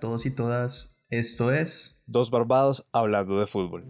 todos 0.00 0.26
y 0.26 0.34
todas. 0.34 1.00
Esto 1.10 1.52
es 1.52 2.02
Dos 2.06 2.30
Barbados 2.30 2.88
hablando 2.92 3.38
de 3.38 3.46
fútbol. 3.46 3.84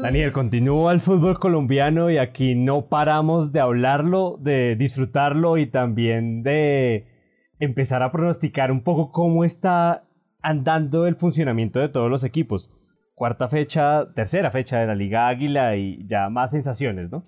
Daniel, 0.00 0.32
continúa 0.32 0.92
el 0.92 1.00
fútbol 1.00 1.40
colombiano 1.40 2.10
y 2.10 2.18
aquí 2.18 2.54
no 2.54 2.86
paramos 2.86 3.50
de 3.50 3.58
hablarlo, 3.58 4.38
de 4.40 4.76
disfrutarlo 4.76 5.58
y 5.58 5.66
también 5.66 6.44
de 6.44 7.08
empezar 7.58 8.04
a 8.04 8.12
pronosticar 8.12 8.70
un 8.70 8.82
poco 8.82 9.10
cómo 9.10 9.44
está 9.44 10.04
andando 10.42 11.06
el 11.06 11.16
funcionamiento 11.16 11.80
de 11.80 11.88
todos 11.88 12.08
los 12.08 12.22
equipos. 12.22 12.70
Cuarta 13.16 13.48
fecha, 13.48 14.12
tercera 14.14 14.50
fecha 14.50 14.78
de 14.78 14.86
la 14.86 14.94
Liga 14.94 15.26
Águila 15.26 15.74
y 15.74 16.06
ya 16.06 16.28
más 16.28 16.50
sensaciones, 16.50 17.10
¿no? 17.10 17.24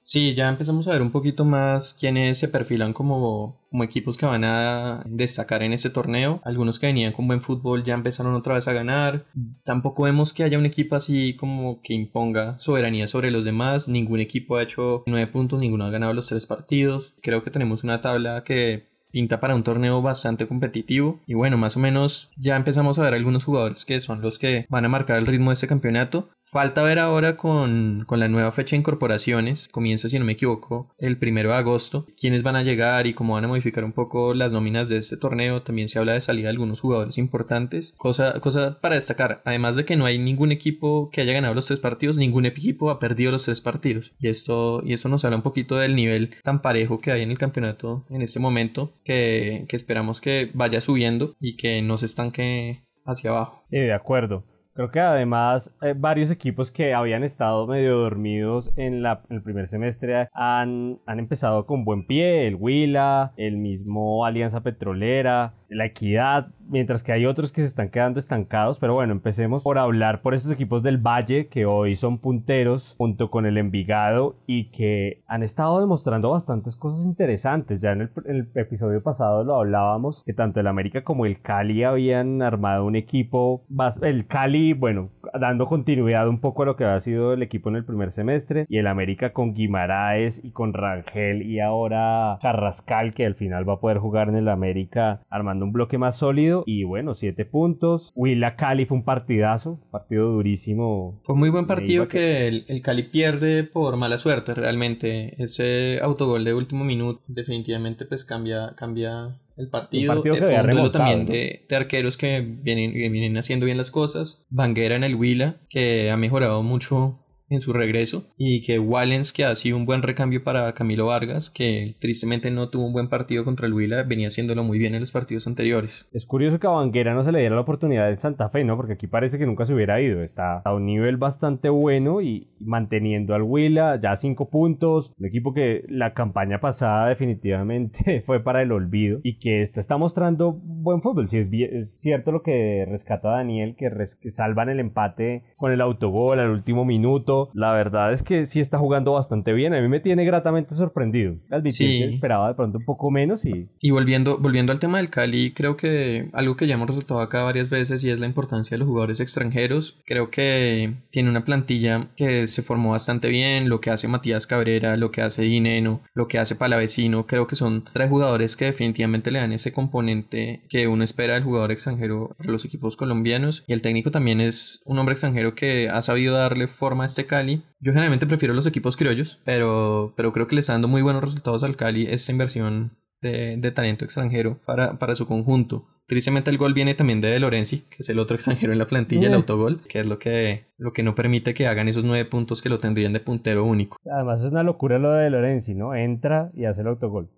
Sí, 0.00 0.34
ya 0.34 0.48
empezamos 0.48 0.86
a 0.86 0.92
ver 0.92 1.02
un 1.02 1.10
poquito 1.10 1.44
más 1.44 1.92
quiénes 1.92 2.38
se 2.38 2.46
perfilan 2.46 2.92
como, 2.92 3.66
equipos 3.82 4.16
que 4.16 4.26
van 4.26 4.44
a 4.44 5.02
destacar 5.06 5.64
en 5.64 5.72
este 5.72 5.90
torneo. 5.90 6.40
Algunos 6.44 6.78
que 6.78 6.86
venían 6.86 7.12
con 7.12 7.26
buen 7.26 7.40
fútbol 7.40 7.82
ya 7.82 7.94
empezaron 7.94 8.34
otra 8.34 8.54
vez 8.54 8.68
a 8.68 8.72
ganar. 8.72 9.26
Tampoco 9.64 10.04
vemos 10.04 10.32
que 10.32 10.44
haya 10.44 10.56
un 10.56 10.66
equipo 10.66 10.94
así 10.94 11.34
como 11.34 11.80
que 11.82 11.94
imponga 11.94 12.56
soberanía 12.60 13.08
sobre 13.08 13.32
los 13.32 13.44
demás. 13.44 13.88
Ningún 13.88 14.20
equipo 14.20 14.56
ha 14.56 14.62
hecho 14.62 15.02
nueve 15.06 15.26
puntos, 15.26 15.58
ninguno 15.58 15.86
ha 15.86 15.90
ganado 15.90 16.12
los 16.12 16.28
tres 16.28 16.46
partidos. 16.46 17.16
Creo 17.20 17.42
que 17.42 17.50
tenemos 17.50 17.82
una 17.82 17.98
tabla 17.98 18.44
que 18.44 18.93
pinta 19.14 19.38
para 19.38 19.54
un 19.54 19.62
torneo 19.62 20.02
bastante 20.02 20.48
competitivo. 20.48 21.20
Y 21.24 21.34
bueno, 21.34 21.56
más 21.56 21.76
o 21.76 21.80
menos 21.80 22.32
ya 22.36 22.56
empezamos 22.56 22.98
a 22.98 23.02
ver 23.02 23.14
algunos 23.14 23.44
jugadores 23.44 23.84
que 23.84 24.00
son 24.00 24.20
los 24.20 24.40
que 24.40 24.66
van 24.68 24.84
a 24.84 24.88
marcar 24.88 25.18
el 25.18 25.26
ritmo 25.26 25.50
de 25.50 25.54
este 25.54 25.68
campeonato. 25.68 26.30
Falta 26.40 26.82
ver 26.82 26.98
ahora 26.98 27.36
con, 27.36 28.04
con 28.08 28.18
la 28.18 28.26
nueva 28.26 28.50
fecha 28.50 28.74
de 28.74 28.80
incorporaciones, 28.80 29.68
comienza 29.70 30.08
si 30.08 30.18
no 30.18 30.24
me 30.24 30.32
equivoco 30.32 30.92
el 30.98 31.16
primero 31.16 31.50
de 31.50 31.56
agosto, 31.56 32.06
quiénes 32.18 32.42
van 32.42 32.56
a 32.56 32.64
llegar 32.64 33.06
y 33.06 33.14
cómo 33.14 33.34
van 33.34 33.44
a 33.44 33.48
modificar 33.48 33.84
un 33.84 33.92
poco 33.92 34.34
las 34.34 34.50
nóminas 34.50 34.88
de 34.88 34.96
este 34.96 35.16
torneo. 35.16 35.62
También 35.62 35.86
se 35.86 36.00
habla 36.00 36.14
de 36.14 36.20
salida 36.20 36.46
de 36.46 36.50
algunos 36.50 36.80
jugadores 36.80 37.16
importantes, 37.16 37.94
cosa, 37.96 38.40
cosa 38.40 38.80
para 38.80 38.96
destacar, 38.96 39.42
además 39.44 39.76
de 39.76 39.84
que 39.84 39.94
no 39.94 40.06
hay 40.06 40.18
ningún 40.18 40.50
equipo 40.50 41.08
que 41.12 41.20
haya 41.20 41.32
ganado 41.32 41.54
los 41.54 41.66
tres 41.66 41.78
partidos, 41.78 42.16
ningún 42.16 42.46
equipo 42.46 42.90
ha 42.90 42.98
perdido 42.98 43.30
los 43.30 43.44
tres 43.44 43.60
partidos. 43.60 44.12
Y 44.18 44.26
esto, 44.26 44.82
y 44.84 44.92
esto 44.92 45.08
nos 45.08 45.24
habla 45.24 45.36
un 45.36 45.42
poquito 45.42 45.76
del 45.76 45.94
nivel 45.94 46.34
tan 46.42 46.62
parejo 46.62 46.98
que 46.98 47.12
hay 47.12 47.22
en 47.22 47.30
el 47.30 47.38
campeonato 47.38 48.04
en 48.10 48.22
este 48.22 48.40
momento 48.40 48.92
que, 49.04 49.66
esperamos 49.70 50.20
que 50.20 50.50
vaya 50.54 50.80
subiendo 50.80 51.34
y 51.40 51.56
que 51.56 51.82
no 51.82 51.96
se 51.96 52.06
estanque 52.06 52.84
hacia 53.04 53.30
abajo. 53.30 53.62
Sí, 53.68 53.78
de 53.78 53.92
acuerdo. 53.92 54.44
Creo 54.74 54.90
que 54.90 54.98
además 54.98 55.72
eh, 55.82 55.94
varios 55.96 56.32
equipos 56.32 56.72
que 56.72 56.94
habían 56.94 57.22
estado 57.22 57.64
medio 57.68 57.96
dormidos 57.96 58.72
en, 58.76 59.04
la, 59.04 59.22
el 59.30 59.40
primer 59.40 59.68
semestre 59.68 60.28
han, 60.32 60.98
han 61.06 61.18
empezado 61.20 61.64
con 61.64 61.84
buen 61.84 62.06
pie. 62.08 62.48
El 62.48 62.56
Huila, 62.56 63.34
el 63.36 63.56
mismo 63.56 64.24
Alianza 64.24 64.62
Petrolera, 64.62 65.54
la 65.74 65.86
Equidad, 65.86 66.48
mientras 66.68 67.02
que 67.02 67.12
hay 67.12 67.26
otros 67.26 67.52
que 67.52 67.60
se 67.60 67.66
están 67.66 67.90
quedando 67.90 68.20
estancados. 68.20 68.78
Pero 68.78 68.94
bueno, 68.94 69.12
empecemos 69.12 69.62
por 69.62 69.78
hablar 69.78 70.22
por 70.22 70.34
estos 70.34 70.52
equipos 70.52 70.82
del 70.82 70.98
Valle 70.98 71.48
que 71.48 71.66
hoy 71.66 71.96
son 71.96 72.18
punteros 72.18 72.94
junto 72.96 73.30
con 73.30 73.46
el 73.46 73.58
Envigado 73.58 74.36
y 74.46 74.70
que 74.70 75.22
han 75.26 75.42
estado 75.42 75.80
demostrando 75.80 76.30
bastantes 76.30 76.76
cosas 76.76 77.04
interesantes. 77.04 77.80
Ya 77.80 77.92
en 77.92 78.10
el, 78.26 78.48
episodio 78.54 79.02
pasado 79.02 79.44
lo 79.44 79.56
hablábamos 79.56 80.22
que 80.24 80.32
tanto 80.32 80.60
el 80.60 80.66
América 80.66 81.02
como 81.02 81.26
el 81.26 81.40
Cali 81.40 81.84
habían 81.84 82.42
armado 82.42 82.84
un 82.84 82.96
equipo. 82.96 83.64
El 84.02 84.26
Cali, 84.26 84.72
bueno, 84.72 85.10
dando 85.38 85.66
continuidad 85.66 86.28
un 86.28 86.40
poco 86.40 86.62
a 86.62 86.66
lo 86.66 86.76
que 86.76 86.84
ha 86.84 87.00
sido 87.00 87.32
el 87.32 87.42
equipo 87.42 87.68
en 87.68 87.76
el 87.76 87.84
primer 87.84 88.12
semestre 88.12 88.66
y 88.68 88.78
el 88.78 88.86
América 88.86 89.32
con 89.32 89.54
Guimaraes 89.54 90.40
y 90.42 90.50
con 90.52 90.72
Rangel 90.72 91.42
y 91.42 91.60
ahora 91.60 92.38
Carrascal 92.40 93.14
que 93.14 93.26
al 93.26 93.34
final 93.34 93.68
va 93.68 93.74
a 93.74 93.80
poder 93.80 93.98
jugar 93.98 94.28
en 94.28 94.36
el 94.36 94.48
América 94.48 95.20
armando 95.30 95.63
un 95.64 95.72
bloque 95.72 95.98
más 95.98 96.16
sólido 96.16 96.64
y 96.66 96.84
bueno, 96.84 97.14
siete 97.14 97.44
puntos. 97.44 98.12
Huila 98.14 98.56
Cali 98.56 98.86
fue 98.86 98.98
un 98.98 99.04
partidazo, 99.04 99.80
partido 99.90 100.28
durísimo. 100.28 101.20
Fue 101.24 101.34
muy 101.34 101.50
buen 101.50 101.66
partido 101.66 102.08
que 102.08 102.46
el, 102.48 102.64
el, 102.68 102.82
Cali 102.82 103.04
pierde 103.04 103.64
por 103.64 103.96
mala 103.96 104.18
suerte 104.18 104.54
realmente. 104.54 105.34
Ese 105.42 105.98
autogol 106.02 106.44
de 106.44 106.54
último 106.54 106.84
minuto 106.84 107.22
definitivamente 107.26 108.04
pues 108.04 108.24
cambia, 108.24 108.74
cambia 108.76 109.40
el 109.56 109.68
partido, 109.68 110.12
el 110.12 110.18
partido 110.18 110.34
que 110.34 110.40
fue 110.42 110.90
también 110.90 111.26
de, 111.26 111.64
de, 111.68 111.76
arqueros 111.76 112.16
que 112.16 112.40
vienen, 112.40 112.92
vienen 112.92 113.36
haciendo 113.36 113.66
bien 113.66 113.78
las 113.78 113.90
cosas. 113.90 114.44
Banguera 114.50 114.96
en 114.96 115.04
el 115.04 115.14
Huila, 115.14 115.60
que 115.68 116.10
ha 116.10 116.16
mejorado 116.16 116.62
mucho 116.62 117.23
en 117.48 117.60
su 117.60 117.72
regreso 117.72 118.24
y 118.36 118.62
que 118.62 118.78
Wallens 118.78 119.32
que 119.32 119.44
ha 119.44 119.54
sido 119.54 119.76
un 119.76 119.86
buen 119.86 120.02
recambio 120.02 120.42
para 120.42 120.72
Camilo 120.72 121.06
Vargas 121.06 121.50
que 121.50 121.96
tristemente 122.00 122.50
no 122.50 122.70
tuvo 122.70 122.86
un 122.86 122.92
buen 122.92 123.08
partido 123.08 123.44
contra 123.44 123.66
el 123.66 123.74
Huila 123.74 124.02
venía 124.02 124.28
haciéndolo 124.28 124.64
muy 124.64 124.78
bien 124.78 124.94
en 124.94 125.00
los 125.00 125.12
partidos 125.12 125.46
anteriores. 125.46 126.08
Es 126.12 126.26
curioso 126.26 126.58
que 126.58 126.66
a 126.66 126.70
Banguera 126.70 127.14
no 127.14 127.24
se 127.24 127.32
le 127.32 127.40
diera 127.40 127.54
la 127.54 127.60
oportunidad 127.60 128.10
en 128.10 128.18
Santa 128.18 128.48
Fe 128.48 128.64
no 128.64 128.76
porque 128.76 128.94
aquí 128.94 129.06
parece 129.06 129.38
que 129.38 129.46
nunca 129.46 129.66
se 129.66 129.74
hubiera 129.74 130.00
ido. 130.00 130.22
Está 130.22 130.60
a 130.64 130.74
un 130.74 130.86
nivel 130.86 131.16
bastante 131.16 131.68
bueno 131.68 132.20
y 132.20 132.48
manteniendo 132.60 133.34
al 133.34 133.42
Huila 133.42 134.00
ya 134.00 134.16
cinco 134.16 134.48
puntos. 134.48 135.12
Un 135.18 135.26
equipo 135.26 135.52
que 135.54 135.84
la 135.88 136.14
campaña 136.14 136.60
pasada 136.60 137.08
definitivamente 137.08 138.22
fue 138.26 138.40
para 138.40 138.62
el 138.62 138.72
olvido 138.72 139.20
y 139.22 139.38
que 139.38 139.62
está, 139.62 139.80
está 139.80 139.96
mostrando 139.96 140.52
buen 140.52 141.02
fútbol. 141.02 141.28
Si 141.28 141.38
es, 141.38 142.00
cierto 142.00 142.32
lo 142.32 142.42
que 142.42 142.86
rescata 142.88 143.30
Daniel 143.30 143.76
que, 143.76 143.90
res, 143.90 144.16
que 144.16 144.30
salvan 144.30 144.68
el 144.68 144.80
empate 144.80 145.44
con 145.56 145.72
el 145.72 145.80
autogol 145.80 146.40
al 146.40 146.50
último 146.50 146.84
minuto 146.84 147.33
la 147.54 147.72
verdad 147.72 148.12
es 148.12 148.22
que 148.22 148.46
sí 148.46 148.60
está 148.60 148.78
jugando 148.78 149.12
bastante 149.12 149.52
bien. 149.52 149.74
A 149.74 149.80
mí 149.80 149.88
me 149.88 150.00
tiene 150.00 150.24
gratamente 150.24 150.74
sorprendido. 150.74 151.36
Al 151.50 151.68
sí. 151.70 152.02
esperaba 152.02 152.48
de 152.48 152.54
pronto 152.54 152.78
un 152.78 152.84
poco 152.84 153.10
menos 153.10 153.44
y... 153.44 153.68
Y 153.80 153.90
volviendo, 153.90 154.38
volviendo 154.38 154.72
al 154.72 154.78
tema 154.78 154.98
del 154.98 155.10
Cali, 155.10 155.52
creo 155.52 155.76
que 155.76 156.28
algo 156.32 156.56
que 156.56 156.66
ya 156.66 156.74
hemos 156.74 156.88
resaltado 156.88 157.20
acá 157.20 157.42
varias 157.42 157.70
veces 157.70 158.02
y 158.04 158.10
es 158.10 158.20
la 158.20 158.26
importancia 158.26 158.74
de 158.74 158.78
los 158.78 158.88
jugadores 158.88 159.20
extranjeros. 159.20 159.98
Creo 160.04 160.30
que 160.30 160.94
tiene 161.10 161.30
una 161.30 161.44
plantilla 161.44 162.06
que 162.16 162.46
se 162.46 162.62
formó 162.62 162.92
bastante 162.92 163.28
bien. 163.28 163.68
Lo 163.68 163.80
que 163.80 163.90
hace 163.90 164.08
Matías 164.08 164.46
Cabrera, 164.46 164.96
lo 164.96 165.10
que 165.10 165.22
hace 165.22 165.42
Dineno, 165.42 166.00
lo 166.14 166.28
que 166.28 166.38
hace 166.38 166.56
Palavecino. 166.56 167.26
Creo 167.26 167.46
que 167.46 167.56
son 167.56 167.84
tres 167.84 168.08
jugadores 168.08 168.56
que 168.56 168.66
definitivamente 168.66 169.30
le 169.30 169.40
dan 169.40 169.52
ese 169.52 169.72
componente 169.72 170.62
que 170.68 170.88
uno 170.88 171.04
espera 171.04 171.34
del 171.34 171.44
jugador 171.44 171.72
extranjero 171.72 172.34
a 172.38 172.44
los 172.44 172.64
equipos 172.64 172.96
colombianos. 172.96 173.64
Y 173.66 173.72
el 173.72 173.82
técnico 173.82 174.10
también 174.10 174.40
es 174.40 174.82
un 174.84 174.98
hombre 174.98 175.12
extranjero 175.12 175.54
que 175.54 175.88
ha 175.88 176.02
sabido 176.02 176.36
darle 176.36 176.66
forma 176.66 177.04
a 177.04 177.06
este 177.06 177.23
Cali. 177.26 177.62
Yo 177.80 177.92
generalmente 177.92 178.26
prefiero 178.26 178.54
los 178.54 178.66
equipos 178.66 178.96
criollos, 178.96 179.40
pero, 179.44 180.12
pero 180.16 180.32
creo 180.32 180.46
que 180.46 180.54
le 180.54 180.60
está 180.60 180.72
dando 180.72 180.88
muy 180.88 181.02
buenos 181.02 181.22
resultados 181.22 181.64
al 181.64 181.76
Cali 181.76 182.06
esta 182.06 182.32
inversión 182.32 182.92
de, 183.20 183.56
de 183.56 183.70
talento 183.70 184.04
extranjero 184.04 184.58
para, 184.66 184.98
para 184.98 185.14
su 185.14 185.26
conjunto. 185.26 185.86
Tristemente 186.06 186.50
el 186.50 186.58
gol 186.58 186.74
viene 186.74 186.94
también 186.94 187.22
de 187.22 187.28
De 187.28 187.40
Lorenzi, 187.40 187.80
que 187.88 187.96
es 188.00 188.08
el 188.10 188.18
otro 188.18 188.34
extranjero 188.36 188.72
en 188.72 188.78
la 188.78 188.86
plantilla, 188.86 189.28
el 189.28 189.34
autogol, 189.34 189.80
que 189.88 190.00
es 190.00 190.06
lo 190.06 190.18
que, 190.18 190.66
lo 190.76 190.92
que 190.92 191.02
no 191.02 191.14
permite 191.14 191.54
que 191.54 191.66
hagan 191.66 191.88
esos 191.88 192.04
nueve 192.04 192.26
puntos 192.26 192.60
que 192.60 192.68
lo 192.68 192.78
tendrían 192.78 193.14
de 193.14 193.20
puntero 193.20 193.64
único. 193.64 193.96
Además 194.12 194.42
es 194.42 194.50
una 194.52 194.62
locura 194.62 194.98
lo 194.98 195.12
de 195.12 195.24
De 195.24 195.30
Lorenzi, 195.30 195.74
¿no? 195.74 195.94
Entra 195.94 196.50
y 196.54 196.66
hace 196.66 196.82
el 196.82 196.88
autogol. 196.88 197.30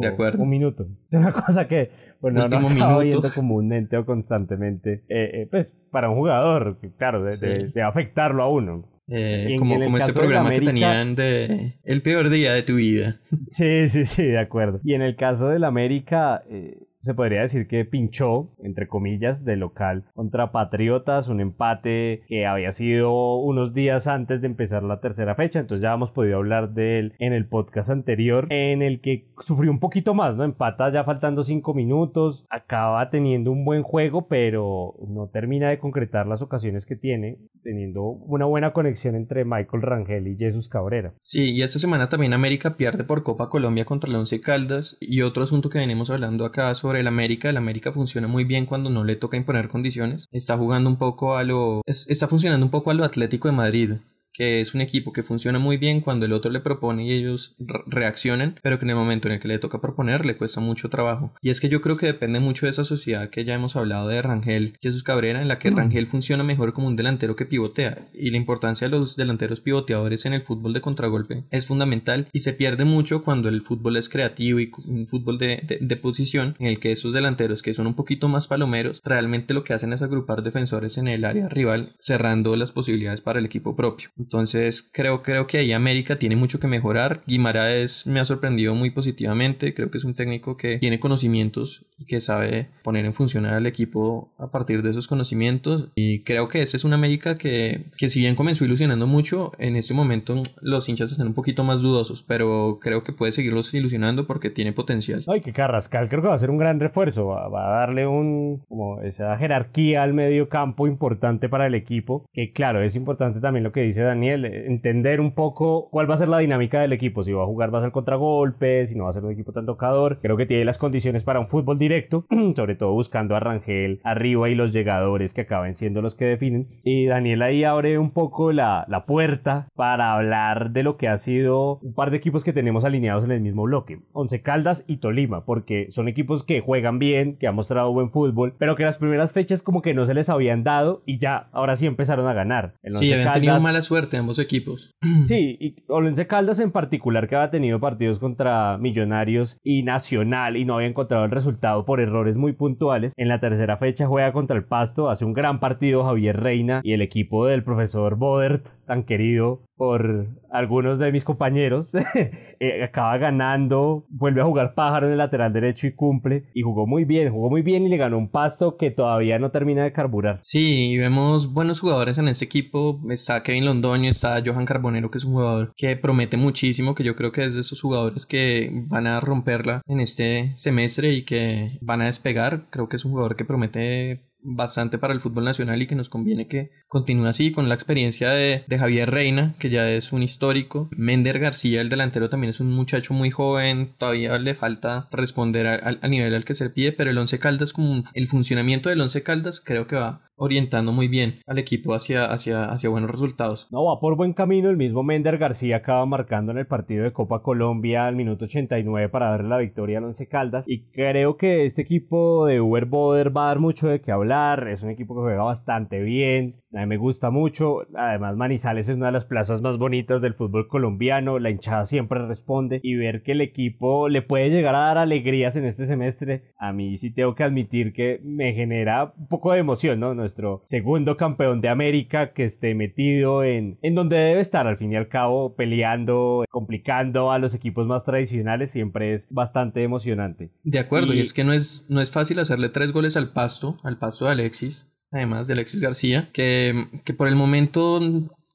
de 0.00 0.08
acuerdo. 0.08 0.42
Un 0.42 0.50
minuto. 0.50 0.86
Una 1.12 1.32
cosa 1.32 1.66
que, 1.66 1.90
bueno, 2.20 2.44
Último 2.44 2.68
no 2.68 2.74
minuto. 2.74 2.98
viendo 3.00 3.30
comúnmente 3.34 3.96
o 3.96 4.04
constantemente. 4.04 5.02
Eh, 5.08 5.30
eh, 5.42 5.48
pues 5.50 5.74
para 5.90 6.10
un 6.10 6.16
jugador, 6.16 6.76
claro, 6.98 7.22
de, 7.24 7.36
sí. 7.38 7.46
de, 7.46 7.68
de 7.68 7.82
afectarlo 7.82 8.42
a 8.42 8.50
uno. 8.50 8.84
Eh, 9.12 9.56
como 9.58 9.78
como 9.80 9.98
ese 9.98 10.12
programa 10.12 10.46
América, 10.46 10.60
que 10.60 10.66
tenían 10.66 11.14
de 11.16 11.74
El 11.82 12.00
peor 12.00 12.30
día 12.30 12.54
de 12.54 12.62
tu 12.62 12.76
vida. 12.76 13.20
Sí, 13.50 13.88
sí, 13.88 14.06
sí, 14.06 14.22
de 14.22 14.38
acuerdo. 14.38 14.80
Y 14.84 14.94
en 14.94 15.02
el 15.02 15.16
caso 15.16 15.48
del 15.48 15.64
América, 15.64 16.44
eh, 16.48 16.78
se 17.02 17.14
podría 17.14 17.42
decir 17.42 17.66
que 17.66 17.84
pinchó, 17.84 18.50
entre 18.62 18.88
comillas, 18.88 19.44
de 19.44 19.56
local 19.56 20.04
contra 20.14 20.52
Patriotas, 20.52 21.28
un 21.28 21.40
empate 21.40 22.22
que 22.28 22.46
había 22.46 22.72
sido 22.72 23.38
unos 23.38 23.72
días 23.74 24.06
antes 24.06 24.40
de 24.40 24.46
empezar 24.46 24.82
la 24.82 25.00
tercera 25.00 25.34
fecha, 25.34 25.60
entonces 25.60 25.82
ya 25.82 25.94
hemos 25.94 26.10
podido 26.10 26.36
hablar 26.36 26.74
de 26.74 26.98
él 26.98 27.14
en 27.18 27.32
el 27.32 27.46
podcast 27.46 27.90
anterior, 27.90 28.46
en 28.50 28.82
el 28.82 29.00
que 29.00 29.28
sufrió 29.40 29.70
un 29.70 29.80
poquito 29.80 30.14
más, 30.14 30.36
¿no? 30.36 30.44
Empata 30.44 30.92
ya 30.92 31.04
faltando 31.04 31.44
cinco 31.44 31.74
minutos, 31.74 32.44
acaba 32.50 33.08
teniendo 33.10 33.50
un 33.50 33.64
buen 33.64 33.82
juego, 33.82 34.28
pero 34.28 34.94
no 35.08 35.28
termina 35.28 35.68
de 35.68 35.78
concretar 35.78 36.26
las 36.26 36.42
ocasiones 36.42 36.86
que 36.86 36.96
tiene, 36.96 37.38
teniendo 37.62 38.02
una 38.02 38.44
buena 38.44 38.72
conexión 38.72 39.14
entre 39.14 39.44
Michael 39.44 39.82
Rangel 39.82 40.28
y 40.28 40.36
Jesús 40.36 40.68
Cabrera. 40.68 41.14
Sí, 41.20 41.52
y 41.52 41.62
esta 41.62 41.78
semana 41.78 42.08
también 42.08 42.32
América 42.32 42.76
pierde 42.76 43.04
por 43.04 43.22
Copa 43.22 43.48
Colombia 43.48 43.84
contra 43.84 44.10
el 44.10 44.16
Once 44.16 44.40
Caldas, 44.40 44.98
y 45.00 45.22
otro 45.22 45.44
asunto 45.44 45.70
que 45.70 45.78
venimos 45.78 46.10
hablando 46.10 46.44
acá 46.44 46.74
el 46.96 47.06
América. 47.06 47.48
El 47.48 47.56
América 47.56 47.92
funciona 47.92 48.28
muy 48.28 48.44
bien 48.44 48.66
cuando 48.66 48.90
no 48.90 49.04
le 49.04 49.16
toca 49.16 49.36
imponer 49.36 49.68
condiciones. 49.68 50.26
Está 50.32 50.56
jugando 50.56 50.90
un 50.90 50.96
poco 50.96 51.36
a 51.36 51.44
lo. 51.44 51.82
Es, 51.86 52.08
está 52.08 52.28
funcionando 52.28 52.66
un 52.66 52.70
poco 52.70 52.90
a 52.90 52.94
lo 52.94 53.04
Atlético 53.04 53.48
de 53.48 53.52
Madrid. 53.52 53.92
Que 54.32 54.60
es 54.60 54.74
un 54.74 54.80
equipo 54.80 55.12
que 55.12 55.22
funciona 55.22 55.58
muy 55.58 55.76
bien 55.76 56.00
cuando 56.00 56.26
el 56.26 56.32
otro 56.32 56.50
le 56.50 56.60
propone 56.60 57.06
y 57.06 57.12
ellos 57.12 57.56
reaccionan, 57.86 58.58
pero 58.62 58.78
que 58.78 58.84
en 58.84 58.90
el 58.90 58.96
momento 58.96 59.28
en 59.28 59.34
el 59.34 59.40
que 59.40 59.48
le 59.48 59.58
toca 59.58 59.80
proponer 59.80 60.24
le 60.26 60.36
cuesta 60.36 60.60
mucho 60.60 60.88
trabajo. 60.88 61.34
Y 61.42 61.50
es 61.50 61.60
que 61.60 61.68
yo 61.68 61.80
creo 61.80 61.96
que 61.96 62.06
depende 62.06 62.40
mucho 62.40 62.66
de 62.66 62.70
esa 62.70 62.84
sociedad 62.84 63.30
que 63.30 63.44
ya 63.44 63.54
hemos 63.54 63.76
hablado 63.76 64.08
de 64.08 64.22
Rangel 64.22 64.76
Jesús 64.80 65.02
Cabrera, 65.02 65.42
en 65.42 65.48
la 65.48 65.58
que 65.58 65.70
Rangel 65.70 66.06
funciona 66.06 66.44
mejor 66.44 66.72
como 66.72 66.88
un 66.88 66.96
delantero 66.96 67.36
que 67.36 67.46
pivotea. 67.46 68.08
Y 68.14 68.30
la 68.30 68.36
importancia 68.36 68.88
de 68.88 68.96
los 68.96 69.16
delanteros 69.16 69.60
pivoteadores 69.60 70.26
en 70.26 70.34
el 70.34 70.42
fútbol 70.42 70.72
de 70.72 70.80
contragolpe 70.80 71.44
es 71.50 71.66
fundamental 71.66 72.28
y 72.32 72.40
se 72.40 72.52
pierde 72.52 72.84
mucho 72.84 73.22
cuando 73.22 73.48
el 73.48 73.62
fútbol 73.62 73.96
es 73.96 74.08
creativo 74.08 74.60
y 74.60 74.70
un 74.86 75.08
fútbol 75.08 75.38
de, 75.38 75.78
de 75.80 75.96
posición 75.96 76.56
en 76.58 76.66
el 76.66 76.78
que 76.78 76.92
esos 76.92 77.12
delanteros 77.12 77.62
que 77.62 77.74
son 77.74 77.86
un 77.86 77.94
poquito 77.94 78.28
más 78.28 78.48
palomeros 78.48 79.00
realmente 79.04 79.54
lo 79.54 79.64
que 79.64 79.74
hacen 79.74 79.92
es 79.92 80.02
agrupar 80.02 80.42
defensores 80.42 80.98
en 80.98 81.08
el 81.08 81.24
área 81.24 81.48
rival 81.48 81.94
cerrando 81.98 82.56
las 82.56 82.72
posibilidades 82.72 83.20
para 83.20 83.38
el 83.38 83.46
equipo 83.46 83.76
propio. 83.76 84.10
Entonces 84.20 84.86
creo, 84.92 85.22
creo 85.22 85.46
que 85.46 85.56
ahí 85.58 85.72
América 85.72 86.18
tiene 86.18 86.36
mucho 86.36 86.60
que 86.60 86.66
mejorar. 86.66 87.22
Guimaraes 87.26 88.06
me 88.06 88.20
ha 88.20 88.24
sorprendido 88.26 88.74
muy 88.74 88.90
positivamente. 88.90 89.72
Creo 89.72 89.90
que 89.90 89.96
es 89.96 90.04
un 90.04 90.14
técnico 90.14 90.58
que 90.58 90.78
tiene 90.78 91.00
conocimientos 91.00 91.86
y 92.00 92.06
que 92.06 92.20
sabe 92.20 92.68
poner 92.82 93.04
en 93.04 93.14
funcionar 93.14 93.54
al 93.54 93.66
equipo 93.66 94.32
a 94.38 94.50
partir 94.50 94.82
de 94.82 94.90
esos 94.90 95.06
conocimientos. 95.06 95.90
Y 95.94 96.24
creo 96.24 96.48
que 96.48 96.62
ese 96.62 96.76
es 96.76 96.84
un 96.84 96.94
América 96.94 97.38
que, 97.38 97.84
que 97.96 98.08
si 98.08 98.20
bien 98.20 98.34
comenzó 98.34 98.64
ilusionando 98.64 99.06
mucho, 99.06 99.52
en 99.58 99.76
este 99.76 99.94
momento 99.94 100.42
los 100.62 100.88
hinchas 100.88 101.12
están 101.12 101.28
un 101.28 101.34
poquito 101.34 101.62
más 101.62 101.82
dudosos, 101.82 102.22
pero 102.22 102.78
creo 102.80 103.04
que 103.04 103.12
puede 103.12 103.32
seguirlos 103.32 103.72
ilusionando 103.74 104.26
porque 104.26 104.50
tiene 104.50 104.72
potencial. 104.72 105.22
Ay, 105.28 105.42
que 105.42 105.52
Carrascal 105.52 106.08
creo 106.08 106.22
que 106.22 106.28
va 106.28 106.34
a 106.34 106.38
ser 106.38 106.50
un 106.50 106.58
gran 106.58 106.80
refuerzo. 106.80 107.26
Va, 107.26 107.48
va 107.48 107.66
a 107.66 107.80
darle 107.80 108.06
un, 108.06 108.62
como 108.68 109.00
esa 109.02 109.36
jerarquía 109.36 110.02
al 110.02 110.14
medio 110.14 110.48
campo 110.48 110.86
importante 110.86 111.48
para 111.48 111.66
el 111.66 111.74
equipo. 111.74 112.24
Que 112.32 112.52
claro, 112.52 112.82
es 112.82 112.96
importante 112.96 113.40
también 113.40 113.64
lo 113.64 113.72
que 113.72 113.82
dice 113.82 114.00
Daniel, 114.00 114.46
eh, 114.46 114.66
entender 114.66 115.20
un 115.20 115.32
poco 115.32 115.88
cuál 115.90 116.10
va 116.10 116.14
a 116.14 116.18
ser 116.18 116.28
la 116.28 116.38
dinámica 116.38 116.80
del 116.80 116.92
equipo, 116.92 117.24
si 117.24 117.32
va 117.32 117.42
a 117.42 117.46
jugar 117.46 117.74
va 117.74 117.78
a 117.78 117.82
ser 117.82 117.92
contragolpe, 117.92 118.86
si 118.86 118.94
no 118.94 119.04
va 119.04 119.10
a 119.10 119.12
ser 119.12 119.24
un 119.24 119.32
equipo 119.32 119.52
tan 119.52 119.66
tocador, 119.66 120.18
creo 120.20 120.36
que 120.36 120.46
tiene 120.46 120.64
las 120.64 120.78
condiciones 120.78 121.22
para 121.22 121.40
un 121.40 121.48
fútbol 121.48 121.78
directo, 121.78 121.89
sobre 122.56 122.76
todo 122.76 122.92
buscando 122.92 123.36
a 123.36 123.40
Rangel 123.40 124.00
arriba 124.04 124.48
y 124.48 124.54
los 124.54 124.72
llegadores 124.72 125.34
que 125.34 125.42
acaben 125.42 125.74
siendo 125.74 126.02
los 126.02 126.14
que 126.14 126.26
definen. 126.26 126.68
Y 126.84 127.06
Daniel 127.06 127.42
ahí 127.42 127.64
abre 127.64 127.98
un 127.98 128.10
poco 128.10 128.52
la, 128.52 128.84
la 128.88 129.04
puerta 129.04 129.68
para 129.74 130.14
hablar 130.14 130.70
de 130.70 130.82
lo 130.82 130.96
que 130.96 131.08
ha 131.08 131.18
sido 131.18 131.78
un 131.82 131.94
par 131.94 132.10
de 132.10 132.16
equipos 132.16 132.44
que 132.44 132.52
tenemos 132.52 132.84
alineados 132.84 133.24
en 133.24 133.30
el 133.32 133.40
mismo 133.40 133.64
bloque, 133.64 134.00
Once 134.12 134.42
Caldas 134.42 134.84
y 134.86 134.98
Tolima, 134.98 135.44
porque 135.44 135.88
son 135.90 136.08
equipos 136.08 136.44
que 136.44 136.60
juegan 136.60 136.98
bien, 136.98 137.36
que 137.36 137.46
han 137.46 137.54
mostrado 137.54 137.92
buen 137.92 138.10
fútbol, 138.10 138.54
pero 138.58 138.76
que 138.76 138.84
las 138.84 138.98
primeras 138.98 139.32
fechas 139.32 139.62
como 139.62 139.82
que 139.82 139.94
no 139.94 140.06
se 140.06 140.14
les 140.14 140.28
habían 140.28 140.64
dado 140.64 141.02
y 141.06 141.18
ya, 141.18 141.48
ahora 141.52 141.76
sí 141.76 141.86
empezaron 141.86 142.28
a 142.28 142.32
ganar. 142.32 142.74
sí, 142.84 143.12
habían 143.12 143.32
tenido 143.32 143.60
mala 143.60 143.82
suerte 143.82 144.16
ambos 144.16 144.38
equipos. 144.38 144.94
Sí, 145.24 145.56
y 145.60 145.76
Olense 145.88 146.26
Caldas 146.26 146.60
en 146.60 146.72
particular 146.72 147.28
que 147.28 147.36
había 147.36 147.50
tenido 147.50 147.78
partidos 147.78 148.18
contra 148.18 148.78
Millonarios 148.78 149.58
y 149.62 149.82
Nacional 149.82 150.56
y 150.56 150.64
no 150.64 150.74
había 150.74 150.88
encontrado 150.88 151.24
el 151.24 151.30
resultado 151.30 151.79
por 151.84 152.00
errores 152.00 152.36
muy 152.36 152.52
puntuales. 152.52 153.12
En 153.16 153.28
la 153.28 153.40
tercera 153.40 153.76
fecha 153.76 154.06
juega 154.06 154.32
contra 154.32 154.56
el 154.56 154.64
Pasto, 154.64 155.10
hace 155.10 155.24
un 155.24 155.32
gran 155.32 155.60
partido 155.60 156.04
Javier 156.04 156.40
Reina 156.40 156.80
y 156.82 156.92
el 156.92 157.02
equipo 157.02 157.46
del 157.46 157.64
profesor 157.64 158.16
Bodert, 158.16 158.66
tan 158.90 159.04
querido 159.04 159.62
por 159.76 160.26
algunos 160.50 160.98
de 160.98 161.12
mis 161.12 161.22
compañeros, 161.22 161.86
eh, 162.58 162.82
acaba 162.82 163.18
ganando, 163.18 164.04
vuelve 164.08 164.40
a 164.40 164.44
jugar 164.44 164.74
pájaro 164.74 165.06
en 165.06 165.12
el 165.12 165.18
lateral 165.18 165.52
derecho 165.52 165.86
y 165.86 165.94
cumple, 165.94 166.50
y 166.54 166.62
jugó 166.62 166.88
muy 166.88 167.04
bien, 167.04 167.30
jugó 167.30 167.50
muy 167.50 167.62
bien 167.62 167.86
y 167.86 167.88
le 167.88 167.96
ganó 167.96 168.18
un 168.18 168.32
pasto 168.32 168.76
que 168.76 168.90
todavía 168.90 169.38
no 169.38 169.52
termina 169.52 169.84
de 169.84 169.92
carburar. 169.92 170.40
Sí, 170.42 170.98
vemos 170.98 171.52
buenos 171.52 171.78
jugadores 171.78 172.18
en 172.18 172.26
este 172.26 172.46
equipo, 172.46 173.00
está 173.10 173.44
Kevin 173.44 173.64
Londoño, 173.64 174.10
está 174.10 174.42
Johan 174.44 174.66
Carbonero, 174.66 175.08
que 175.08 175.18
es 175.18 175.24
un 175.24 175.34
jugador 175.34 175.72
que 175.76 175.94
promete 175.94 176.36
muchísimo, 176.36 176.96
que 176.96 177.04
yo 177.04 177.14
creo 177.14 177.30
que 177.30 177.44
es 177.44 177.54
de 177.54 177.60
esos 177.60 177.80
jugadores 177.80 178.26
que 178.26 178.72
van 178.88 179.06
a 179.06 179.20
romperla 179.20 179.82
en 179.86 180.00
este 180.00 180.50
semestre 180.56 181.12
y 181.12 181.24
que 181.24 181.78
van 181.80 182.02
a 182.02 182.06
despegar, 182.06 182.66
creo 182.70 182.88
que 182.88 182.96
es 182.96 183.04
un 183.04 183.12
jugador 183.12 183.36
que 183.36 183.44
promete 183.44 184.29
bastante 184.42 184.98
para 184.98 185.12
el 185.12 185.20
fútbol 185.20 185.44
nacional 185.44 185.80
y 185.82 185.86
que 185.86 185.94
nos 185.94 186.08
conviene 186.08 186.46
que 186.46 186.70
continúe 186.88 187.26
así 187.26 187.52
con 187.52 187.68
la 187.68 187.74
experiencia 187.74 188.30
de, 188.30 188.64
Javier 188.80 189.10
Reina, 189.10 189.54
que 189.58 189.68
ya 189.68 189.90
es 189.90 190.12
un 190.12 190.22
histórico. 190.22 190.88
Mender 190.96 191.38
García, 191.38 191.82
el 191.82 191.90
delantero, 191.90 192.30
también 192.30 192.50
es 192.50 192.60
un 192.60 192.72
muchacho 192.72 193.12
muy 193.12 193.30
joven, 193.30 193.94
todavía 193.98 194.38
le 194.38 194.54
falta 194.54 195.08
responder 195.12 195.66
al 195.66 196.10
nivel 196.10 196.34
al 196.34 196.44
que 196.44 196.54
se 196.54 196.70
pide, 196.70 196.92
pero 196.92 197.10
el 197.10 197.18
Once 197.18 197.38
Caldas, 197.38 197.72
como 197.74 198.04
el 198.14 198.28
funcionamiento 198.28 198.88
del 198.88 199.00
Once 199.00 199.22
Caldas, 199.22 199.60
creo 199.60 199.86
que 199.86 199.96
va 199.96 200.30
orientando 200.40 200.90
muy 200.90 201.06
bien 201.06 201.34
al 201.46 201.58
equipo 201.58 201.94
hacia, 201.94 202.24
hacia, 202.24 202.64
hacia 202.64 202.88
buenos 202.88 203.10
resultados. 203.10 203.68
No, 203.70 203.84
va 203.84 204.00
por 204.00 204.16
buen 204.16 204.32
camino. 204.32 204.70
El 204.70 204.78
mismo 204.78 205.02
Mender 205.02 205.36
García 205.36 205.76
acaba 205.76 206.06
marcando 206.06 206.50
en 206.50 206.56
el 206.56 206.66
partido 206.66 207.04
de 207.04 207.12
Copa 207.12 207.42
Colombia 207.42 208.06
al 208.06 208.16
minuto 208.16 208.46
89 208.46 209.10
para 209.10 209.30
darle 209.30 209.50
la 209.50 209.58
victoria 209.58 209.98
al 209.98 210.04
Once 210.04 210.26
Caldas. 210.26 210.64
Y 210.66 210.86
creo 210.92 211.36
que 211.36 211.66
este 211.66 211.82
equipo 211.82 212.46
de 212.46 212.58
Uber 212.62 212.86
Boder 212.86 213.36
va 213.36 213.44
a 213.44 213.46
dar 213.48 213.58
mucho 213.58 213.86
de 213.88 214.00
qué 214.00 214.12
hablar. 214.12 214.29
Es 214.68 214.82
un 214.82 214.90
equipo 214.90 215.14
que 215.14 215.20
juega 215.22 215.42
bastante 215.42 216.00
bien. 216.00 216.62
A 216.72 216.80
mí 216.80 216.86
me 216.86 216.96
gusta 216.96 217.30
mucho. 217.30 217.80
Además, 217.94 218.36
Manizales 218.36 218.88
es 218.88 218.96
una 218.96 219.06
de 219.06 219.12
las 219.12 219.24
plazas 219.24 219.60
más 219.60 219.76
bonitas 219.76 220.22
del 220.22 220.34
fútbol 220.34 220.68
colombiano. 220.68 221.38
La 221.38 221.50
hinchada 221.50 221.86
siempre 221.86 222.26
responde. 222.26 222.80
Y 222.82 222.94
ver 222.96 223.22
que 223.22 223.32
el 223.32 223.40
equipo 223.40 224.08
le 224.08 224.22
puede 224.22 224.50
llegar 224.50 224.74
a 224.74 224.80
dar 224.80 224.98
alegrías 224.98 225.56
en 225.56 225.64
este 225.64 225.86
semestre, 225.86 226.52
a 226.58 226.72
mí 226.72 226.96
sí 226.98 227.10
tengo 227.10 227.34
que 227.34 227.44
admitir 227.44 227.92
que 227.92 228.20
me 228.22 228.52
genera 228.54 229.12
un 229.16 229.26
poco 229.26 229.52
de 229.52 229.58
emoción, 229.58 230.00
¿no? 230.00 230.14
nuestro 230.14 230.64
segundo 230.68 231.16
campeón 231.16 231.60
de 231.60 231.68
América 231.68 232.32
que 232.32 232.44
esté 232.44 232.74
metido 232.74 233.44
en, 233.44 233.78
en 233.82 233.94
donde 233.94 234.16
debe 234.16 234.40
estar 234.40 234.66
al 234.66 234.76
fin 234.76 234.92
y 234.92 234.96
al 234.96 235.08
cabo 235.08 235.54
peleando, 235.54 236.44
complicando 236.50 237.30
a 237.32 237.38
los 237.38 237.54
equipos 237.54 237.86
más 237.86 238.04
tradicionales 238.04 238.70
siempre 238.70 239.14
es 239.14 239.26
bastante 239.30 239.82
emocionante. 239.82 240.50
De 240.62 240.78
acuerdo, 240.78 241.14
y, 241.14 241.20
es 241.20 241.32
que 241.32 241.44
no 241.44 241.52
es, 241.52 241.86
no 241.88 242.00
es 242.00 242.10
fácil 242.10 242.38
hacerle 242.38 242.68
tres 242.68 242.92
goles 242.92 243.16
al 243.16 243.32
pasto, 243.32 243.76
al 243.82 243.98
pasto 243.98 244.26
de 244.26 244.32
Alexis, 244.32 244.89
además 245.10 245.46
de 245.46 245.54
Alexis 245.54 245.80
García, 245.80 246.28
que, 246.32 246.88
que 247.04 247.14
por 247.14 247.28
el 247.28 247.36
momento 247.36 248.00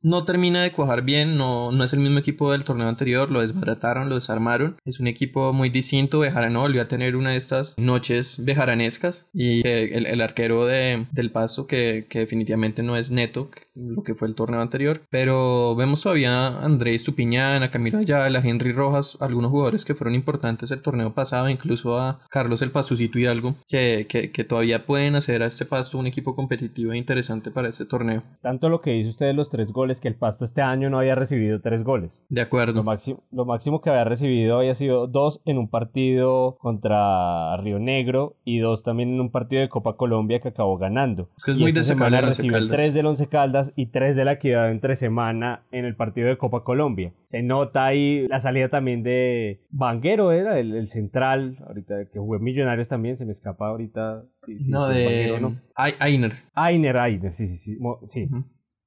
no 0.06 0.24
termina 0.24 0.62
de 0.62 0.72
cuajar 0.72 1.02
bien, 1.02 1.36
no, 1.36 1.72
no 1.72 1.84
es 1.84 1.92
el 1.92 2.00
mismo 2.00 2.19
equipo 2.19 2.52
del 2.52 2.63
torneo 2.63 2.88
anterior, 2.88 3.31
lo 3.31 3.42
desbarataron, 3.42 4.07
lo 4.07 4.13
desarmaron, 4.13 4.78
es 4.86 5.00
un 5.00 5.07
equipo 5.07 5.52
muy 5.52 5.69
distinto, 5.69 6.19
Bejarano 6.19 6.62
volvió 6.62 6.84
a 6.84 6.88
tener 6.88 7.16
una 7.16 7.31
de 7.31 7.38
estas 7.38 7.75
noches 7.80 8.46
bejaranescas 8.46 9.28
y 9.34 9.68
el, 9.68 10.06
el 10.06 10.22
arquero 10.22 10.68
de, 10.68 11.07
del 11.12 11.31
paso 11.31 11.66
que, 11.66 12.06
que, 12.07 12.19
definitivamente 12.19 12.84
no 12.84 12.96
es 12.98 13.10
neto, 13.10 13.50
lo 13.74 14.04
que 14.04 14.13
fue 14.13 14.28
el 14.28 14.36
torneo 14.36 14.62
anterior, 14.62 15.02
pero 15.10 15.75
vemos 15.75 16.04
todavía 16.04 16.50
a 16.50 16.63
Andrés 16.63 17.04
Tupiñán, 17.04 17.63
a 17.63 17.72
Camilo 17.72 17.98
Ayala, 17.98 18.40
a 18.40 18.48
Henry 18.48 18.74
Rojas, 18.74 19.18
algunos 19.19 19.50
jugadores 19.50 19.86
que 19.86 19.96
fueron 19.96 20.13
importantes 20.13 20.69
el 20.69 20.84
torneo 20.84 21.16
pasado, 21.16 21.50
incluso 21.50 21.98
a 21.98 22.19
Carlos 22.30 22.62
el 22.62 22.69
Pastucito 22.69 23.18
Hidalgo, 23.18 23.56
que, 23.68 24.06
que, 24.08 24.30
que 24.30 24.44
todavía 24.44 24.86
pueden 24.86 25.16
hacer 25.16 25.42
a 25.42 25.48
este 25.48 25.66
pasto 25.66 25.98
un 25.98 26.06
equipo 26.06 26.36
competitivo 26.36 26.94
e 26.94 26.98
interesante 26.98 27.50
para 27.50 27.70
este 27.70 27.86
torneo. 27.86 28.22
Tanto 28.44 28.70
lo 28.70 28.82
que 28.82 28.91
dice 28.91 29.10
usted 29.10 29.25
de 29.25 29.34
los 29.34 29.50
tres 29.50 29.72
goles 29.72 29.95
que 30.00 30.08
el 30.08 30.16
Pasto 30.16 30.46
este 30.46 30.62
año 30.62 30.90
no 30.90 31.00
había 31.00 31.16
recibido 31.16 31.62
tres 31.62 31.84
goles. 31.84 32.22
De 32.30 32.42
acuerdo. 32.42 32.74
Lo 32.74 32.84
máximo, 32.84 33.24
lo 33.32 33.46
máximo 33.46 33.82
que 33.82 33.90
había 33.90 34.04
recibido 34.04 34.58
había 34.58 34.75
sido 34.75 35.08
dos 35.08 35.42
en 35.46 35.58
un 35.58 35.70
partido 35.70 36.58
contra 36.60 37.58
Río 37.58 37.80
Negro 37.80 38.36
y 38.44 38.60
dos 38.60 38.84
también 38.84 39.14
en 39.14 39.20
un 39.20 39.32
partido 39.32 39.62
de 39.62 39.70
Copa 39.70 39.96
Colombia 39.96 40.40
que 40.40 40.50
acabó 40.50 40.78
ganando. 40.78 41.30
Es 41.36 41.44
que 41.44 41.52
es 41.52 41.58
muy 41.58 41.72
destacable 41.72 42.22
recibe 42.22 42.68
tres 42.68 42.94
del 42.94 43.06
Once 43.06 43.28
Caldas 43.28 43.72
y 43.75 43.88
tres 43.88 44.16
de 44.16 44.25
la 44.25 44.34
Equidad 44.34 44.72
entre 44.72 44.96
semana 44.96 45.64
en 45.72 45.86
el 45.86 45.96
partido 45.96 46.28
de 46.28 46.38
Copa 46.38 46.64
Colombia. 46.64 47.14
Se 47.28 47.42
nota 47.42 47.86
ahí 47.86 48.28
la 48.28 48.40
salida 48.40 48.70
también 48.70 49.04
de 49.04 49.62
Banguero, 49.70 50.32
era 50.32 50.60
el, 50.60 50.88
central, 50.88 51.58
ahorita 51.68 52.06
que 52.12 52.20
jugó 52.20 52.40
Millonarios 52.40 52.88
también, 52.88 53.18
se 53.18 53.25
me 53.25 53.32
escapa 53.32 53.68
ahorita. 53.68 54.24
no, 54.68 54.88
de 54.88 55.58
Ainer. 55.75 56.34
Ainer, 56.54 56.98
Ainer, 56.98 57.32
sí, 57.32 57.48
sí, 57.48 57.58
sí. 57.58 57.78
sí. 58.10 58.30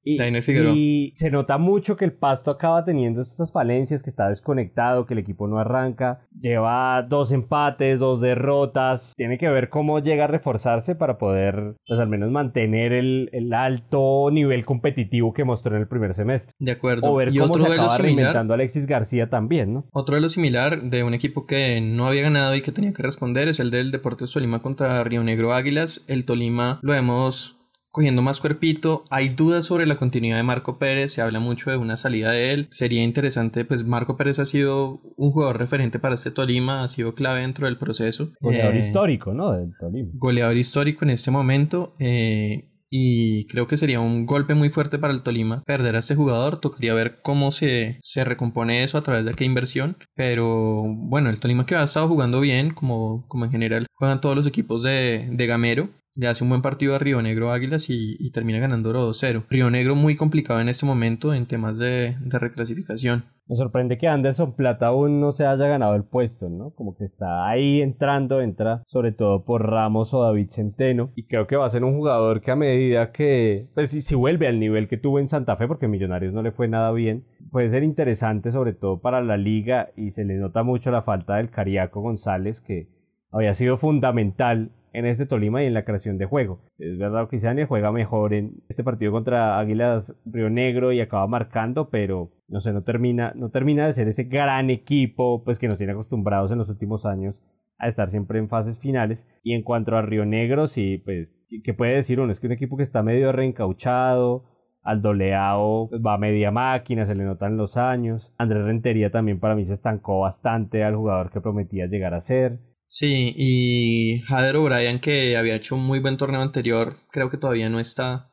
Y, 0.04 1.12
se 1.14 1.30
nota 1.30 1.58
mucho 1.58 1.96
que 1.96 2.04
el 2.04 2.12
Pasto 2.12 2.50
acaba 2.50 2.84
teniendo 2.84 3.22
estas 3.22 3.52
falencias, 3.52 4.02
que 4.02 4.10
está 4.10 4.28
desconectado, 4.28 5.06
que 5.06 5.14
el 5.14 5.20
equipo 5.20 5.46
no 5.48 5.58
arranca, 5.58 6.20
lleva 6.40 7.02
dos 7.02 7.32
empates, 7.32 7.98
dos 7.98 8.20
derrotas, 8.20 9.12
tiene 9.16 9.38
que 9.38 9.48
ver 9.48 9.68
cómo 9.68 9.98
llega 10.00 10.24
a 10.24 10.26
reforzarse 10.28 10.94
para 10.94 11.18
poder, 11.18 11.74
pues 11.86 12.00
al 12.00 12.08
menos 12.08 12.30
mantener 12.30 12.92
el, 12.92 13.28
alto 13.52 14.30
nivel 14.30 14.64
competitivo 14.64 15.32
que 15.32 15.44
mostró 15.44 15.74
en 15.74 15.82
el 15.82 15.88
primer 15.88 16.14
semestre. 16.14 16.52
De 16.58 16.72
acuerdo. 16.72 17.10
O 17.10 17.16
ver 17.16 17.28
y 17.28 17.38
cómo 17.38 17.54
otro 17.54 17.66
se 17.66 17.72
acaba 17.72 17.98
reinventando 17.98 18.54
Alexis 18.54 18.86
García 18.86 19.28
también, 19.30 19.72
¿no? 19.72 19.86
Otro 19.92 20.14
de 20.14 20.20
lo 20.20 20.28
similar 20.28 20.82
de 20.82 21.02
un 21.02 21.14
equipo 21.14 21.46
que 21.46 21.80
no 21.80 22.06
había 22.06 22.22
ganado 22.22 22.54
y 22.54 22.62
que 22.62 22.72
tenía 22.72 22.92
que 22.92 23.02
responder 23.02 23.48
es 23.48 23.58
el 23.58 23.70
del 23.70 23.90
Deportes 23.90 24.32
Tolima 24.32 24.60
contra 24.60 25.02
Río 25.02 25.24
Negro 25.24 25.54
Águilas. 25.54 26.04
El 26.08 26.24
Tolima 26.24 26.78
lo 26.82 26.94
hemos 26.94 27.57
cogiendo 27.90 28.22
más 28.22 28.40
cuerpito. 28.40 29.04
Hay 29.10 29.30
dudas 29.30 29.66
sobre 29.66 29.86
la 29.86 29.96
continuidad 29.96 30.36
de 30.36 30.42
Marco 30.42 30.78
Pérez, 30.78 31.12
se 31.12 31.22
habla 31.22 31.40
mucho 31.40 31.70
de 31.70 31.76
una 31.76 31.96
salida 31.96 32.30
de 32.32 32.52
él. 32.52 32.68
Sería 32.70 33.02
interesante, 33.02 33.64
pues 33.64 33.84
Marco 33.84 34.16
Pérez 34.16 34.38
ha 34.38 34.44
sido 34.44 35.00
un 35.16 35.30
jugador 35.30 35.58
referente 35.58 35.98
para 35.98 36.14
este 36.14 36.30
Tolima, 36.30 36.82
ha 36.82 36.88
sido 36.88 37.14
clave 37.14 37.40
dentro 37.40 37.66
del 37.66 37.78
proceso. 37.78 38.32
Goleador 38.40 38.76
eh, 38.76 38.80
histórico, 38.80 39.34
¿no? 39.34 39.52
Del 39.52 39.72
Tolima. 39.78 40.10
Goleador 40.14 40.56
histórico 40.56 41.04
en 41.04 41.10
este 41.10 41.30
momento. 41.30 41.94
Eh, 41.98 42.68
y 42.90 43.46
creo 43.46 43.66
que 43.66 43.76
sería 43.76 44.00
un 44.00 44.24
golpe 44.24 44.54
muy 44.54 44.70
fuerte 44.70 44.98
para 44.98 45.12
el 45.12 45.22
Tolima 45.22 45.62
perder 45.64 45.96
a 45.96 45.98
este 45.98 46.14
jugador. 46.14 46.60
Tocaría 46.60 46.94
ver 46.94 47.20
cómo 47.22 47.50
se, 47.50 47.98
se 48.00 48.24
recompone 48.24 48.82
eso 48.82 48.96
a 48.98 49.02
través 49.02 49.24
de 49.24 49.34
qué 49.34 49.44
inversión. 49.44 49.98
Pero 50.14 50.84
bueno, 50.86 51.28
el 51.28 51.38
Tolima 51.38 51.66
que 51.66 51.76
ha 51.76 51.82
estado 51.82 52.08
jugando 52.08 52.40
bien, 52.40 52.72
como, 52.72 53.26
como 53.28 53.44
en 53.44 53.50
general 53.50 53.86
juegan 53.94 54.20
todos 54.20 54.36
los 54.36 54.46
equipos 54.46 54.82
de, 54.82 55.28
de 55.30 55.46
Gamero, 55.46 55.90
le 56.18 56.26
hace 56.26 56.42
un 56.42 56.50
buen 56.50 56.62
partido 56.62 56.96
a 56.96 56.98
Río 56.98 57.22
Negro 57.22 57.52
Águilas 57.52 57.86
y, 57.88 58.30
termina 58.32 58.58
ganando 58.58 58.92
2-0. 58.92 59.44
Río 59.48 59.70
Negro 59.70 59.94
muy 59.94 60.16
complicado 60.16 60.60
en 60.60 60.68
este 60.68 60.84
momento 60.84 61.32
en 61.32 61.46
temas 61.46 61.78
de, 61.78 62.16
de, 62.20 62.38
reclasificación. 62.38 63.24
Me 63.46 63.54
sorprende 63.56 63.98
que 63.98 64.08
Anderson 64.08 64.54
Plata 64.54 64.88
aún 64.88 65.20
no 65.20 65.30
se 65.32 65.46
haya 65.46 65.66
ganado 65.68 65.94
el 65.94 66.04
puesto, 66.04 66.50
¿no? 66.50 66.70
Como 66.74 66.96
que 66.96 67.04
está 67.04 67.48
ahí 67.48 67.80
entrando, 67.80 68.40
entra 68.40 68.82
sobre 68.86 69.12
todo 69.12 69.44
por 69.44 69.70
Ramos 69.70 70.12
o 70.12 70.22
David 70.22 70.50
Centeno. 70.50 71.12
Y 71.14 71.26
creo 71.26 71.46
que 71.46 71.56
va 71.56 71.66
a 71.66 71.70
ser 71.70 71.84
un 71.84 71.96
jugador 71.96 72.40
que 72.40 72.50
a 72.50 72.56
medida 72.56 73.12
que, 73.12 73.68
pues 73.74 73.90
si, 73.90 74.00
si 74.02 74.16
vuelve 74.16 74.48
al 74.48 74.58
nivel 74.58 74.88
que 74.88 74.98
tuvo 74.98 75.20
en 75.20 75.28
Santa 75.28 75.56
Fe, 75.56 75.68
porque 75.68 75.86
Millonarios 75.86 76.34
no 76.34 76.42
le 76.42 76.50
fue 76.50 76.66
nada 76.66 76.90
bien, 76.90 77.24
puede 77.52 77.70
ser 77.70 77.84
interesante 77.84 78.50
sobre 78.50 78.72
todo 78.72 79.00
para 79.00 79.22
la 79.22 79.36
liga 79.36 79.90
y 79.96 80.10
se 80.10 80.24
le 80.24 80.34
nota 80.34 80.64
mucho 80.64 80.90
la 80.90 81.02
falta 81.02 81.36
del 81.36 81.50
Cariaco 81.50 82.00
González 82.00 82.60
que 82.60 82.88
había 83.30 83.54
sido 83.54 83.78
fundamental 83.78 84.72
en 84.92 85.06
este 85.06 85.26
Tolima 85.26 85.62
y 85.62 85.66
en 85.66 85.74
la 85.74 85.84
creación 85.84 86.18
de 86.18 86.26
juego. 86.26 86.60
Es 86.78 86.98
verdad 86.98 87.28
que 87.28 87.36
Isania 87.36 87.66
juega 87.66 87.92
mejor 87.92 88.34
en 88.34 88.62
este 88.68 88.84
partido 88.84 89.12
contra 89.12 89.58
Águilas 89.58 90.14
Río 90.24 90.50
Negro 90.50 90.92
y 90.92 91.00
acaba 91.00 91.26
marcando, 91.26 91.90
pero 91.90 92.30
no 92.48 92.60
sé, 92.60 92.72
no 92.72 92.82
termina, 92.82 93.32
no 93.36 93.50
termina 93.50 93.86
de 93.86 93.94
ser 93.94 94.08
ese 94.08 94.24
gran 94.24 94.70
equipo 94.70 95.44
pues 95.44 95.58
que 95.58 95.68
nos 95.68 95.78
tiene 95.78 95.92
acostumbrados 95.92 96.50
en 96.50 96.58
los 96.58 96.68
últimos 96.68 97.06
años 97.06 97.42
a 97.78 97.88
estar 97.88 98.08
siempre 98.08 98.38
en 98.38 98.48
fases 98.48 98.78
finales. 98.78 99.26
Y 99.42 99.54
en 99.54 99.62
cuanto 99.62 99.96
a 99.96 100.02
Río 100.02 100.24
Negro, 100.24 100.66
sí, 100.68 100.98
pues, 101.04 101.28
¿qué 101.62 101.74
puede 101.74 101.94
decir 101.94 102.20
uno? 102.20 102.32
Es 102.32 102.40
que 102.40 102.46
un 102.46 102.52
equipo 102.52 102.76
que 102.76 102.82
está 102.82 103.02
medio 103.02 103.32
reencauchado, 103.32 104.44
al 104.82 105.02
doleado 105.02 105.88
pues, 105.90 106.02
va 106.04 106.14
a 106.14 106.18
media 106.18 106.50
máquina, 106.50 107.06
se 107.06 107.14
le 107.14 107.24
notan 107.24 107.56
los 107.56 107.76
años. 107.76 108.32
Andrés 108.38 108.64
Rentería 108.64 109.10
también 109.10 109.38
para 109.38 109.54
mí 109.54 109.64
se 109.64 109.74
estancó 109.74 110.20
bastante 110.20 110.84
al 110.84 110.96
jugador 110.96 111.30
que 111.30 111.40
prometía 111.40 111.86
llegar 111.86 112.14
a 112.14 112.20
ser. 112.20 112.58
Sí, 112.90 113.34
y 113.36 114.22
Jader 114.22 114.56
O'Brien, 114.56 114.98
que 114.98 115.36
había 115.36 115.54
hecho 115.56 115.76
un 115.76 115.84
muy 115.84 115.98
buen 115.98 116.16
torneo 116.16 116.40
anterior, 116.40 116.96
creo 117.10 117.28
que 117.30 117.36
todavía 117.36 117.68
no 117.68 117.80
está 117.80 118.32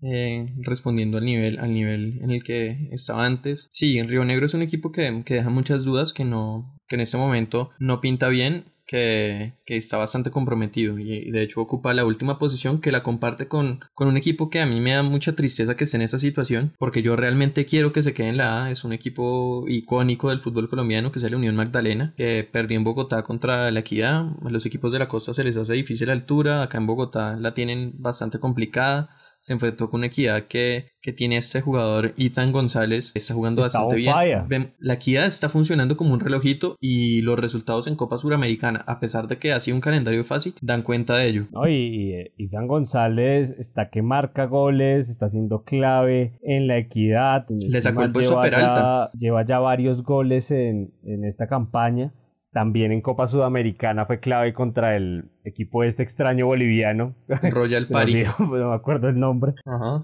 eh, 0.00 0.54
respondiendo 0.62 1.18
al 1.18 1.24
nivel, 1.24 1.58
al 1.58 1.72
nivel 1.72 2.20
en 2.22 2.30
el 2.30 2.44
que 2.44 2.88
estaba 2.92 3.26
antes. 3.26 3.66
Sí, 3.72 4.00
Río 4.00 4.24
Negro 4.24 4.46
es 4.46 4.54
un 4.54 4.62
equipo 4.62 4.92
que, 4.92 5.24
que 5.26 5.34
deja 5.34 5.50
muchas 5.50 5.82
dudas, 5.82 6.12
que 6.12 6.24
no, 6.24 6.78
que 6.86 6.94
en 6.94 7.00
este 7.00 7.16
momento 7.16 7.70
no 7.80 8.00
pinta 8.00 8.28
bien 8.28 8.72
que, 8.88 9.52
está 9.66 9.98
bastante 9.98 10.30
comprometido 10.30 10.98
y, 10.98 11.30
de 11.30 11.42
hecho 11.42 11.60
ocupa 11.60 11.94
la 11.94 12.06
última 12.06 12.38
posición 12.38 12.80
que 12.80 12.90
la 12.90 13.02
comparte 13.02 13.46
con, 13.46 13.80
con 13.94 14.08
un 14.08 14.16
equipo 14.16 14.48
que 14.50 14.60
a 14.60 14.66
mí 14.66 14.80
me 14.80 14.92
da 14.92 15.02
mucha 15.02 15.36
tristeza 15.36 15.76
que 15.76 15.84
esté 15.84 15.98
en 15.98 16.02
esa 16.02 16.18
situación 16.18 16.74
porque 16.78 17.02
yo 17.02 17.14
realmente 17.14 17.66
quiero 17.66 17.92
que 17.92 18.02
se 18.02 18.14
quede 18.14 18.30
en 18.30 18.38
la 18.38 18.64
A. 18.64 18.70
Es 18.70 18.84
un 18.84 18.92
equipo 18.92 19.66
icónico 19.68 20.30
del 20.30 20.40
fútbol 20.40 20.68
colombiano 20.68 21.12
que 21.12 21.18
es 21.18 21.30
la 21.30 21.36
Unión 21.36 21.54
Magdalena 21.54 22.14
que 22.16 22.48
perdió 22.50 22.78
en 22.78 22.84
Bogotá 22.84 23.22
contra 23.22 23.70
la 23.70 23.80
Equidad. 23.80 24.26
A 24.44 24.50
los 24.50 24.64
equipos 24.64 24.90
de 24.92 24.98
la 24.98 25.08
costa 25.08 25.34
se 25.34 25.44
les 25.44 25.58
hace 25.58 25.74
difícil 25.74 26.06
la 26.06 26.14
altura. 26.14 26.62
Acá 26.62 26.78
en 26.78 26.86
Bogotá 26.86 27.36
la 27.36 27.52
tienen 27.52 27.92
bastante 27.98 28.40
complicada 28.40 29.10
se 29.40 29.52
enfrentó 29.52 29.90
con 29.90 30.00
una 30.00 30.06
equidad 30.06 30.44
que, 30.44 30.92
que 31.00 31.12
tiene 31.12 31.36
este 31.36 31.60
jugador 31.60 32.14
Ethan 32.16 32.52
González, 32.52 33.12
está 33.14 33.34
jugando 33.34 33.62
bastante 33.62 33.96
bien. 33.96 34.74
La 34.78 34.94
equidad 34.94 35.26
está 35.26 35.48
funcionando 35.48 35.96
como 35.96 36.12
un 36.14 36.20
relojito 36.20 36.76
y 36.80 37.22
los 37.22 37.38
resultados 37.38 37.86
en 37.86 37.96
Copa 37.96 38.18
Suramericana, 38.18 38.84
a 38.86 39.00
pesar 39.00 39.26
de 39.26 39.38
que 39.38 39.52
ha 39.52 39.60
sido 39.60 39.76
un 39.76 39.80
calendario 39.80 40.24
fácil, 40.24 40.54
dan 40.62 40.82
cuenta 40.82 41.16
de 41.16 41.28
ello. 41.28 41.46
No, 41.52 41.68
y, 41.68 42.32
Ethan 42.36 42.66
González 42.66 43.54
está 43.58 43.90
que 43.90 44.02
marca 44.02 44.46
goles, 44.46 45.08
está 45.08 45.28
siendo 45.28 45.62
clave 45.62 46.38
en 46.42 46.66
la 46.66 46.78
equidad. 46.78 47.46
Le 47.48 47.80
sacó 47.80 48.02
el 48.02 48.12
puesto 48.12 48.40
Peralta. 48.40 49.10
lleva 49.18 49.44
ya 49.44 49.58
varios 49.58 50.02
goles 50.02 50.50
en, 50.50 50.92
en 51.04 51.24
esta 51.24 51.46
campaña. 51.46 52.12
También 52.52 52.92
en 52.92 53.02
Copa 53.02 53.26
Sudamericana 53.26 54.06
fue 54.06 54.20
clave 54.20 54.54
contra 54.54 54.96
el 54.96 55.30
equipo 55.44 55.82
este 55.84 56.02
extraño 56.02 56.46
boliviano. 56.46 57.14
Royal 57.50 57.86
Party. 57.90 58.24
no 58.38 58.46
me 58.46 58.74
acuerdo 58.74 59.08
el 59.08 59.18
nombre. 59.18 59.54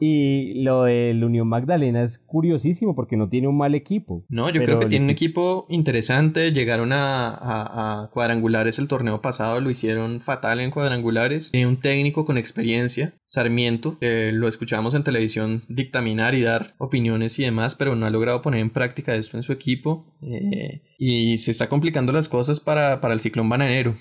Y 0.00 0.62
lo 0.62 0.84
del 0.84 1.22
Unión 1.24 1.48
Magdalena 1.48 2.02
es 2.02 2.18
curiosísimo 2.18 2.94
porque 2.94 3.16
no 3.16 3.28
tiene 3.28 3.48
un 3.48 3.56
mal 3.56 3.74
equipo. 3.74 4.24
No, 4.28 4.50
yo 4.50 4.62
creo 4.62 4.78
que 4.78 4.86
tiene 4.86 5.06
un 5.06 5.10
equipo 5.10 5.66
interesante. 5.68 6.52
Llegaron 6.52 6.90
a, 6.92 8.10
cuadrangulares 8.12 8.78
el 8.78 8.88
torneo 8.88 9.22
pasado, 9.22 9.60
lo 9.60 9.70
hicieron 9.70 10.20
fatal 10.20 10.60
en 10.60 10.70
cuadrangulares. 10.70 11.50
Tiene 11.50 11.66
un 11.66 11.80
técnico 11.80 12.24
con 12.24 12.36
experiencia, 12.36 13.14
Sarmiento, 13.26 13.98
que 13.98 14.32
lo 14.32 14.48
escuchamos 14.48 14.94
en 14.94 15.04
televisión 15.04 15.62
dictaminar 15.68 16.34
y 16.34 16.42
dar 16.42 16.74
opiniones 16.78 17.38
y 17.38 17.44
demás, 17.44 17.74
pero 17.74 17.96
no 17.96 18.06
ha 18.06 18.10
logrado 18.10 18.42
poner 18.42 18.60
en 18.60 18.70
práctica 18.70 19.14
esto 19.14 19.36
en 19.36 19.42
su 19.42 19.52
equipo. 19.52 20.06
Eh, 20.22 20.82
y 20.98 21.38
se 21.38 21.50
está 21.50 21.68
complicando 21.68 22.12
las 22.12 22.28
cosas 22.28 22.33
para, 22.64 23.00
para 23.00 23.14
el 23.14 23.20
ciclón 23.20 23.48
bananero. 23.48 23.94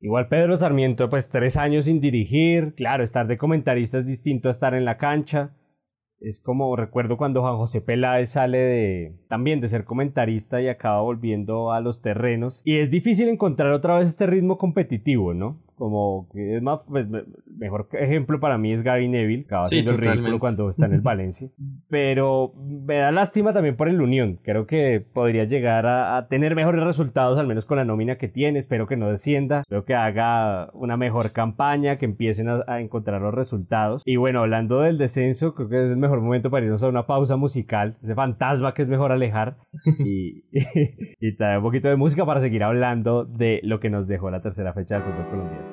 Igual 0.00 0.26
Pedro 0.28 0.56
Sarmiento, 0.56 1.08
pues 1.08 1.28
tres 1.28 1.56
años 1.56 1.84
sin 1.84 2.00
dirigir, 2.00 2.74
claro, 2.74 3.04
estar 3.04 3.28
de 3.28 3.38
comentarista 3.38 3.98
es 3.98 4.06
distinto 4.06 4.48
a 4.48 4.52
estar 4.52 4.74
en 4.74 4.84
la 4.84 4.98
cancha. 4.98 5.54
Es 6.18 6.40
como 6.40 6.74
recuerdo 6.76 7.16
cuando 7.16 7.40
Juan 7.40 7.56
José 7.56 7.80
Peláez 7.80 8.30
sale 8.30 8.58
de 8.58 9.16
también 9.28 9.60
de 9.60 9.68
ser 9.68 9.84
comentarista 9.84 10.60
y 10.60 10.68
acaba 10.68 11.00
volviendo 11.02 11.72
a 11.72 11.80
los 11.80 12.00
terrenos. 12.00 12.62
Y 12.64 12.78
es 12.78 12.90
difícil 12.90 13.28
encontrar 13.28 13.72
otra 13.72 13.98
vez 13.98 14.08
este 14.08 14.26
ritmo 14.26 14.58
competitivo, 14.58 15.34
¿no? 15.34 15.62
Como 15.82 16.28
que 16.32 16.58
es 16.58 16.62
más, 16.62 16.78
pues, 16.88 17.08
mejor 17.58 17.88
ejemplo 17.94 18.38
para 18.38 18.56
mí 18.56 18.72
es 18.72 18.84
Gary 18.84 19.08
Neville, 19.08 19.42
acaba 19.44 19.64
sí, 19.64 19.80
el 19.80 19.98
ridículo 19.98 20.38
cuando 20.38 20.70
está 20.70 20.86
en 20.86 20.92
el 20.92 21.00
Valencia. 21.00 21.48
Pero 21.88 22.52
me 22.54 22.98
da 22.98 23.10
lástima 23.10 23.52
también 23.52 23.74
por 23.74 23.88
el 23.88 24.00
Unión. 24.00 24.38
Creo 24.44 24.68
que 24.68 25.04
podría 25.12 25.42
llegar 25.42 25.86
a, 25.86 26.28
tener 26.28 26.54
mejores 26.54 26.84
resultados, 26.84 27.36
al 27.36 27.48
menos 27.48 27.64
con 27.64 27.78
la 27.78 27.84
nómina 27.84 28.16
que 28.16 28.28
tiene. 28.28 28.60
Espero 28.60 28.86
que 28.86 28.96
no 28.96 29.10
descienda. 29.10 29.62
Espero 29.62 29.84
que 29.84 29.96
haga 29.96 30.70
una 30.72 30.96
mejor 30.96 31.32
campaña, 31.32 31.98
que 31.98 32.04
empiecen 32.04 32.48
a, 32.48 32.80
encontrar 32.80 33.20
los 33.20 33.34
resultados. 33.34 34.02
Y 34.04 34.14
bueno, 34.14 34.38
hablando 34.38 34.82
del 34.82 34.98
descenso, 34.98 35.52
creo 35.56 35.68
que 35.68 35.84
es 35.84 35.90
el 35.90 35.96
mejor 35.96 36.20
momento 36.20 36.48
para 36.48 36.64
irnos 36.64 36.84
a 36.84 36.88
una 36.88 37.08
pausa 37.08 37.34
musical. 37.34 37.96
Ese 38.04 38.14
fantasma 38.14 38.72
que 38.72 38.82
es 38.82 38.88
mejor 38.88 39.10
alejar. 39.10 39.56
y, 39.98 40.44
y 41.18 41.36
traer 41.36 41.58
un 41.58 41.64
poquito 41.64 41.88
de 41.88 41.96
música 41.96 42.24
para 42.24 42.40
seguir 42.40 42.62
hablando 42.62 43.24
de 43.24 43.58
lo 43.64 43.80
que 43.80 43.90
nos 43.90 44.06
dejó 44.06 44.30
la 44.30 44.42
tercera 44.42 44.72
fecha 44.72 44.94
del 44.94 45.02
fútbol 45.02 45.28
colombiano. 45.28 45.71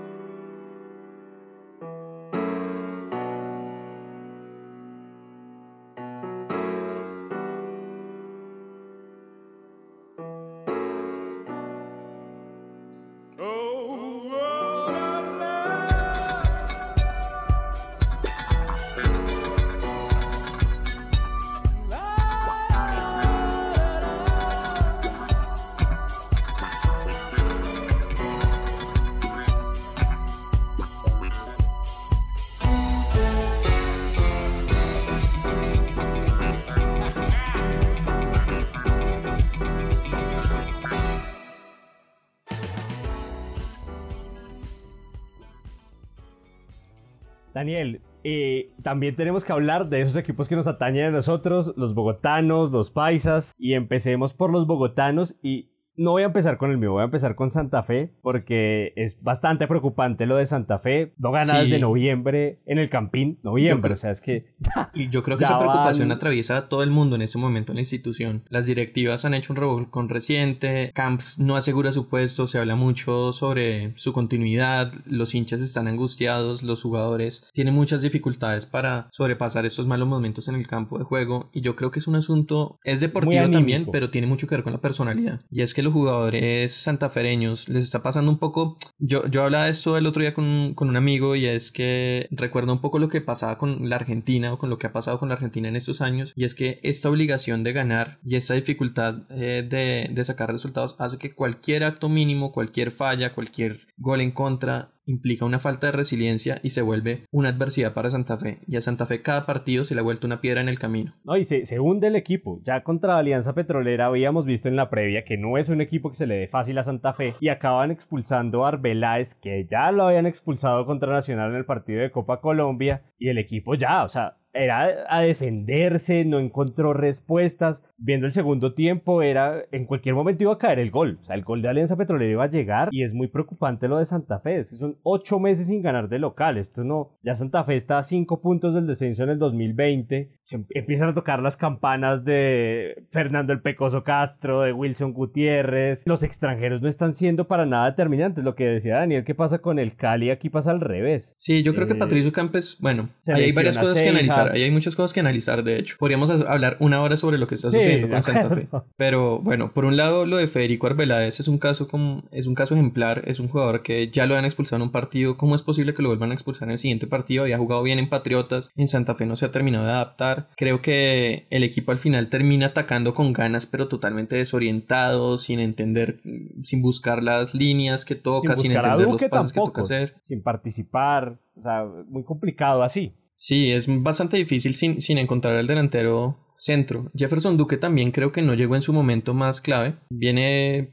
Daniel, 47.69 48.01
eh, 48.23 48.71
también 48.81 49.15
tenemos 49.15 49.45
que 49.45 49.53
hablar 49.53 49.89
de 49.89 50.01
esos 50.01 50.15
equipos 50.15 50.49
que 50.49 50.55
nos 50.55 50.65
atañen 50.65 51.05
a 51.05 51.11
nosotros, 51.11 51.73
los 51.77 51.93
bogotanos, 51.93 52.71
los 52.71 52.89
paisas, 52.89 53.53
y 53.57 53.73
empecemos 53.73 54.33
por 54.33 54.51
los 54.51 54.65
bogotanos 54.65 55.35
y 55.43 55.67
no 55.96 56.12
voy 56.12 56.24
a 56.24 56.27
empezar 56.27 56.58
con 56.58 56.72
el 56.72 56.77
mío, 56.77 56.93
voy 56.93 57.01
a 57.01 57.05
empezar 57.05 57.36
con 57.36 57.51
Santa 57.51 57.84
Fe, 57.84 58.13
porque 58.22 58.93
es 58.96 59.22
bastante 59.22 59.67
preocupante 59.67 60.25
lo 60.25 60.38
de 60.38 60.46
Santa 60.46 60.79
Fe. 60.79 61.13
No 61.17 61.31
gana 61.31 61.60
desde 61.60 61.79
noviembre 61.79 62.60
en 62.65 62.79
el 62.79 62.89
Campín, 62.89 63.39
noviembre, 63.43 63.93
o 63.93 63.98
sea, 63.98 64.12
es 64.12 64.22
que... 64.22 64.46
y 64.93 65.10
yo 65.10 65.24
creo 65.24 65.38
que 65.38 65.43
esa 65.43 65.60
preocupación 65.60 66.12
atraviesa 66.12 66.58
a 66.58 66.69
todo 66.69 66.84
el 66.84 66.91
mundo 66.91 67.15
en 67.15 67.24
ese 67.24 67.38
momento 67.38 67.72
en 67.72 67.77
la 67.77 67.81
institución. 67.81 68.43
Las 68.50 68.65
directivas 68.65 69.25
han 69.25 69.34
hecho 69.34 69.53
un 69.53 69.60
con 69.86 70.08
reciente, 70.08 70.91
Camps 70.93 71.39
no 71.39 71.58
asegura 71.58 71.91
su 71.91 72.08
puesto, 72.08 72.48
se 72.48 72.60
habla 72.60 72.75
mucho 72.75 73.34
sobre 73.34 73.91
su 73.98 74.13
continuidad, 74.13 74.93
los 75.05 75.36
hinchas 75.36 75.60
están 75.60 75.88
angustiados, 75.88 76.63
los 76.63 76.81
jugadores 76.81 77.51
tienen 77.53 77.75
muchas 77.75 78.01
dificultades 78.01 78.65
para 78.65 79.10
sobrepasar 79.12 79.65
estos 79.65 79.86
malos 79.86 80.08
momentos 80.08 80.48
en 80.48 80.55
el 80.55 80.65
campo 80.65 80.98
de 80.98 81.03
juego, 81.03 81.50
y 81.51 81.60
yo 81.60 81.75
creo 81.75 81.91
que 81.91 82.00
es 82.00 82.08
un 82.08 82.15
asunto, 82.15 82.79
es 82.86 83.01
deportivo 83.01 83.50
también, 83.50 83.88
pero 83.91 84.10
tiene 84.10 84.27
mucho 84.27 84.48
que 84.48 84.55
ver 84.55 84.63
con 84.63 84.74
la 84.74 84.79
personalidad. 84.79 85.41
Y 85.51 85.62
es 85.62 85.74
que 85.74 85.81
los 85.89 85.93
jugadores 85.93 86.74
santafereños 86.74 87.67
les 87.67 87.84
está 87.84 88.03
pasando 88.03 88.31
un 88.31 88.38
poco. 88.38 88.77
Yo, 89.00 89.25
yo 89.27 89.43
hablaba 89.43 89.65
de 89.65 89.72
esto 89.72 89.98
el 89.98 90.05
otro 90.05 90.22
día 90.22 90.34
con, 90.34 90.74
con 90.75 90.89
un 90.89 90.96
amigo 90.96 91.36
y 91.36 91.46
es 91.46 91.72
que 91.72 92.27
recuerdo 92.31 92.74
un 92.74 92.81
poco 92.81 93.00
lo 93.00 93.10
que 93.10 93.22
pasaba 93.22 93.58
con 93.58 93.89
la 93.89 93.96
Argentina 93.96 94.53
o 94.53 94.58
con 94.58 94.69
lo 94.69 94.77
que 94.77 94.88
ha 94.88 94.93
pasado 94.93 95.19
con 95.19 95.29
la 95.29 95.36
Argentina 95.36 95.67
en 95.67 95.75
estos 95.75 96.01
años 96.01 96.34
y 96.36 96.46
es 96.46 96.53
que 96.53 96.79
esta 96.84 97.10
obligación 97.10 97.63
de 97.63 97.74
ganar 97.74 98.19
y 98.24 98.36
esta 98.36 98.53
dificultad 98.53 99.24
eh, 99.31 99.65
de, 99.67 100.10
de 100.13 100.25
sacar 100.25 100.51
resultados 100.51 100.96
hace 101.00 101.17
que 101.17 101.34
cualquier 101.34 101.84
acto 101.84 102.10
mínimo, 102.10 102.51
cualquier 102.51 102.91
falla, 102.91 103.34
cualquier 103.34 103.88
gol 103.98 104.22
en 104.22 104.31
contra 104.31 104.93
implica 105.10 105.46
una 105.46 105.60
falta 105.60 105.88
de 105.88 105.94
resiliencia 105.94 106.60
y 106.63 106.70
se 106.70 106.82
vuelve 106.82 107.25
una 107.32 107.50
adversidad 107.50 107.94
para 107.94 108.10
Santa 108.10 108.38
Fe. 108.38 108.60
Y 108.68 108.78
a 108.78 108.82
Santa 108.82 109.06
Fe 109.06 109.22
cada 109.22 109.46
partido 109.46 109.84
se 109.84 109.96
le 109.96 110.01
ha 110.01 110.04
vuelto 110.04 110.28
una 110.28 110.42
piedra 110.42 110.62
en 110.62 110.70
el 110.70 110.80
camino. 110.80 111.16
No, 111.24 111.38
y 111.38 111.46
se, 111.46 111.66
se 111.66 111.80
hunde 111.80 112.08
el 112.08 112.16
equipo. 112.16 112.62
Ya 112.63 112.84
contra 112.84 113.18
Alianza 113.18 113.54
Petrolera 113.54 114.06
habíamos 114.06 114.46
visto 114.46 114.68
en 114.68 114.75
la 114.75 114.89
previa 114.89 115.25
que 115.25 115.38
no 115.38 115.58
es 115.58 115.70
un 115.70 115.82
equipo 115.82 116.12
que 116.12 116.18
se 116.18 116.28
le 116.28 116.36
dé 116.36 116.48
fácil 116.48 116.78
a 116.78 116.84
Santa 116.84 117.13
Fe 117.13 117.36
y 117.39 117.50
acaban 117.50 117.92
expulsando 117.92 118.66
a 118.66 118.70
Arbeláez, 118.70 119.36
que 119.36 119.68
ya 119.70 119.92
lo 119.92 120.04
habían 120.08 120.25
expulsado 120.25 120.86
contra 120.86 121.12
Nacional 121.12 121.51
en 121.51 121.58
el 121.58 121.66
partido 121.66 122.01
de 122.01 122.12
Copa 122.12 122.39
Colombia, 122.39 123.04
y 123.18 123.30
el 123.30 123.38
equipo 123.38 123.75
ya, 123.75 124.04
o 124.04 124.10
sea, 124.10 124.38
era 124.54 125.06
a 125.10 125.22
defenderse, 125.22 126.24
no 126.24 126.39
encontró 126.39 126.94
respuestas 126.94 127.80
viendo 128.00 128.25
el 128.25 128.34
segundo 128.34 128.74
tiempo, 128.74 129.22
era 129.22 129.63
en 129.72 129.86
cualquier 129.86 130.15
momento 130.15 130.44
iba 130.44 130.53
a 130.53 130.58
caer 130.58 130.79
el 130.79 130.91
gol. 130.91 131.20
O 131.22 131.25
sea, 131.25 131.36
el 131.36 131.44
gol 131.44 131.62
de 131.62 131.70
Alianza 131.70 131.98
Petrolera 131.98 132.32
iba 132.32 132.44
a 132.46 132.50
llegar 132.50 132.89
y 132.91 133.03
es 133.03 133.13
muy 133.13 133.27
preocupante 133.27 133.88
lo 133.88 133.98
de 133.98 134.06
Santa 134.06 134.39
Fe. 134.39 134.60
Es 134.60 134.70
que 134.70 134.77
son 134.77 134.98
ocho 135.03 135.39
meses 135.39 135.68
sin 135.68 135.82
ganar 135.82 136.10
de 136.10 136.20
local. 136.20 136.58
Esto 136.58 136.84
no. 136.84 137.18
Ya 137.24 137.36
Santa 137.36 137.63
Fe 137.63 137.75
está 137.75 138.00
a 138.00 138.03
cinco 138.03 138.41
puntos 138.41 138.74
del 138.74 138.88
descenso 138.88 139.24
en 139.24 139.29
el 139.29 139.39
2020. 139.39 140.29
Se 140.44 140.56
em, 140.56 140.65
empiezan 140.70 141.10
a 141.10 141.13
tocar 141.13 141.41
las 141.41 141.58
campanas 141.58 142.24
de 142.24 143.03
Fernando 143.12 143.53
el 143.53 143.62
Pecoso 143.62 144.03
Castro, 144.03 144.62
de 144.62 144.74
Wilson 144.74 145.13
Gutiérrez. 145.13 146.03
Los 146.06 146.24
extranjeros 146.24 146.82
no 146.82 146.88
están 146.88 147.13
siendo 147.13 147.48
para 147.48 147.65
nada 147.65 147.89
determinantes. 147.89 148.44
Lo 148.44 148.56
que 148.56 148.65
decía 148.65 148.96
Daniel, 148.96 149.25
¿qué 149.25 149.36
pasa 149.36 149.60
con 149.60 149.77
el 149.79 149.96
Cali? 149.96 150.29
Aquí 150.29 150.50
pasa 150.50 150.72
al 150.72 150.79
revés. 150.79 151.34
Sí, 151.36 151.63
yo 151.63 151.74
creo 151.74 151.88
que 151.88 151.94
eh, 151.94 151.98
Patricio 151.98 152.32
Campes, 152.32 152.77
bueno, 152.79 153.10
hay 153.27 153.51
varias 153.51 153.77
cosas 153.77 154.01
que 154.01 154.10
analizar. 154.10 154.51
Ahí 154.51 154.63
hay 154.63 154.72
muchas 154.72 154.96
cosas 154.96 155.13
que 155.13 155.20
analizar, 155.20 155.63
de 155.63 155.77
hecho. 155.77 155.98
Podríamos 156.00 156.29
hablar 156.29 156.77
una 156.79 157.01
hora 157.01 157.18
sobre 157.18 157.38
lo 157.38 157.48
que 157.48 157.56
está 157.56 157.70
sucediendo 157.70 157.88
con 158.10 158.24
Santa 158.24 158.50
Fe. 158.50 158.67
Pero 158.98 159.39
bueno, 159.39 159.74
por 159.74 159.86
un 159.86 159.98
lado 159.98 160.25
lo 160.25 160.38
de 160.38 160.48
Federico 160.48 160.88
Arbeláez 160.88 161.39
es 161.39 161.48
un 161.48 161.58
caso 161.58 161.88
como 161.88 162.24
es 162.31 162.48
un 162.48 162.55
caso 162.55 162.75
ejemplar, 162.75 163.24
es 163.25 163.39
un 163.39 163.48
jugador 163.48 163.81
que 163.81 164.10
ya 164.10 164.25
lo 164.25 164.36
han 164.36 164.46
expulsado 164.46 164.77
en 164.77 164.84
un 164.84 164.91
partido, 164.91 165.38
¿cómo 165.38 165.55
es 165.55 165.63
posible 165.63 165.93
que 165.93 166.01
lo 166.01 166.10
vuelvan 166.10 166.31
a 166.31 166.34
expulsar 166.34 166.67
en 166.67 166.74
el 166.74 166.77
siguiente 166.77 167.08
partido? 167.08 167.43
Había 167.43 167.58
jugado 167.58 167.84
bien 167.84 168.00
en 168.00 168.10
Patriotas, 168.10 168.72
en 168.75 168.88
Santa 168.88 169.15
Fe 169.15 169.25
no 169.25 169.36
se 169.36 169.46
ha 169.46 169.51
terminado 169.51 169.86
de 169.86 169.91
adaptar. 169.91 170.50
Creo 170.55 170.81
que 170.81 171.48
el 171.50 171.63
equipo 171.63 171.91
al 171.91 172.00
final 172.00 172.29
termina 172.29 172.67
atacando 172.67 173.13
con 173.13 173.34
ganas, 173.34 173.65
pero 173.65 173.88
totalmente 173.88 174.36
desorientado, 174.36 175.38
sin 175.38 175.60
entender, 175.60 176.22
sin 176.63 176.81
buscar 176.81 177.24
las 177.24 177.53
líneas 177.53 178.05
que 178.05 178.15
toca, 178.15 178.55
sin, 178.55 178.72
entender 178.72 179.08
los 179.08 179.24
pasos 179.25 179.53
que 179.53 179.60
toca 179.60 179.81
hacer. 179.81 180.15
Sin 180.25 180.41
participar, 180.41 181.38
o 181.55 181.62
sea, 181.62 181.86
muy 182.08 182.24
complicado 182.24 182.84
así. 182.84 183.13
Sí, 183.41 183.72
es 183.72 183.88
bastante 184.03 184.36
difícil 184.36 184.75
sin, 184.75 185.00
sin 185.00 185.17
encontrar 185.17 185.55
el 185.55 185.65
delantero 185.65 186.38
centro. 186.58 187.10
Jefferson 187.15 187.55
Duque 187.55 187.77
también 187.77 188.12
creo 188.12 188.34
que 188.34 188.41
no 188.41 188.53
llegó 188.53 188.75
en 188.75 188.81
su 188.81 188.91
momento 188.91 189.34
más 189.34 189.62
clave. 189.62 189.96
Viene 190.10 190.89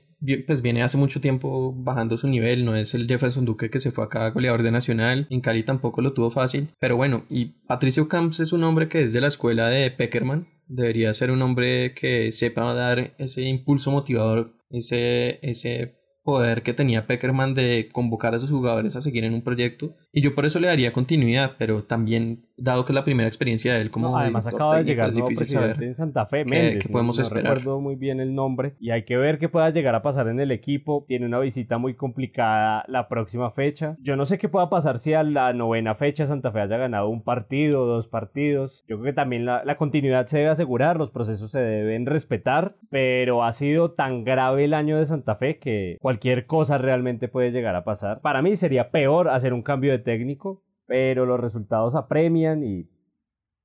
pues 0.46 0.62
viene 0.62 0.82
hace 0.82 0.96
mucho 0.96 1.20
tiempo 1.20 1.74
bajando 1.76 2.16
su 2.16 2.28
nivel, 2.28 2.64
no 2.64 2.76
es 2.76 2.94
el 2.94 3.06
Jefferson 3.06 3.44
Duque 3.44 3.68
que 3.68 3.80
se 3.80 3.90
fue 3.90 4.04
acá 4.04 4.30
goleador 4.30 4.62
de 4.62 4.70
Nacional, 4.70 5.26
en 5.28 5.40
Cali 5.40 5.62
tampoco 5.62 6.00
lo 6.00 6.14
tuvo 6.14 6.30
fácil, 6.30 6.68
pero 6.80 6.96
bueno, 6.96 7.26
y 7.28 7.46
Patricio 7.66 8.08
Camps 8.08 8.40
es 8.40 8.52
un 8.52 8.64
hombre 8.64 8.88
que 8.88 9.02
es 9.02 9.12
de 9.12 9.20
la 9.20 9.26
escuela 9.28 9.68
de 9.68 9.90
Peckerman, 9.90 10.48
debería 10.68 11.12
ser 11.12 11.30
un 11.30 11.42
hombre 11.42 11.92
que 11.92 12.32
sepa 12.32 12.72
dar 12.72 13.14
ese 13.18 13.42
impulso 13.42 13.90
motivador, 13.90 14.54
ese, 14.70 15.38
ese 15.42 15.98
poder 16.26 16.62
que 16.62 16.74
tenía 16.74 17.06
Peckerman 17.06 17.54
de 17.54 17.88
convocar 17.92 18.34
a 18.34 18.38
sus 18.38 18.50
jugadores 18.50 18.96
a 18.96 19.00
seguir 19.00 19.24
en 19.24 19.32
un 19.32 19.42
proyecto. 19.42 19.94
Y 20.12 20.20
yo 20.20 20.34
por 20.34 20.44
eso 20.44 20.60
le 20.60 20.66
daría 20.66 20.92
continuidad, 20.92 21.54
pero 21.56 21.84
también 21.84 22.45
dado 22.56 22.84
que 22.84 22.92
es 22.92 22.94
la 22.94 23.04
primera 23.04 23.28
experiencia 23.28 23.74
de 23.74 23.80
él 23.80 23.90
como 23.90 24.16
además 24.16 24.46
acaba 24.46 24.78
de 24.78 24.84
llegar 24.84 25.08
es 25.08 25.14
difícil 25.14 25.46
saber 25.46 25.82
en 25.82 25.94
Santa 25.94 26.26
Fe 26.26 26.44
Méndez, 26.44 26.84
qué, 26.84 26.88
podemos 26.88 27.18
esperar. 27.18 27.54
recuerdo 27.56 27.80
muy 27.80 27.96
bien 27.96 28.20
el 28.20 28.34
nombre 28.34 28.74
y 28.80 28.90
hay 28.90 29.04
que 29.04 29.16
ver 29.16 29.38
qué 29.38 29.48
pueda 29.48 29.70
llegar 29.70 29.94
a 29.94 30.02
pasar 30.02 30.28
en 30.28 30.40
el 30.40 30.50
equipo. 30.50 31.04
Tiene 31.06 31.26
una 31.26 31.38
visita 31.38 31.78
muy 31.78 31.94
complicada 31.94 32.84
la 32.88 33.08
próxima 33.08 33.50
fecha. 33.50 33.96
Yo 34.00 34.16
no 34.16 34.26
sé 34.26 34.38
qué 34.38 34.48
pueda 34.48 34.70
pasar 34.70 34.98
si 34.98 35.12
a 35.12 35.22
la 35.22 35.52
novena 35.52 35.94
fecha 35.94 36.26
Santa 36.26 36.50
Fe 36.52 36.60
haya 36.60 36.76
ganado 36.76 37.08
un 37.08 37.22
partido, 37.22 37.86
dos 37.86 38.06
partidos. 38.06 38.84
Yo 38.88 38.96
creo 38.96 39.12
que 39.12 39.12
también 39.12 39.44
la, 39.44 39.64
la 39.64 39.76
continuidad 39.76 40.26
se 40.26 40.38
debe 40.38 40.50
asegurar, 40.50 40.96
los 40.96 41.10
procesos 41.10 41.50
se 41.50 41.60
deben 41.60 42.06
respetar, 42.06 42.76
pero 42.90 43.44
ha 43.44 43.52
sido 43.52 43.92
tan 43.92 44.24
grave 44.24 44.64
el 44.64 44.74
año 44.74 44.98
de 44.98 45.06
Santa 45.06 45.36
Fe 45.36 45.58
que 45.58 45.96
cualquier 46.00 46.46
cosa 46.46 46.78
realmente 46.78 47.28
puede 47.28 47.50
llegar 47.50 47.76
a 47.76 47.84
pasar. 47.84 48.20
Para 48.20 48.42
mí 48.42 48.56
sería 48.56 48.90
peor 48.90 49.28
hacer 49.28 49.52
un 49.52 49.62
cambio 49.62 49.92
de 49.92 49.98
técnico, 49.98 50.62
pero 50.86 51.26
los 51.26 51.40
resultados 51.40 51.94
apremian 51.94 52.64
y 52.64 52.88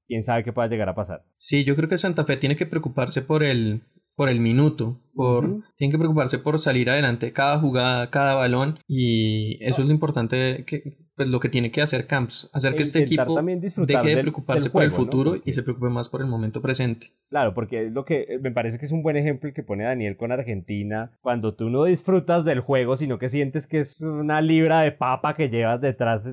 quién 0.08 0.24
sabe 0.24 0.44
qué 0.44 0.54
pueda 0.54 0.68
llegar 0.68 0.90
a 0.90 0.96
pasar. 0.96 1.24
Sí, 1.32 1.64
yo 1.64 1.76
creo 1.76 1.88
que 1.88 1.98
Santa 1.98 2.26
Fe 2.26 2.38
tiene 2.38 2.56
que 2.56 2.66
preocuparse 2.66 3.22
por 3.22 3.44
el, 3.44 3.84
por 4.16 4.30
el 4.30 4.40
minuto, 4.40 5.00
por, 5.14 5.64
tiene 5.78 5.92
que 5.92 5.98
preocuparse 5.98 6.40
por 6.40 6.60
salir 6.60 6.90
adelante 6.90 7.32
cada 7.32 7.60
jugada, 7.60 8.10
cada 8.10 8.36
balón 8.36 8.80
y 8.88 9.64
eso 9.64 9.82
es 9.82 9.88
lo 9.88 9.94
importante 9.94 10.64
que 10.66 10.98
pues 11.16 11.30
lo 11.30 11.40
que 11.40 11.50
tiene 11.50 11.72
que 11.72 11.82
hacer 11.82 12.08
Camps, 12.08 12.50
hacer 12.54 12.76
que 12.76 12.84
este 12.84 13.00
equipo 13.00 13.40
deje 13.78 14.16
de 14.16 14.22
preocuparse 14.22 14.70
por 14.70 14.84
el 14.84 14.92
futuro 14.92 15.36
y 15.46 15.54
se 15.54 15.62
preocupe 15.62 15.90
más 15.90 16.10
por 16.10 16.22
el 16.22 16.28
momento 16.28 16.62
presente. 16.62 17.08
Claro, 17.30 17.54
porque 17.54 17.86
es 17.86 17.92
lo 17.92 18.06
que 18.06 18.22
eh, 18.22 18.40
me 18.40 18.52
parece 18.52 18.80
que 18.80 18.86
es 18.86 18.92
un 18.92 19.04
buen 19.04 19.18
ejemplo 19.18 19.48
el 19.48 19.54
que 19.54 19.64
pone 19.64 19.84
Daniel 19.84 20.18
con 20.18 20.32
Argentina, 20.32 21.12
cuando 21.22 21.54
tú 21.54 21.70
no 21.70 21.84
disfrutas 21.84 22.46
del 22.46 22.62
juego, 22.62 22.98
sino 22.98 23.20
que 23.20 23.30
sientes 23.30 23.68
que 23.68 23.82
es 23.82 23.94
una 24.00 24.42
libra 24.42 24.82
de 24.82 24.94
papa 24.94 25.36
que 25.36 25.50
llevas 25.50 25.82
detrás 25.82 26.24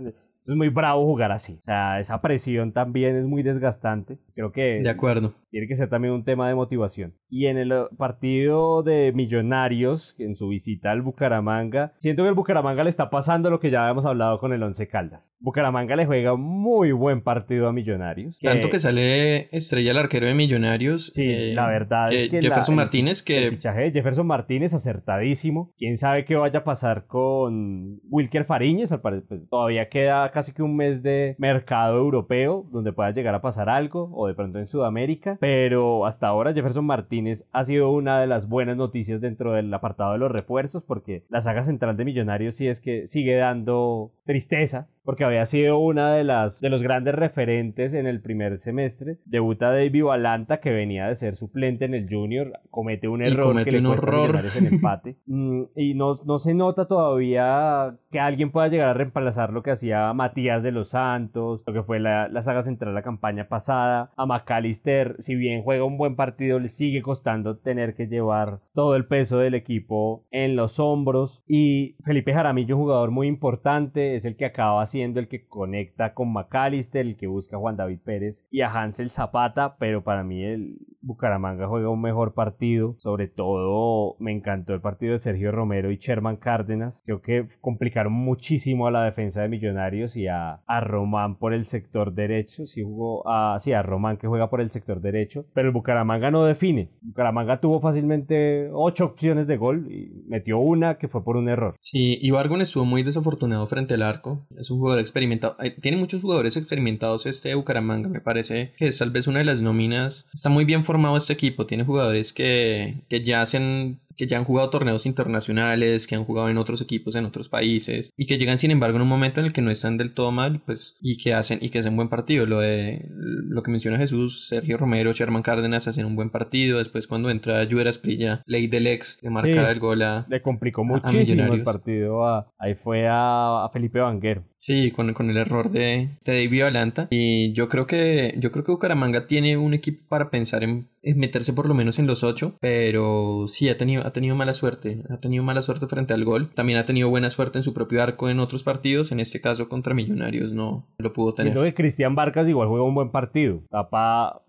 es 0.48 0.56
muy 0.56 0.68
bravo 0.70 1.04
jugar 1.04 1.32
así. 1.32 1.58
O 1.62 1.64
sea, 1.64 2.00
esa 2.00 2.20
presión 2.20 2.72
también 2.72 3.16
es 3.16 3.24
muy 3.26 3.42
desgastante. 3.42 4.18
Creo 4.38 4.53
que 4.53 4.81
de 4.81 4.88
acuerdo. 4.88 5.35
tiene 5.51 5.66
que 5.66 5.74
ser 5.74 5.88
también 5.88 6.14
un 6.14 6.22
tema 6.22 6.48
de 6.48 6.55
motivación. 6.55 7.12
Y 7.29 7.46
en 7.46 7.59
el 7.59 7.74
partido 7.96 8.85
de 8.85 9.11
Millonarios, 9.12 10.14
en 10.16 10.37
su 10.37 10.46
visita 10.46 10.92
al 10.92 11.03
Bucaramanga, 11.03 11.94
siento 11.98 12.22
que 12.22 12.29
el 12.29 12.37
Bucaramanga 12.37 12.85
le 12.85 12.90
está 12.90 13.11
pasando 13.11 13.51
lo 13.51 13.59
que 13.59 13.72
ya 13.72 13.83
habíamos 13.83 14.07
hablado 14.07 14.38
con 14.38 14.53
el 14.53 14.62
Once 14.62 14.87
Caldas. 14.87 15.22
Bucaramanga 15.40 15.94
le 15.94 16.07
juega 16.07 16.37
muy 16.37 16.92
buen 16.92 17.22
partido 17.22 17.68
a 17.68 17.72
Millonarios. 17.72 18.38
Tanto 18.40 18.70
que 18.70 18.79
sale 18.79 19.48
estrella 19.57 19.92
el 19.92 19.98
arquero 19.98 20.27
de 20.27 20.35
Millonarios. 20.35 21.12
Sí, 21.14 21.24
eh, 21.24 21.53
la 21.55 21.66
verdad 21.68 22.12
es 22.12 22.29
que 22.31 22.40
Jefferson 22.40 22.74
Martínez, 22.74 23.22
que... 23.22 23.44
El 23.44 23.51
fichaje 23.51 23.83
de 23.83 23.90
Jefferson 23.92 24.27
Martínez 24.27 24.74
acertadísimo. 24.74 25.72
Quién 25.79 25.98
sabe 25.98 26.24
qué 26.24 26.35
vaya 26.35 26.61
a 26.61 26.64
pasar 26.64 27.07
con 27.07 28.01
Wilker 28.09 28.44
Fariñez. 28.44 28.90
Pues, 29.01 29.22
todavía 29.48 29.88
queda 29.88 30.31
casi 30.31 30.53
que 30.53 30.62
un 30.62 30.77
mes 30.77 31.03
de 31.03 31.37
mercado 31.38 31.98
europeo 31.98 32.66
donde 32.72 32.92
pueda 32.92 33.12
llegar 33.12 33.35
a 33.35 33.42
pasar 33.42 33.68
algo 33.68 34.11
o 34.12 34.27
de 34.28 34.34
pronto 34.34 34.58
en 34.58 34.66
Sudamérica. 34.66 35.36
Pero 35.40 36.06
hasta 36.06 36.28
ahora 36.28 36.52
Jefferson 36.52 36.84
Martínez 36.84 37.42
ha 37.52 37.64
sido 37.64 37.90
una 37.90 38.20
de 38.20 38.26
las 38.26 38.48
buenas 38.48 38.76
noticias 38.76 39.20
dentro 39.20 39.52
del 39.52 39.72
apartado 39.74 40.12
de 40.12 40.18
los 40.18 40.30
refuerzos 40.30 40.82
porque 40.84 41.24
la 41.28 41.42
saga 41.42 41.64
central 41.64 41.96
de 41.96 42.04
Millonarios 42.04 42.54
sí 42.54 42.68
es 42.68 42.80
que 42.80 43.08
sigue 43.08 43.34
dando 43.36 44.12
tristeza 44.24 44.86
porque 45.08 45.24
había 45.24 45.46
sido 45.46 45.78
una 45.78 46.12
de 46.12 46.22
las 46.22 46.60
de 46.60 46.68
los 46.68 46.82
grandes 46.82 47.14
referentes 47.14 47.94
en 47.94 48.06
el 48.06 48.20
primer 48.20 48.58
semestre. 48.58 49.16
Debuta 49.24 49.72
David 49.72 50.04
Valanta 50.04 50.60
que 50.60 50.70
venía 50.70 51.06
de 51.06 51.16
ser 51.16 51.36
suplente 51.36 51.86
en 51.86 51.94
el 51.94 52.10
Junior, 52.10 52.52
comete 52.68 53.08
un 53.08 53.22
error 53.22 53.46
comete 53.46 53.70
que 53.70 53.78
un 53.78 53.84
le 53.84 53.88
horror. 53.88 54.36
en 54.54 54.66
empate 54.74 55.16
mm, 55.24 55.62
y 55.76 55.94
no, 55.94 56.20
no 56.26 56.38
se 56.38 56.52
nota 56.52 56.88
todavía 56.88 57.96
que 58.10 58.20
alguien 58.20 58.50
pueda 58.50 58.68
llegar 58.68 58.90
a 58.90 58.92
reemplazar 58.92 59.50
lo 59.50 59.62
que 59.62 59.70
hacía 59.70 60.12
Matías 60.12 60.62
de 60.62 60.72
los 60.72 60.90
Santos, 60.90 61.62
lo 61.66 61.72
que 61.72 61.82
fue 61.84 62.00
la, 62.00 62.28
la 62.28 62.42
saga 62.42 62.62
central 62.62 62.94
la 62.94 63.00
campaña 63.00 63.48
pasada. 63.48 64.10
A 64.14 64.26
McAllister, 64.26 65.16
si 65.20 65.36
bien 65.36 65.62
juega 65.62 65.84
un 65.84 65.96
buen 65.96 66.16
partido, 66.16 66.58
le 66.58 66.68
sigue 66.68 67.00
costando 67.00 67.56
tener 67.56 67.94
que 67.94 68.08
llevar 68.08 68.60
todo 68.74 68.94
el 68.94 69.06
peso 69.06 69.38
del 69.38 69.54
equipo 69.54 70.26
en 70.30 70.54
los 70.54 70.78
hombros 70.78 71.42
y 71.48 71.96
Felipe 72.04 72.34
Jaramillo, 72.34 72.76
jugador 72.76 73.10
muy 73.10 73.26
importante, 73.26 74.16
es 74.16 74.26
el 74.26 74.36
que 74.36 74.44
acaba 74.44 74.86
así 75.02 75.20
el 75.20 75.28
que 75.28 75.46
conecta 75.46 76.14
con 76.14 76.32
McAllister, 76.32 77.06
el 77.06 77.16
que 77.16 77.26
busca 77.26 77.56
a 77.56 77.61
Juan 77.61 77.76
David 77.76 78.00
Pérez 78.04 78.37
y 78.50 78.61
a 78.62 78.70
Hansel 78.70 79.11
Zapata, 79.11 79.76
pero 79.78 80.02
para 80.02 80.24
mí 80.24 80.42
el 80.42 80.78
Bucaramanga 81.00 81.68
juega 81.68 81.88
un 81.88 82.00
mejor 82.00 82.34
partido. 82.34 82.96
Sobre 82.98 83.28
todo 83.28 84.16
me 84.18 84.32
encantó 84.32 84.74
el 84.74 84.80
partido 84.80 85.12
de 85.12 85.18
Sergio 85.18 85.52
Romero 85.52 85.90
y 85.90 85.96
Sherman 85.98 86.37
Cárdenas. 86.37 87.02
Creo 87.04 87.22
que 87.22 87.48
complicaron 87.61 88.12
muchísimo 88.12 88.87
a 88.87 88.90
la 88.90 89.04
defensa 89.04 89.42
de 89.42 89.48
Millonarios 89.48 90.16
y 90.16 90.26
a, 90.26 90.61
a 90.66 90.80
Román 90.80 91.37
por 91.37 91.54
el 91.54 91.66
sector 91.66 92.12
derecho. 92.12 92.66
Sí 92.66 92.82
jugó 92.82 93.28
a, 93.28 93.58
sí, 93.61 93.72
a 93.72 93.82
Román 93.82 94.18
que 94.18 94.28
juega 94.28 94.50
por 94.50 94.61
el 94.61 94.70
sector 94.70 95.00
derecho, 95.00 95.46
pero 95.54 95.68
el 95.68 95.74
Bucaramanga 95.74 96.30
no 96.30 96.44
define. 96.44 96.90
Bucaramanga 97.00 97.61
tuvo 97.61 97.80
fácilmente 97.80 98.68
ocho 98.72 99.06
opciones 99.06 99.46
de 99.46 99.56
gol 99.56 99.90
y 99.90 100.24
metió 100.28 100.58
una 100.58 100.98
que 100.98 101.08
fue 101.08 101.24
por 101.24 101.37
un 101.37 101.48
error. 101.48 101.74
Sí, 101.80 102.18
Ibargon 102.20 102.61
estuvo 102.61 102.84
muy 102.84 103.02
desafortunado 103.02 103.66
frente 103.66 103.94
al 103.94 104.02
arco. 104.02 104.46
Es 104.56 104.70
un 104.70 104.78
jugador 104.78 105.00
experimentado. 105.00 105.56
Tiene 105.80 105.96
muchos 105.96 106.22
jugadores 106.22 106.56
experimentados 106.56 107.26
este 107.26 107.54
Bucaramanga. 107.54 108.08
Me 108.08 108.20
parece 108.20 108.72
que 108.76 108.88
es 108.88 108.98
tal 108.98 109.11
vez 109.11 109.26
una 109.26 109.38
de 109.38 109.44
las 109.44 109.62
nóminas. 109.62 110.28
Está 110.32 110.50
muy 110.50 110.64
bien 110.64 110.84
formado 110.84 110.97
este 111.16 111.32
equipo. 111.32 111.66
Tiene 111.66 111.84
jugadores 111.84 112.32
que, 112.32 113.02
que 113.08 113.22
ya 113.24 113.44
se 113.46 113.96
que 114.18 114.26
ya 114.26 114.37
han 114.37 114.44
jugado 114.44 114.68
torneos 114.68 115.07
internacionales, 115.07 116.07
que 116.07 116.16
han 116.16 116.24
jugado 116.24 116.48
en 116.48 116.59
otros 116.59 116.83
equipos 116.83 117.14
en 117.14 117.24
otros 117.24 117.48
países 117.48 118.12
y 118.16 118.26
que 118.26 118.37
llegan 118.37 118.59
sin 118.59 118.72
embargo 118.72 118.96
en 118.96 119.02
un 119.02 119.09
momento 119.09 119.38
en 119.38 119.46
el 119.46 119.52
que 119.52 119.62
no 119.62 119.70
están 119.70 119.96
del 119.96 120.12
todo 120.12 120.33
mal, 120.33 120.61
pues 120.66 120.96
y 121.00 121.16
que 121.16 121.35
hacen 121.35 121.61
y 121.62 121.70
que 121.70 121.78
hacen 121.78 121.96
buen 121.96 122.09
partido. 122.09 122.44
Lo 122.44 122.59
de 122.59 123.07
lo 123.11 123.62
que 123.62 123.70
menciona 123.70 123.96
Jesús, 123.96 124.48
Sergio 124.48 124.76
Romero, 124.76 125.12
Sherman 125.12 125.42
Cárdenas 125.42 125.87
hacen 125.87 126.04
un 126.04 126.16
buen 126.16 126.31
partido. 126.31 126.78
Después 126.78 127.07
cuando 127.07 127.31
entra 127.31 127.62
Lluvia 127.64 127.88
Esprilla, 127.88 128.42
Ley 128.46 128.66
del 128.66 128.88
Ex, 128.88 129.18
que 129.22 129.31
marca 129.31 129.70
el 129.70 129.78
gol 129.78 130.02
a 130.02 130.26
le 130.28 130.42
complicó 130.42 130.85
muchísimo 130.85 131.54
el 131.54 131.62
partido. 131.62 132.26
ahí 132.59 132.74
fue 132.74 133.07
a, 133.09 133.68
Felipe 133.72 134.00
Vanguero. 134.00 134.42
Sí, 134.59 134.90
con, 134.90 135.14
con, 135.14 135.31
el 135.31 135.37
error 135.37 135.70
de, 135.70 136.18
de 136.24 136.44
David 136.44 136.64
Valanta. 136.64 137.07
Y 137.11 137.52
yo 137.52 137.68
creo 137.68 137.87
que 137.87 138.35
yo 138.38 138.50
creo 138.50 138.64
que 138.64 138.72
Bucaramanga 138.72 139.28
tiene 139.28 139.57
un 139.57 139.74
equipo 139.74 140.02
para 140.09 140.31
pensar 140.31 140.64
en 140.64 140.88
meterse 141.16 141.52
por 141.52 141.68
lo 141.68 141.74
menos 141.74 141.98
en 141.98 142.07
los 142.07 142.24
ocho, 142.24 142.57
pero 142.61 143.44
sí 143.46 143.68
ha 143.68 143.76
tenido, 143.76 144.07
ha 144.08 144.12
tenido 144.12 144.34
mala 144.34 144.52
suerte, 144.52 145.02
ha 145.10 145.18
tenido 145.18 145.44
mala 145.44 145.62
suerte 145.62 145.86
frente 145.86 146.14
al 146.14 146.24
gol, 146.24 146.50
también 146.54 146.78
ha 146.78 146.84
tenido 146.84 147.08
buena 147.10 147.30
suerte 147.30 147.58
en 147.58 147.62
su 147.62 147.74
propio 147.74 148.02
arco 148.02 148.28
en 148.28 148.40
otros 148.40 148.64
partidos, 148.64 149.12
en 149.12 149.20
este 149.20 149.40
caso 149.40 149.68
contra 149.68 149.94
Millonarios 149.94 150.52
no 150.52 150.86
lo 150.98 151.12
pudo 151.12 151.34
tener. 151.34 151.52
Creo 151.52 151.64
que 151.64 151.74
Cristian 151.74 152.14
Vargas 152.14 152.48
igual 152.48 152.68
juega 152.68 152.84
un 152.84 152.94
buen 152.94 153.10
partido, 153.10 153.62
tapa, 153.70 154.42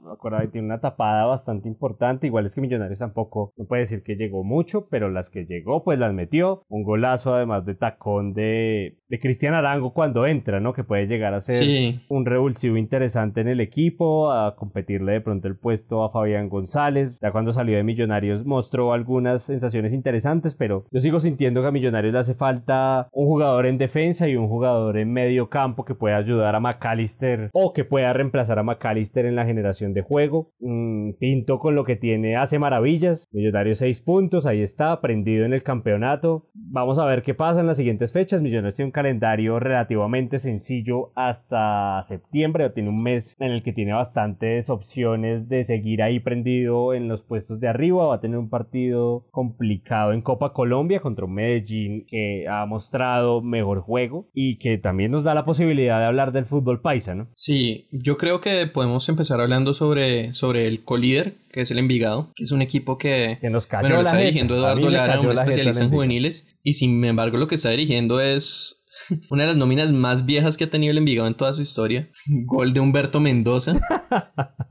tiene 0.52 0.68
una 0.68 0.82
tapada 0.82 1.26
bastante 1.26 1.68
importante, 1.68 2.28
igual 2.28 2.46
es 2.46 2.56
que 2.56 2.62
Millonarios 2.62 3.00
tampoco, 3.00 3.54
no 3.58 3.66
puede 3.66 3.82
decir 3.82 4.04
que 4.04 4.16
llegó 4.16 4.44
mucho, 4.44 4.88
pero 4.90 5.10
las 5.10 5.30
que 5.30 5.46
llegó 5.46 5.84
pues 5.84 6.00
las 6.00 6.14
metió, 6.14 6.64
un 6.70 6.84
golazo 6.84 7.34
además 7.34 7.66
de 7.66 7.76
tacón 7.76 8.34
de, 8.34 8.98
de 9.08 9.20
Cristian 9.20 9.54
Arango 9.54 9.94
cuando 9.94 10.26
entra, 10.26 10.60
¿no? 10.60 10.74
Que 10.74 10.84
puede 10.84 11.08
llegar 11.08 11.34
a 11.34 11.42
ser 11.42 12.00
un 12.08 12.26
revulsivo 12.26 12.78
interesante 12.78 13.42
en 13.42 13.48
el 13.48 13.60
equipo, 13.60 14.32
a 14.32 14.56
competirle 14.56 15.14
de 15.14 15.22
pronto 15.22 15.48
el 15.48 15.58
puesto 15.58 16.04
a 16.04 16.12
Fabián 16.12 16.50
González. 16.50 17.18
Ya 17.22 17.32
cuando 17.32 17.54
salió 17.54 17.78
de 17.78 17.84
Millonarios 17.84 18.46
mostró 18.46 18.94
algunas 18.94 19.49
sensaciones 19.50 19.94
interesantes, 19.94 20.56
pero 20.56 20.86
yo 20.92 21.02
sigo 21.02 21.20
sintiendo 21.20 21.62
que 21.62 21.68
a 21.68 21.72
Millonarios 21.72 22.14
le 22.14 22.20
hace 22.20 22.36
falta 22.36 23.10
un 23.12 23.28
jugador 23.28 23.66
en 23.66 23.78
defensa 23.78 24.28
y 24.28 24.36
un 24.36 24.48
jugador 24.48 24.98
en 24.98 25.12
medio 25.12 25.50
campo 25.50 25.86
que 25.86 25.96
pueda 25.96 26.18
ayudar 26.18 26.56
a 26.56 26.60
McAllister 26.60 27.50
o 27.54 27.74
que 27.74 27.84
pueda 27.84 28.14
reemplazar 28.14 28.60
a 28.60 28.64
McAllister 28.64 29.26
en 29.26 29.36
la 29.36 29.46
generación 29.46 29.94
de 29.94 30.02
juego. 30.02 30.52
Mm, 30.60 31.12
Pinto 31.20 31.60
con 31.60 31.76
lo 31.76 31.84
que 31.84 31.96
tiene 31.96 32.36
hace 32.36 32.60
maravillas. 32.60 33.28
Millonarios 33.32 33.80
6 33.80 34.02
puntos, 34.02 34.46
ahí 34.46 34.62
está, 34.62 35.02
prendido 35.02 35.46
en 35.46 35.54
el 35.54 35.64
campeonato. 35.64 36.48
Vamos 36.54 37.00
a 37.00 37.06
ver 37.06 37.24
qué 37.24 37.34
pasa 37.34 37.60
en 37.60 37.68
las 37.68 37.78
siguientes 37.78 38.12
fechas. 38.12 38.42
Millonarios 38.42 38.76
tiene 38.76 38.88
un 38.88 38.92
calendario 38.92 39.60
relativamente 39.60 40.40
sencillo 40.40 41.12
hasta 41.16 42.02
septiembre, 42.04 42.70
tiene 42.70 42.90
un 42.90 43.02
mes 43.02 43.36
en 43.40 43.52
el 43.52 43.64
que 43.64 43.74
tiene 43.74 43.94
bastantes 43.94 44.70
opciones 44.70 45.50
de 45.50 45.64
seguir 45.64 46.04
ahí 46.04 46.20
prendido 46.20 46.94
en 46.94 47.08
los 47.08 47.22
puestos 47.22 47.60
de 47.60 47.68
arriba, 47.68 48.08
va 48.08 48.16
a 48.16 48.22
tener 48.22 48.38
un 48.38 48.50
partido 48.50 49.26
complicado 49.32 50.14
en 50.14 50.22
Copa 50.22 50.54
Colombia 50.54 51.02
contra 51.02 51.26
un 51.26 51.34
Medellín 51.34 52.06
que 52.08 52.46
ha 52.48 52.66
mostrado 52.66 53.42
mejor 53.42 53.82
juego 53.82 54.30
y 54.34 54.58
que 54.58 54.78
también 54.78 55.12
nos 55.12 55.24
da 55.24 55.34
la 55.34 55.46
posibilidad 55.46 56.00
de 56.00 56.06
hablar 56.06 56.32
del 56.32 56.46
fútbol 56.46 56.82
paisa, 56.82 57.16
¿no? 57.16 57.28
Sí, 57.34 57.88
yo 57.92 58.18
creo 58.18 58.42
que 58.42 58.68
podemos 58.68 59.08
empezar 59.10 59.42
hablando 59.42 59.74
sobre, 59.74 60.34
sobre 60.34 60.68
el 60.68 60.84
colíder, 60.84 61.36
que 61.52 61.62
es 61.62 61.72
el 61.72 61.80
Envigado, 61.80 62.32
que 62.36 62.44
es 62.44 62.52
un 62.52 62.62
equipo 62.62 62.98
que, 62.98 63.40
nos 63.50 63.66
cayó 63.66 63.82
bueno, 63.82 63.96
lo 63.98 64.02
está 64.04 64.18
dirigiendo 64.18 64.56
Eduardo 64.56 64.90
Lara, 64.90 65.20
un 65.20 65.32
especialista 65.32 65.84
en 65.84 65.90
juveniles, 65.90 66.48
y 66.64 66.74
sin 66.74 67.04
embargo 67.04 67.38
lo 67.38 67.48
que 67.48 67.56
está 67.56 67.70
dirigiendo 67.70 68.22
es 68.22 68.84
una 69.30 69.44
de 69.44 69.50
las 69.50 69.58
nóminas 69.58 69.92
más 69.92 70.26
viejas 70.26 70.58
que 70.58 70.66
ha 70.66 70.70
tenido 70.70 70.92
el 70.92 70.98
Envigado 70.98 71.28
en 71.28 71.36
toda 71.36 71.54
su 71.54 71.62
historia. 71.62 72.10
Gol 72.46 72.74
de 72.74 72.80
Humberto 72.80 73.20
Mendoza. 73.20 73.80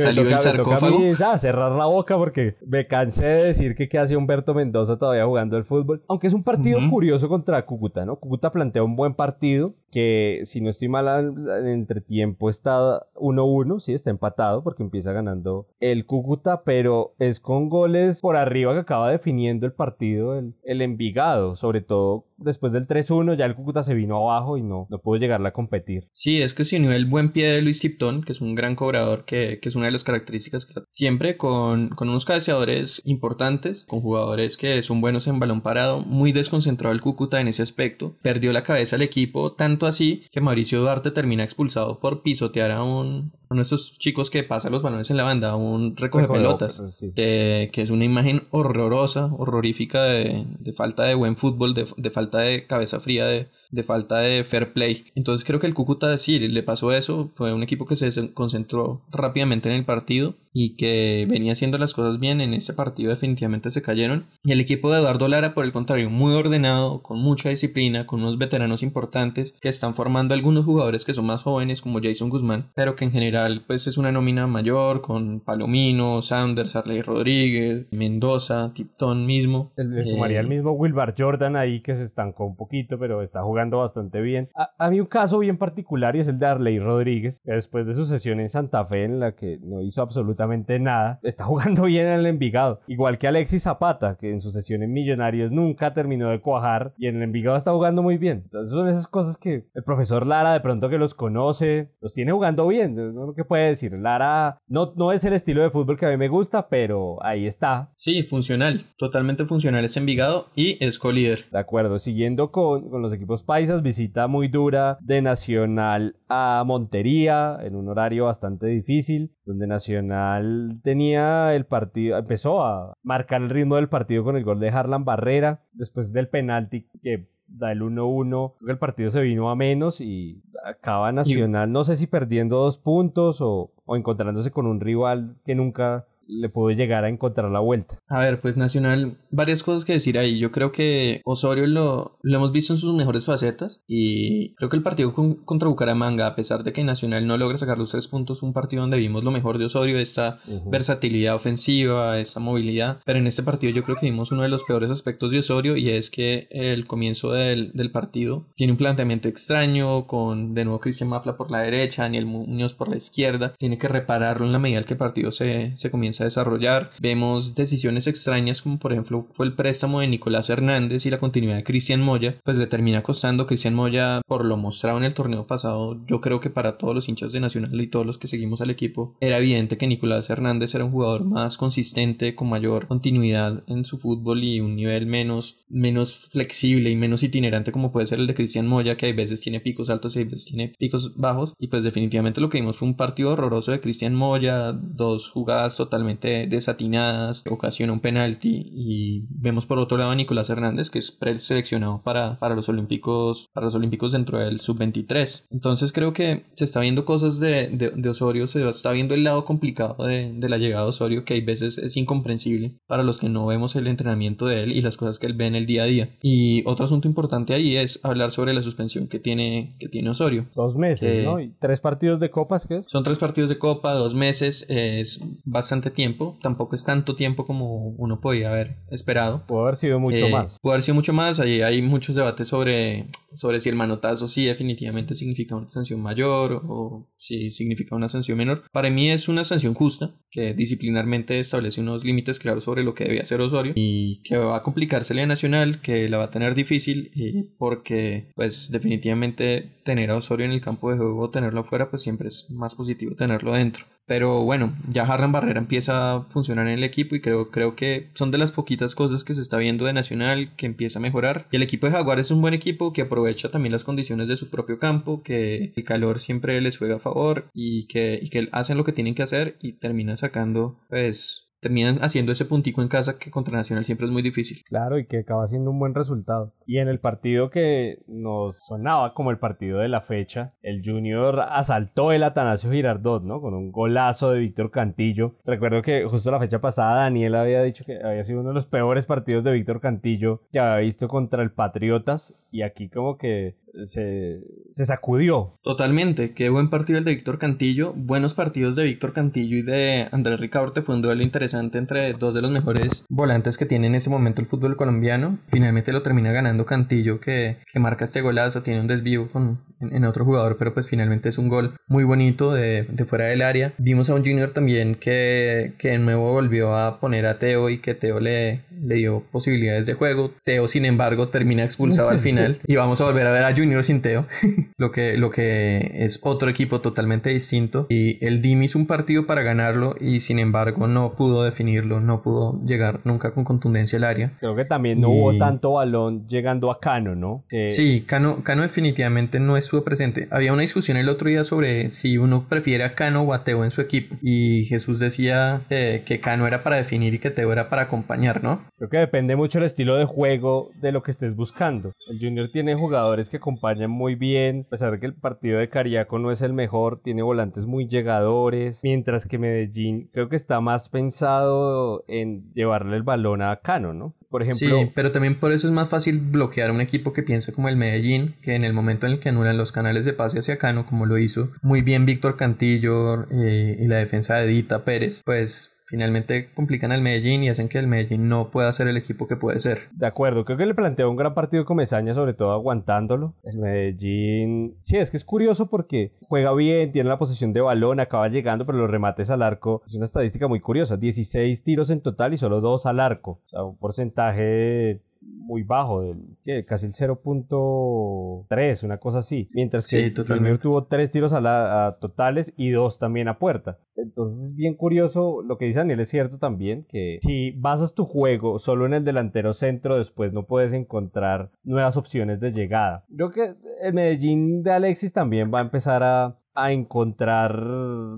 Salió 0.00 0.22
el 0.22 0.38
sarcófago. 0.38 0.98
cerrar 1.38 1.72
la 1.72 1.86
boca 1.86 2.16
porque 2.16 2.56
me 2.66 2.86
cansé 2.86 3.26
de 3.26 3.44
decir 3.44 3.74
que 3.74 3.88
qué 3.88 3.98
hace 3.98 4.16
Humberto 4.16 4.54
Mendoza 4.54 4.98
todavía 4.98 5.26
jugando 5.26 5.56
el 5.56 5.64
fútbol. 5.64 6.02
Aunque 6.08 6.26
es 6.26 6.32
un 6.32 6.42
partido 6.42 6.78
curioso 6.90 7.28
contra 7.28 7.64
Cúcuta, 7.66 8.04
¿no? 8.04 8.16
Cúcuta 8.16 8.52
plantea 8.52 8.82
un 8.82 8.96
buen 8.96 9.14
partido 9.14 9.74
que, 9.90 10.42
si 10.44 10.60
no 10.60 10.70
estoy 10.70 10.88
mal, 10.88 11.34
en 11.60 11.66
entretiempo 11.66 12.48
está 12.48 13.06
1-1, 13.14 13.80
sí, 13.80 13.92
está 13.92 14.10
empatado 14.10 14.62
porque 14.62 14.82
empieza 14.82 15.12
ganando 15.12 15.66
el 15.80 16.06
Cúcuta, 16.06 16.62
pero 16.62 17.14
es 17.18 17.40
con 17.40 17.68
goles 17.68 18.20
por 18.20 18.36
arriba 18.36 18.72
que 18.72 18.80
acaba 18.80 19.10
definiendo 19.10 19.66
el 19.66 19.72
partido 19.72 20.38
el, 20.38 20.54
el 20.64 20.82
Envigado, 20.82 21.56
sobre 21.56 21.80
todo 21.80 22.24
después 22.40 22.72
del 22.72 22.86
3-1 22.86 23.36
ya 23.36 23.46
el 23.46 23.54
Cúcuta 23.54 23.82
se 23.82 23.94
vino 23.94 24.16
abajo 24.16 24.56
y 24.56 24.62
no, 24.62 24.86
no 24.90 24.98
pudo 25.00 25.18
llegarle 25.18 25.48
a 25.48 25.52
competir. 25.52 26.08
Sí, 26.12 26.42
es 26.42 26.54
que 26.54 26.64
si 26.64 26.78
no 26.78 26.92
el 26.92 27.06
buen 27.06 27.32
pie 27.32 27.48
de 27.48 27.62
Luis 27.62 27.80
Tipton, 27.80 28.22
que 28.22 28.32
es 28.32 28.40
un 28.40 28.54
gran 28.54 28.74
cobrador, 28.74 29.24
que, 29.24 29.58
que 29.60 29.68
es 29.68 29.76
una 29.76 29.86
de 29.86 29.92
las 29.92 30.04
características 30.04 30.64
que 30.64 30.74
siempre 30.88 31.36
con, 31.36 31.90
con 31.90 32.08
unos 32.08 32.24
cabeceadores 32.24 33.02
importantes, 33.04 33.84
con 33.86 34.00
jugadores 34.00 34.56
que 34.56 34.82
son 34.82 35.00
buenos 35.00 35.26
en 35.26 35.38
balón 35.38 35.60
parado, 35.60 36.00
muy 36.00 36.32
desconcentrado 36.32 36.94
el 36.94 37.00
Cúcuta 37.00 37.40
en 37.40 37.48
ese 37.48 37.62
aspecto, 37.62 38.16
perdió 38.22 38.52
la 38.52 38.62
cabeza 38.62 38.96
al 38.96 39.02
equipo, 39.02 39.52
tanto 39.52 39.86
así 39.86 40.24
que 40.30 40.40
Mauricio 40.40 40.80
Duarte 40.80 41.10
termina 41.10 41.44
expulsado 41.44 42.00
por 42.00 42.22
pisotear 42.22 42.70
a 42.70 42.82
un, 42.82 43.32
uno 43.50 43.58
de 43.58 43.62
esos 43.62 43.98
chicos 43.98 44.30
que 44.30 44.44
pasa 44.44 44.70
los 44.70 44.80
balones 44.80 45.10
en 45.10 45.16
la 45.16 45.24
banda, 45.24 45.56
un 45.56 45.96
recoge 45.96 46.28
pelotas, 46.28 46.80
que, 47.16 47.68
que, 47.72 47.82
es 47.82 47.90
una 47.90 48.04
imagen 48.04 48.46
horrorosa, 48.50 49.26
horrorífica 49.26 50.04
de, 50.04 50.46
de 50.60 50.72
falta 50.72 51.02
de 51.04 51.16
buen 51.16 51.36
fútbol, 51.36 51.74
de, 51.74 51.86
de 51.96 52.10
falta 52.10 52.38
de 52.38 52.68
cabeza 52.68 53.00
fría 53.00 53.26
de, 53.26 53.48
de 53.70 53.82
falta 53.82 54.18
de 54.18 54.44
fair 54.44 54.72
play. 54.72 55.06
Entonces 55.14 55.46
creo 55.46 55.60
que 55.60 55.66
el 55.66 55.74
Cúcuta 55.74 56.16
sí 56.18 56.38
le 56.38 56.62
pasó 56.62 56.92
eso, 56.92 57.30
fue 57.34 57.52
un 57.52 57.62
equipo 57.62 57.86
que 57.86 57.96
se 57.96 58.32
concentró 58.32 59.02
rápidamente 59.10 59.68
en 59.68 59.76
el 59.76 59.84
partido 59.84 60.36
y 60.52 60.76
que 60.76 61.26
venía 61.28 61.52
haciendo 61.52 61.78
las 61.78 61.94
cosas 61.94 62.18
bien 62.18 62.40
en 62.40 62.54
ese 62.54 62.74
partido 62.74 63.10
definitivamente 63.10 63.70
se 63.70 63.82
cayeron. 63.82 64.26
Y 64.44 64.52
el 64.52 64.60
equipo 64.60 64.90
de 64.90 64.98
Eduardo 64.98 65.28
Lara 65.28 65.54
por 65.54 65.64
el 65.64 65.72
contrario, 65.72 66.10
muy 66.10 66.34
ordenado, 66.34 67.02
con 67.02 67.20
mucha 67.20 67.50
disciplina, 67.50 68.06
con 68.06 68.20
unos 68.20 68.38
veteranos 68.38 68.82
importantes 68.82 69.54
que 69.60 69.68
están 69.68 69.94
formando 69.94 70.34
algunos 70.34 70.64
jugadores 70.64 71.04
que 71.04 71.14
son 71.14 71.26
más 71.26 71.42
jóvenes 71.42 71.82
como 71.82 72.00
Jason 72.02 72.30
Guzmán, 72.30 72.70
pero 72.74 72.96
que 72.96 73.04
en 73.04 73.12
general 73.12 73.64
pues 73.66 73.86
es 73.86 73.98
una 73.98 74.12
nómina 74.12 74.46
mayor 74.46 75.02
con 75.02 75.40
Palomino, 75.40 76.22
Sanders, 76.22 76.76
Arley 76.76 77.02
Rodríguez, 77.02 77.86
Mendoza, 77.92 78.72
Tipton 78.74 79.26
mismo. 79.26 79.72
Le 79.76 80.04
sumaría 80.04 80.40
el 80.40 80.46
eh, 80.46 80.48
mismo 80.48 80.72
Wilbar 80.72 81.14
Jordan 81.16 81.56
ahí 81.56 81.82
que 81.82 81.96
se 81.96 82.04
estancó 82.04 82.46
un 82.46 82.56
poquito, 82.56 82.98
pero 82.98 83.22
está 83.22 83.42
jugando 83.42 83.59
bastante 83.68 84.20
bien. 84.20 84.48
A, 84.78 84.90
mí 84.90 85.00
un 85.00 85.06
caso 85.06 85.38
bien 85.38 85.58
particular 85.58 86.16
y 86.16 86.20
es 86.20 86.28
el 86.28 86.38
de 86.38 86.46
Arley 86.46 86.78
Rodríguez, 86.78 87.40
que 87.44 87.52
después 87.52 87.86
de 87.86 87.94
su 87.94 88.06
sesión 88.06 88.40
en 88.40 88.48
Santa 88.48 88.84
Fe 88.86 89.04
en 89.04 89.20
la 89.20 89.32
que 89.32 89.58
no 89.62 89.82
hizo 89.82 90.02
absolutamente 90.02 90.78
nada, 90.78 91.18
está 91.22 91.44
jugando 91.44 91.84
bien 91.84 92.06
en 92.06 92.20
el 92.20 92.26
Envigado. 92.26 92.80
Igual 92.86 93.18
que 93.18 93.28
Alexis 93.28 93.62
Zapata, 93.62 94.16
que 94.18 94.30
en 94.30 94.40
su 94.40 94.50
sesión 94.50 94.82
en 94.82 94.92
Millonarios 94.92 95.50
nunca 95.50 95.92
terminó 95.92 96.30
de 96.30 96.40
cuajar 96.40 96.94
y 96.96 97.06
en 97.06 97.16
el 97.16 97.22
Envigado 97.24 97.56
está 97.56 97.72
jugando 97.72 98.02
muy 98.02 98.16
bien. 98.16 98.42
Entonces 98.44 98.70
son 98.70 98.88
esas 98.88 99.06
cosas 99.06 99.36
que 99.36 99.66
el 99.74 99.84
profesor 99.84 100.26
Lara 100.26 100.52
de 100.52 100.60
pronto 100.60 100.88
que 100.88 100.98
los 100.98 101.14
conoce, 101.14 101.90
los 102.00 102.14
tiene 102.14 102.32
jugando 102.32 102.66
bien. 102.68 102.94
No 103.14 103.34
que 103.34 103.44
puede 103.44 103.68
decir. 103.68 103.92
Lara 103.92 104.60
no, 104.68 104.92
no 104.96 105.12
es 105.12 105.24
el 105.24 105.32
estilo 105.32 105.62
de 105.62 105.70
fútbol 105.70 105.98
que 105.98 106.06
a 106.06 106.10
mí 106.10 106.16
me 106.16 106.28
gusta, 106.28 106.68
pero 106.68 107.22
ahí 107.22 107.46
está. 107.46 107.90
Sí, 107.96 108.22
funcional. 108.22 108.86
Totalmente 108.96 109.44
funcional 109.44 109.84
es 109.84 109.96
Envigado 109.96 110.46
y 110.54 110.82
es 110.84 110.98
co-líder. 110.98 111.46
De 111.50 111.58
acuerdo. 111.58 111.98
Siguiendo 111.98 112.50
con, 112.50 112.88
con 112.90 113.02
los 113.02 113.12
equipos 113.12 113.42
paisas, 113.50 113.82
visita 113.82 114.28
muy 114.28 114.46
dura 114.46 114.96
de 115.00 115.22
Nacional 115.22 116.14
a 116.28 116.62
Montería 116.64 117.58
en 117.60 117.74
un 117.74 117.88
horario 117.88 118.26
bastante 118.26 118.68
difícil, 118.68 119.32
donde 119.44 119.66
Nacional 119.66 120.78
tenía 120.84 121.52
el 121.56 121.66
partido, 121.66 122.16
empezó 122.16 122.64
a 122.64 122.94
marcar 123.02 123.42
el 123.42 123.50
ritmo 123.50 123.74
del 123.74 123.88
partido 123.88 124.22
con 124.22 124.36
el 124.36 124.44
gol 124.44 124.60
de 124.60 124.68
Harlan 124.68 125.04
Barrera, 125.04 125.64
después 125.72 126.12
del 126.12 126.28
penalti 126.28 126.86
que 127.02 127.26
da 127.48 127.72
el 127.72 127.82
1-1, 127.82 128.54
el 128.68 128.78
partido 128.78 129.10
se 129.10 129.20
vino 129.20 129.50
a 129.50 129.56
menos 129.56 130.00
y 130.00 130.44
acaba 130.64 131.10
Nacional, 131.10 131.72
no 131.72 131.82
sé 131.82 131.96
si 131.96 132.06
perdiendo 132.06 132.58
dos 132.58 132.78
puntos 132.78 133.40
o, 133.40 133.72
o 133.84 133.96
encontrándose 133.96 134.52
con 134.52 134.68
un 134.68 134.78
rival 134.78 135.38
que 135.44 135.56
nunca 135.56 136.06
le 136.30 136.48
pudo 136.48 136.70
llegar 136.70 137.04
a 137.04 137.08
encontrar 137.08 137.50
la 137.50 137.60
vuelta. 137.60 137.98
A 138.08 138.20
ver, 138.20 138.40
pues 138.40 138.56
Nacional, 138.56 139.18
varias 139.30 139.62
cosas 139.62 139.84
que 139.84 139.94
decir 139.94 140.18
ahí. 140.18 140.38
Yo 140.38 140.50
creo 140.50 140.72
que 140.72 141.20
Osorio 141.24 141.66
lo, 141.66 142.18
lo 142.22 142.36
hemos 142.36 142.52
visto 142.52 142.72
en 142.72 142.78
sus 142.78 142.94
mejores 142.94 143.24
facetas 143.24 143.82
y 143.86 144.54
creo 144.54 144.70
que 144.70 144.76
el 144.76 144.82
partido 144.82 145.12
contra 145.12 145.68
Bucaramanga, 145.68 146.26
a 146.26 146.34
pesar 146.34 146.64
de 146.64 146.72
que 146.72 146.84
Nacional 146.84 147.26
no 147.26 147.36
logra 147.36 147.58
sacar 147.58 147.78
los 147.78 147.90
tres 147.90 148.08
puntos, 148.08 148.42
un 148.42 148.52
partido 148.52 148.82
donde 148.82 148.98
vimos 148.98 149.24
lo 149.24 149.30
mejor 149.30 149.58
de 149.58 149.66
Osorio, 149.66 149.98
esta 149.98 150.38
versatilidad 150.66 151.34
ofensiva, 151.34 152.18
esta 152.18 152.40
movilidad. 152.40 153.00
Pero 153.04 153.18
en 153.18 153.26
este 153.26 153.42
partido 153.42 153.72
yo 153.72 153.84
creo 153.84 153.96
que 153.96 154.06
vimos 154.06 154.32
uno 154.32 154.42
de 154.42 154.48
los 154.48 154.64
peores 154.64 154.90
aspectos 154.90 155.32
de 155.32 155.40
Osorio 155.40 155.76
y 155.76 155.90
es 155.90 156.10
que 156.10 156.48
el 156.50 156.86
comienzo 156.86 157.32
del, 157.32 157.72
del 157.72 157.90
partido 157.90 158.46
tiene 158.56 158.72
un 158.72 158.78
planteamiento 158.78 159.28
extraño 159.28 160.06
con 160.06 160.54
de 160.54 160.64
nuevo 160.64 160.80
Cristian 160.80 161.08
Mafla 161.10 161.36
por 161.36 161.50
la 161.50 161.60
derecha, 161.60 162.02
Daniel 162.02 162.26
Muñoz 162.26 162.74
por 162.74 162.88
la 162.88 162.96
izquierda. 162.96 163.54
Tiene 163.58 163.78
que 163.78 163.88
repararlo 163.88 164.46
en 164.46 164.52
la 164.52 164.58
medida 164.58 164.80
que 164.84 164.94
el 164.94 164.98
partido 164.98 165.32
se, 165.32 165.76
se 165.76 165.90
comienza 165.90 166.19
desarrollar. 166.24 166.90
Vemos 167.00 167.54
decisiones 167.54 168.06
extrañas 168.06 168.62
como 168.62 168.78
por 168.78 168.92
ejemplo 168.92 169.26
fue 169.32 169.46
el 169.46 169.54
préstamo 169.54 170.00
de 170.00 170.08
Nicolás 170.08 170.50
Hernández 170.50 171.06
y 171.06 171.10
la 171.10 171.18
continuidad 171.18 171.56
de 171.56 171.64
Cristian 171.64 172.00
Moya, 172.00 172.36
pues 172.44 172.58
le 172.58 172.66
termina 172.66 173.02
costando 173.02 173.46
Cristian 173.46 173.74
Moya 173.74 174.20
por 174.26 174.44
lo 174.44 174.56
mostrado 174.56 174.98
en 174.98 175.04
el 175.04 175.14
torneo 175.14 175.46
pasado. 175.46 175.98
Yo 176.06 176.20
creo 176.20 176.40
que 176.40 176.50
para 176.50 176.78
todos 176.78 176.94
los 176.94 177.08
hinchas 177.08 177.32
de 177.32 177.40
Nacional 177.40 177.80
y 177.80 177.86
todos 177.86 178.06
los 178.06 178.18
que 178.18 178.28
seguimos 178.28 178.60
al 178.60 178.70
equipo 178.70 179.16
era 179.20 179.38
evidente 179.38 179.76
que 179.76 179.86
Nicolás 179.86 180.30
Hernández 180.30 180.74
era 180.74 180.84
un 180.84 180.92
jugador 180.92 181.24
más 181.24 181.56
consistente, 181.56 182.34
con 182.34 182.48
mayor 182.48 182.86
continuidad 182.86 183.64
en 183.66 183.84
su 183.84 183.98
fútbol 183.98 184.44
y 184.44 184.60
un 184.60 184.76
nivel 184.76 185.06
menos, 185.06 185.64
menos 185.68 186.28
flexible 186.30 186.90
y 186.90 186.96
menos 186.96 187.22
itinerante 187.22 187.72
como 187.72 187.92
puede 187.92 188.06
ser 188.06 188.18
el 188.18 188.26
de 188.26 188.34
Cristian 188.34 188.66
Moya, 188.66 188.96
que 188.96 189.06
hay 189.06 189.12
veces 189.12 189.40
tiene 189.40 189.60
picos 189.60 189.90
altos 189.90 190.16
y 190.16 190.20
hay 190.20 190.24
veces 190.24 190.46
tiene 190.46 190.72
picos 190.78 191.16
bajos. 191.16 191.54
Y 191.58 191.68
pues 191.68 191.84
definitivamente 191.84 192.40
lo 192.40 192.48
que 192.48 192.60
vimos 192.60 192.76
fue 192.76 192.88
un 192.88 192.96
partido 192.96 193.30
horroroso 193.30 193.72
de 193.72 193.80
Cristian 193.80 194.14
Moya, 194.14 194.72
dos 194.72 195.30
jugadas 195.30 195.76
totalmente 195.76 196.09
desatinadas, 196.18 197.44
ocasiona 197.48 197.92
un 197.92 198.00
penalti 198.00 198.70
y 198.72 199.26
vemos 199.30 199.66
por 199.66 199.78
otro 199.78 199.98
lado 199.98 200.10
a 200.10 200.14
Nicolás 200.14 200.50
Hernández 200.50 200.90
que 200.90 200.98
es 200.98 201.10
preseleccionado 201.10 202.02
para, 202.02 202.38
para 202.38 202.54
los 202.54 202.68
olímpicos 202.68 203.48
para 203.52 203.66
los 203.66 203.74
olímpicos 203.74 204.12
dentro 204.12 204.38
del 204.38 204.60
sub-23 204.60 205.46
entonces 205.50 205.92
creo 205.92 206.12
que 206.12 206.44
se 206.56 206.64
está 206.64 206.80
viendo 206.80 207.04
cosas 207.04 207.40
de, 207.40 207.68
de, 207.68 208.10
Osorio 208.10 208.46
se 208.46 208.68
está 208.68 208.90
viendo 208.90 209.14
el 209.14 209.24
lado 209.24 209.44
complicado 209.44 210.04
de, 210.04 210.32
de, 210.34 210.48
la 210.48 210.58
llegada 210.58 210.84
de 210.84 210.90
Osorio 210.90 211.24
que 211.24 211.34
hay 211.34 211.40
veces 211.40 211.78
es 211.78 211.96
incomprensible 211.96 212.72
para 212.86 213.02
los 213.02 213.18
que 213.18 213.28
no 213.28 213.46
vemos 213.46 213.76
el 213.76 213.86
entrenamiento 213.86 214.46
de 214.46 214.64
él 214.64 214.72
y 214.72 214.80
las 214.80 214.96
cosas 214.96 215.18
que 215.18 215.26
él 215.26 215.34
ve 215.34 215.46
en 215.46 215.54
el 215.54 215.66
día 215.66 215.84
a 215.84 215.86
día. 215.86 216.10
Y 216.22 216.62
otro 216.66 216.84
asunto 216.84 217.08
importante 217.08 217.54
ahí 217.54 217.76
es 217.76 218.00
hablar 218.02 218.32
sobre 218.32 218.52
la 218.52 218.62
suspensión 218.62 219.08
que 219.08 219.18
tiene 219.18 219.76
que 219.78 219.88
tiene 219.88 220.10
Osorio. 220.10 220.46
Dos 220.54 220.76
meses 220.76 221.24
¿no? 221.24 221.40
y 221.40 221.54
tres 221.60 221.80
partidos 221.80 222.20
de 222.20 222.30
copas 222.30 222.66
¿qué 222.66 222.82
son 222.86 223.04
tres 223.04 223.18
partidos 223.18 223.50
de 223.50 223.58
copa 223.58 223.92
dos 223.92 224.14
meses 224.14 224.66
es 224.68 225.24
bastante 225.44 225.90
tiempo 225.90 225.99
tampoco 226.42 226.74
es 226.74 226.84
tanto 226.84 227.14
tiempo 227.14 227.46
como 227.46 227.88
uno 227.90 228.20
podía 228.20 228.50
haber 228.50 228.78
esperado. 228.90 229.46
Puede 229.46 229.62
haber 229.62 229.76
sido 229.76 230.00
mucho 230.00 230.26
eh, 230.26 230.30
más. 230.30 230.56
Puede 230.60 230.74
haber 230.74 230.82
sido 230.82 230.94
mucho 230.94 231.12
más. 231.12 231.40
Ahí 231.40 231.62
hay 231.62 231.82
muchos 231.82 232.16
debates 232.16 232.48
sobre, 232.48 233.10
sobre 233.32 233.60
si 233.60 233.68
el 233.68 233.76
manotazo 233.76 234.28
sí 234.28 234.44
definitivamente 234.44 235.14
significa 235.14 235.56
una 235.56 235.68
sanción 235.68 236.00
mayor 236.00 236.62
o 236.64 237.08
si 237.16 237.50
significa 237.50 237.96
una 237.96 238.08
sanción 238.08 238.38
menor. 238.38 238.64
Para 238.72 238.90
mí 238.90 239.10
es 239.10 239.28
una 239.28 239.44
sanción 239.44 239.74
justa 239.74 240.14
que 240.30 240.54
disciplinarmente 240.54 241.40
establece 241.40 241.80
unos 241.80 242.04
límites 242.04 242.38
claros 242.38 242.64
sobre 242.64 242.82
lo 242.82 242.94
que 242.94 243.04
debe 243.04 243.20
hacer 243.20 243.40
Osorio 243.40 243.72
y 243.74 244.22
que 244.22 244.36
va 244.36 244.56
a 244.56 244.62
complicársele 244.62 245.22
a 245.22 245.26
Nacional, 245.26 245.80
que 245.80 246.08
la 246.08 246.18
va 246.18 246.24
a 246.24 246.30
tener 246.30 246.54
difícil 246.54 247.10
y 247.14 247.42
porque 247.58 248.30
pues 248.34 248.70
definitivamente 248.70 249.80
tener 249.84 250.10
a 250.10 250.16
Osorio 250.16 250.46
en 250.46 250.52
el 250.52 250.60
campo 250.60 250.90
de 250.90 250.98
juego 250.98 251.20
o 251.20 251.30
tenerlo 251.30 251.60
afuera 251.60 251.90
pues 251.90 252.02
siempre 252.02 252.28
es 252.28 252.50
más 252.50 252.74
positivo 252.74 253.14
tenerlo 253.16 253.52
dentro. 253.52 253.86
Pero 254.10 254.42
bueno, 254.42 254.76
ya 254.88 255.04
Harlan 255.04 255.30
Barrera 255.30 255.60
empieza 255.60 256.14
a 256.14 256.22
funcionar 256.24 256.66
en 256.66 256.74
el 256.74 256.82
equipo 256.82 257.14
y 257.14 257.20
creo, 257.20 257.52
creo 257.52 257.76
que 257.76 258.10
son 258.14 258.32
de 258.32 258.38
las 258.38 258.50
poquitas 258.50 258.96
cosas 258.96 259.22
que 259.22 259.34
se 259.34 259.40
está 259.40 259.56
viendo 259.56 259.84
de 259.84 259.92
Nacional 259.92 260.56
que 260.56 260.66
empieza 260.66 260.98
a 260.98 261.02
mejorar. 261.02 261.46
Y 261.52 261.56
el 261.56 261.62
equipo 261.62 261.86
de 261.86 261.92
Jaguar 261.92 262.18
es 262.18 262.32
un 262.32 262.40
buen 262.40 262.52
equipo 262.52 262.92
que 262.92 263.02
aprovecha 263.02 263.52
también 263.52 263.70
las 263.70 263.84
condiciones 263.84 264.26
de 264.26 264.34
su 264.34 264.50
propio 264.50 264.80
campo, 264.80 265.22
que 265.22 265.72
el 265.76 265.84
calor 265.84 266.18
siempre 266.18 266.60
les 266.60 266.76
juega 266.76 266.96
a 266.96 266.98
favor 266.98 267.50
y 267.54 267.86
que, 267.86 268.18
y 268.20 268.30
que 268.30 268.48
hacen 268.50 268.78
lo 268.78 268.82
que 268.82 268.90
tienen 268.90 269.14
que 269.14 269.22
hacer 269.22 269.58
y 269.62 269.74
terminan 269.74 270.16
sacando 270.16 270.80
pues 270.88 271.49
terminan 271.60 271.98
haciendo 272.02 272.32
ese 272.32 272.46
puntico 272.46 272.82
en 272.82 272.88
casa 272.88 273.18
que 273.18 273.30
contra 273.30 273.56
Nacional 273.56 273.84
siempre 273.84 274.06
es 274.06 274.12
muy 274.12 274.22
difícil. 274.22 274.62
Claro, 274.64 274.98
y 274.98 275.06
que 275.06 275.18
acaba 275.18 275.46
siendo 275.48 275.70
un 275.70 275.78
buen 275.78 275.94
resultado. 275.94 276.54
Y 276.66 276.78
en 276.78 276.88
el 276.88 277.00
partido 277.00 277.50
que 277.50 278.02
nos 278.06 278.56
sonaba 278.66 279.14
como 279.14 279.30
el 279.30 279.38
partido 279.38 279.78
de 279.78 279.88
la 279.88 280.00
fecha, 280.00 280.54
el 280.62 280.82
Junior 280.84 281.40
asaltó 281.40 282.12
el 282.12 282.22
Atanasio 282.22 282.70
Girardot, 282.70 283.24
¿no? 283.24 283.40
Con 283.40 283.54
un 283.54 283.72
golazo 283.72 284.30
de 284.32 284.40
Víctor 284.40 284.70
Cantillo. 284.70 285.36
Recuerdo 285.44 285.82
que 285.82 286.04
justo 286.04 286.30
la 286.30 286.38
fecha 286.38 286.60
pasada 286.60 287.02
Daniel 287.02 287.34
había 287.34 287.62
dicho 287.62 287.84
que 287.84 287.98
había 288.02 288.24
sido 288.24 288.40
uno 288.40 288.50
de 288.50 288.54
los 288.54 288.66
peores 288.66 289.04
partidos 289.04 289.44
de 289.44 289.52
Víctor 289.52 289.80
Cantillo 289.80 290.42
que 290.52 290.60
había 290.60 290.84
visto 290.84 291.08
contra 291.08 291.42
el 291.42 291.52
Patriotas. 291.52 292.34
Y 292.50 292.62
aquí 292.62 292.88
como 292.88 293.16
que 293.16 293.56
se, 293.86 294.84
sacudió. 294.84 295.58
Totalmente, 295.62 296.32
qué 296.32 296.48
buen 296.48 296.70
partido 296.70 296.98
el 296.98 297.04
de 297.04 297.14
Víctor 297.14 297.38
Cantillo. 297.38 297.92
Buenos 297.94 298.34
partidos 298.34 298.76
de 298.76 298.84
Víctor 298.84 299.12
Cantillo 299.12 299.56
y 299.56 299.62
de 299.62 300.08
Andrés 300.12 300.40
Ricaurte. 300.40 300.82
Fue 300.82 300.94
un 300.94 301.02
duelo 301.02 301.22
interesante 301.22 301.78
entre 301.78 302.12
dos 302.14 302.34
de 302.34 302.42
los 302.42 302.50
mejores 302.50 303.04
volantes 303.08 303.58
que 303.58 303.66
tiene 303.66 303.86
en 303.86 303.94
ese 303.94 304.10
momento 304.10 304.40
el 304.40 304.48
fútbol 304.48 304.76
colombiano. 304.76 305.38
Finalmente 305.48 305.92
lo 305.92 306.02
termina 306.02 306.32
ganando 306.32 306.64
Cantillo, 306.66 307.20
que, 307.20 307.58
que 307.72 307.80
marca 307.80 308.04
este 308.04 308.20
golazo. 308.20 308.62
Tiene 308.62 308.80
un 308.80 308.86
desvío 308.86 309.30
con, 309.30 309.60
en, 309.80 310.04
otro 310.04 310.24
jugador, 310.24 310.56
pero 310.58 310.74
pues 310.74 310.86
finalmente 310.86 311.28
es 311.28 311.38
un 311.38 311.48
gol 311.48 311.74
muy 311.86 312.04
bonito 312.04 312.52
de, 312.52 312.86
de, 312.90 313.04
fuera 313.04 313.26
del 313.26 313.42
área. 313.42 313.74
Vimos 313.78 314.10
a 314.10 314.14
un 314.14 314.24
Junior 314.24 314.50
también 314.50 314.94
que, 314.94 315.74
que 315.78 315.90
de 315.90 315.98
nuevo 315.98 316.32
volvió 316.32 316.74
a 316.76 317.00
poner 317.00 317.26
a 317.26 317.38
Teo 317.38 317.70
y 317.70 317.78
que 317.78 317.94
Teo 317.94 318.20
le, 318.20 318.62
le 318.82 318.94
dio 318.96 319.24
posibilidades 319.30 319.86
de 319.86 319.94
juego. 319.94 320.32
Teo, 320.44 320.68
sin 320.68 320.84
embargo, 320.84 321.28
termina 321.28 321.64
expulsado 321.64 322.08
al 322.08 322.20
final 322.20 322.60
y 322.66 322.76
vamos 322.76 323.00
a 323.00 323.04
volver 323.04 323.26
a 323.26 323.32
ver 323.32 323.44
a 323.44 323.54
Junior 323.60 323.82
sin 323.84 324.02
Teo, 324.02 324.26
lo, 324.76 324.90
que, 324.90 325.16
lo 325.16 325.30
que 325.30 325.90
es 325.94 326.18
otro 326.22 326.48
equipo 326.48 326.80
totalmente 326.80 327.30
distinto. 327.30 327.86
Y 327.88 328.24
el 328.24 328.40
DIM 328.42 328.62
hizo 328.62 328.78
un 328.78 328.86
partido 328.86 329.26
para 329.26 329.42
ganarlo 329.42 329.94
y 330.00 330.20
sin 330.20 330.38
embargo 330.38 330.86
no 330.86 331.14
pudo 331.14 331.42
definirlo, 331.44 332.00
no 332.00 332.22
pudo 332.22 332.60
llegar 332.64 333.00
nunca 333.04 333.32
con 333.32 333.44
contundencia 333.44 333.98
al 333.98 334.04
área. 334.04 334.32
Creo 334.38 334.56
que 334.56 334.64
también 334.64 335.00
no 335.00 335.10
hubo 335.10 335.36
tanto 335.36 335.72
balón 335.72 336.26
llegando 336.28 336.70
a 336.70 336.80
Cano, 336.80 337.14
¿no? 337.14 337.44
Sí, 337.66 338.04
Cano, 338.06 338.42
Cano 338.42 338.62
definitivamente 338.62 339.40
no 339.40 339.56
estuvo 339.56 339.82
presente. 339.84 340.26
Había 340.30 340.52
una 340.52 340.62
discusión 340.62 340.96
el 340.96 341.08
otro 341.08 341.28
día 341.28 341.44
sobre 341.44 341.90
si 341.90 342.18
uno 342.18 342.46
prefiere 342.48 342.84
a 342.84 342.94
Cano 342.94 343.22
o 343.22 343.34
a 343.34 343.44
Teo 343.44 343.64
en 343.64 343.70
su 343.70 343.80
equipo. 343.80 344.16
Y 344.22 344.64
Jesús 344.64 344.98
decía 344.98 345.62
que 345.68 346.20
Cano 346.22 346.46
era 346.46 346.62
para 346.62 346.76
definir 346.76 347.14
y 347.14 347.18
que 347.18 347.30
Teo 347.30 347.52
era 347.52 347.68
para 347.68 347.82
acompañar, 347.82 348.42
¿no? 348.42 348.64
Creo 348.78 348.90
que 348.90 348.98
depende 348.98 349.36
mucho 349.36 349.58
el 349.58 349.64
estilo 349.64 349.96
de 349.96 350.04
juego 350.04 350.70
de 350.80 350.92
lo 350.92 351.02
que 351.02 351.10
estés 351.10 351.34
buscando. 351.34 351.92
El 352.10 352.18
Junior 352.18 352.50
tiene 352.52 352.74
jugadores 352.74 353.28
que 353.28 353.40
acompañan 353.50 353.90
muy 353.90 354.14
bien, 354.14 354.64
a 354.66 354.70
pesar 354.70 354.92
de 354.92 355.00
que 355.00 355.06
el 355.06 355.14
partido 355.14 355.58
de 355.58 355.68
Cariaco 355.68 356.18
no 356.18 356.30
es 356.30 356.40
el 356.40 356.52
mejor, 356.52 357.00
tiene 357.02 357.22
volantes 357.22 357.66
muy 357.66 357.88
llegadores, 357.88 358.80
mientras 358.82 359.26
que 359.26 359.38
Medellín 359.38 360.08
creo 360.12 360.28
que 360.28 360.36
está 360.36 360.60
más 360.60 360.88
pensado 360.88 362.04
en 362.06 362.52
llevarle 362.54 362.96
el 362.96 363.02
balón 363.02 363.42
a 363.42 363.56
Cano, 363.56 363.92
¿no? 363.92 364.14
Por 364.28 364.42
ejemplo, 364.42 364.78
sí, 364.78 364.92
pero 364.94 365.10
también 365.10 365.40
por 365.40 365.50
eso 365.50 365.66
es 365.66 365.72
más 365.72 365.88
fácil 365.88 366.20
bloquear 366.20 366.70
a 366.70 366.72
un 366.72 366.80
equipo 366.80 367.12
que 367.12 367.24
piensa 367.24 367.50
como 367.52 367.68
el 367.68 367.76
Medellín, 367.76 368.36
que 368.40 368.54
en 368.54 368.62
el 368.62 368.72
momento 368.72 369.06
en 369.06 369.14
el 369.14 369.18
que 369.18 369.30
anulan 369.30 369.56
los 369.56 369.72
canales 369.72 370.04
de 370.04 370.12
pase 370.12 370.38
hacia 370.38 370.56
Cano, 370.56 370.86
como 370.86 371.04
lo 371.04 371.18
hizo 371.18 371.50
muy 371.62 371.82
bien 371.82 372.06
Víctor 372.06 372.36
Cantillo 372.36 373.26
eh, 373.32 373.76
y 373.80 373.88
la 373.88 373.96
defensa 373.96 374.36
de 374.36 374.44
Edita 374.44 374.84
Pérez, 374.84 375.22
pues 375.24 375.76
finalmente 375.90 376.50
complican 376.54 376.92
al 376.92 377.02
Medellín 377.02 377.42
y 377.42 377.48
hacen 377.48 377.68
que 377.68 377.78
el 377.78 377.88
Medellín 377.88 378.28
no 378.28 378.50
pueda 378.50 378.72
ser 378.72 378.86
el 378.86 378.96
equipo 378.96 379.26
que 379.26 379.34
puede 379.34 379.58
ser. 379.58 379.90
De 379.90 380.06
acuerdo, 380.06 380.44
creo 380.44 380.56
que 380.56 380.66
le 380.66 380.74
planteó 380.74 381.10
un 381.10 381.16
gran 381.16 381.34
partido 381.34 381.64
con 381.64 381.78
Mesaña, 381.78 382.14
sobre 382.14 382.32
todo 382.32 382.52
aguantándolo. 382.52 383.34
El 383.42 383.58
Medellín, 383.58 384.76
sí, 384.84 384.96
es 384.96 385.10
que 385.10 385.16
es 385.16 385.24
curioso 385.24 385.68
porque 385.68 386.12
juega 386.20 386.54
bien, 386.54 386.92
tiene 386.92 387.08
la 387.08 387.18
posición 387.18 387.52
de 387.52 387.60
balón, 387.60 387.98
acaba 387.98 388.28
llegando, 388.28 388.64
pero 388.64 388.78
los 388.78 388.90
remates 388.90 389.30
al 389.30 389.42
arco 389.42 389.82
es 389.84 389.94
una 389.94 390.04
estadística 390.04 390.46
muy 390.46 390.60
curiosa. 390.60 390.96
16 390.96 391.64
tiros 391.64 391.90
en 391.90 392.00
total 392.00 392.34
y 392.34 392.38
solo 392.38 392.60
2 392.60 392.86
al 392.86 393.00
arco. 393.00 393.42
O 393.46 393.48
sea, 393.48 393.64
un 393.64 393.76
porcentaje 393.76 395.02
muy 395.20 395.62
bajo, 395.62 396.02
del, 396.02 396.64
casi 396.66 396.86
el 396.86 396.92
0.3, 396.92 398.84
una 398.84 398.98
cosa 398.98 399.18
así. 399.18 399.48
Mientras 399.54 399.88
que 399.88 400.06
el 400.06 400.14
Junior 400.14 400.58
tuvo 400.58 400.84
tres 400.84 401.10
tiros 401.10 401.32
a, 401.32 401.40
la, 401.40 401.98
totales 402.00 402.52
y 402.56 402.70
dos 402.70 402.98
también 402.98 403.28
a 403.28 403.38
puerta. 403.38 403.78
Entonces 403.96 404.50
es 404.50 404.56
bien 404.56 404.76
curioso 404.76 405.42
lo 405.42 405.58
que 405.58 405.66
dice 405.66 405.80
Daniel, 405.80 406.00
es 406.00 406.08
cierto 406.08 406.38
también 406.38 406.86
que 406.88 407.18
si 407.20 407.50
basas 407.52 407.94
tu 407.94 408.06
juego 408.06 408.58
solo 408.58 408.86
en 408.86 408.94
el 408.94 409.04
delantero 409.04 409.52
centro, 409.52 409.98
después 409.98 410.32
no 410.32 410.46
puedes 410.46 410.72
encontrar 410.72 411.50
nuevas 411.64 411.96
opciones 411.96 412.40
de 412.40 412.52
llegada. 412.52 413.04
Creo 413.14 413.30
que 413.30 413.54
el 413.82 413.92
Medellín 413.92 414.62
de 414.62 414.72
Alexis 414.72 415.12
también 415.12 415.52
va 415.52 415.58
a 415.58 415.62
empezar 415.62 416.02
a, 416.02 416.38
a 416.54 416.72
encontrar 416.72 417.56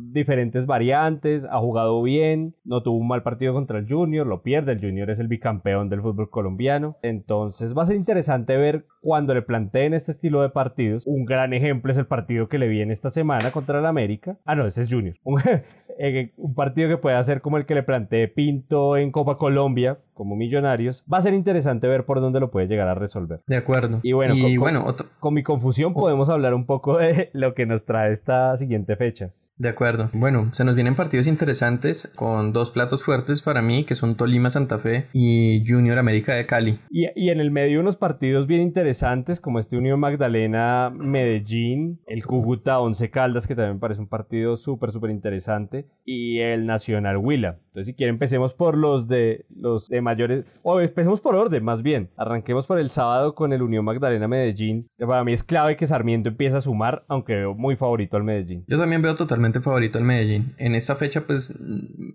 diferentes 0.01 0.67
variantes, 0.67 1.45
ha 1.45 1.59
jugado 1.59 2.03
bien, 2.03 2.55
no 2.65 2.83
tuvo 2.83 2.99
un 2.99 3.09
mal 3.09 3.23
partido 3.23 3.53
contra 3.53 3.79
el 3.79 3.89
Junior, 3.89 4.27
lo 4.27 4.43
pierde, 4.43 4.73
el 4.73 4.81
Junior 4.81 5.11
es 5.11 5.21
el 5.21 5.29
bicampeón 5.29 5.89
del 5.89 6.03
fútbol 6.03 6.31
colombiano, 6.31 6.97
entonces 7.03 7.77
va 7.77 7.83
a 7.83 7.87
ser 7.87 7.97
interesante 7.97 8.57
ver 8.57 8.87
cuando 9.01 9.35
le 9.35 9.43
planteen 9.43 9.95
este 9.95 10.13
estilo 10.13 10.43
de 10.43 10.51
partidos. 10.51 11.03
Un 11.07 11.25
gran 11.25 11.53
ejemplo 11.53 11.93
es 11.93 11.99
el 11.99 12.07
partido 12.07 12.49
que 12.49 12.59
le 12.59 12.69
viene 12.69 12.93
esta 12.93 13.11
semana 13.11 13.51
contra 13.51 13.81
el 13.81 13.87
América. 13.87 14.39
Ah, 14.45 14.55
no, 14.55 14.67
ese 14.67 14.83
es 14.83 14.93
Junior. 14.93 15.17
Eh, 15.99 16.33
un, 16.39 16.55
partido 16.55 16.89
que 16.89 16.97
puede 16.97 17.23
ser 17.23 17.43
como 17.43 17.59
el 17.59 17.67
que 17.67 17.75
le 17.75 17.83
plantee 17.83 18.27
Pinto 18.27 18.97
en 18.97 19.13
Copa 19.13 19.37
Colombia, 19.37 19.99
como 20.23 20.37
Millonarios. 20.37 21.03
Va 21.13 21.19
a 21.19 21.21
ser 21.21 21.35
interesante 21.35 21.89
ver 21.89 22.05
por 22.05 22.21
dónde 22.21 22.39
lo 22.39 22.53
puede 22.53 22.69
llegar 22.69 22.87
a 22.87 22.95
resolver. 22.95 23.41
De 23.49 23.57
acuerdo. 23.57 23.99
Y 24.05 24.13
bueno, 24.13 24.35
con, 24.41 24.57
bueno 24.57 24.87
con 25.19 25.35
mi 25.35 25.43
confusión 25.43 25.95
podemos 25.95 26.29
hablar 26.29 26.55
un 26.55 26.65
poco 26.65 26.99
de 26.99 27.29
lo 27.33 27.55
que 27.55 27.67
nos 27.67 27.85
trae 27.85 28.13
esta 28.13 28.57
siguiente 28.57 28.95
fecha. 28.95 29.33
De 29.63 29.69
acuerdo. 29.69 30.11
Bueno, 30.13 30.49
se 30.51 30.65
nos 30.65 30.75
vienen 30.75 30.97
partidos 30.97 31.29
interesantes 31.29 32.13
con 32.17 32.53
dos 32.53 32.73
platos 32.73 33.05
fuertes 33.05 33.43
para 33.43 33.63
mí, 33.63 33.85
que 33.85 33.95
son 33.95 34.17
Tolima 34.17 34.51
Santa 34.51 34.81
Fe 34.81 35.07
y 35.13 35.63
Junior 35.65 36.01
América 36.01 36.35
de 36.35 36.47
Cali. 36.47 36.81
Y, 36.91 37.07
y 37.15 37.31
en 37.31 37.39
el 37.39 37.53
medio 37.53 37.79
unos 37.79 37.95
partidos 37.95 38.49
bien 38.49 38.61
interesantes 38.61 39.41
como 39.41 39.61
este 39.61 39.77
Unión 39.77 40.01
Magdalena 40.01 40.91
Medellín, 40.93 42.01
el 42.09 42.27
Cúcuta 42.27 42.81
Once 42.81 43.09
Caldas, 43.11 43.47
que 43.47 43.55
también 43.55 43.77
me 43.77 43.81
parece 43.81 44.01
un 44.01 44.09
partido 44.09 44.57
súper, 44.57 44.91
súper 44.91 45.13
interesante, 45.13 45.87
y 46.05 46.41
el 46.41 46.67
Nacional 46.67 47.19
Huila. 47.19 47.61
Entonces, 47.69 47.87
si 47.87 47.95
quieren, 47.95 48.17
empecemos 48.17 48.55
por 48.55 48.77
los 48.77 49.07
de 49.07 49.47
los 49.49 49.89
de 49.89 50.01
mayores, 50.01 50.45
o 50.65 50.81
empecemos 50.81 51.21
por 51.21 51.37
orden, 51.37 51.63
más 51.63 51.85
bien. 51.85 52.11
Arranquemos 52.17 52.67
por 52.67 52.81
el 52.81 52.91
sábado 52.91 53.37
con 53.37 53.53
el 53.53 53.63
Unión 53.63 53.85
Magdalena 53.85 54.27
Medellín, 54.27 54.89
para 54.99 55.23
mí 55.23 55.33
es 55.33 55.45
clave 55.45 55.77
que 55.77 55.87
Sarmiento 55.87 56.31
empiece 56.31 56.57
a 56.57 56.61
sumar, 56.61 57.05
aunque 57.07 57.37
veo 57.37 57.55
muy 57.55 57.77
favorito 57.77 58.17
al 58.17 58.25
Medellín. 58.25 58.65
Yo 58.67 58.77
también 58.77 59.03
veo 59.03 59.15
totalmente 59.15 59.52
favorito 59.61 59.99
al 59.99 60.05
Medellín. 60.05 60.55
En 60.59 60.75
esta 60.75 60.95
fecha, 60.95 61.27
pues, 61.27 61.55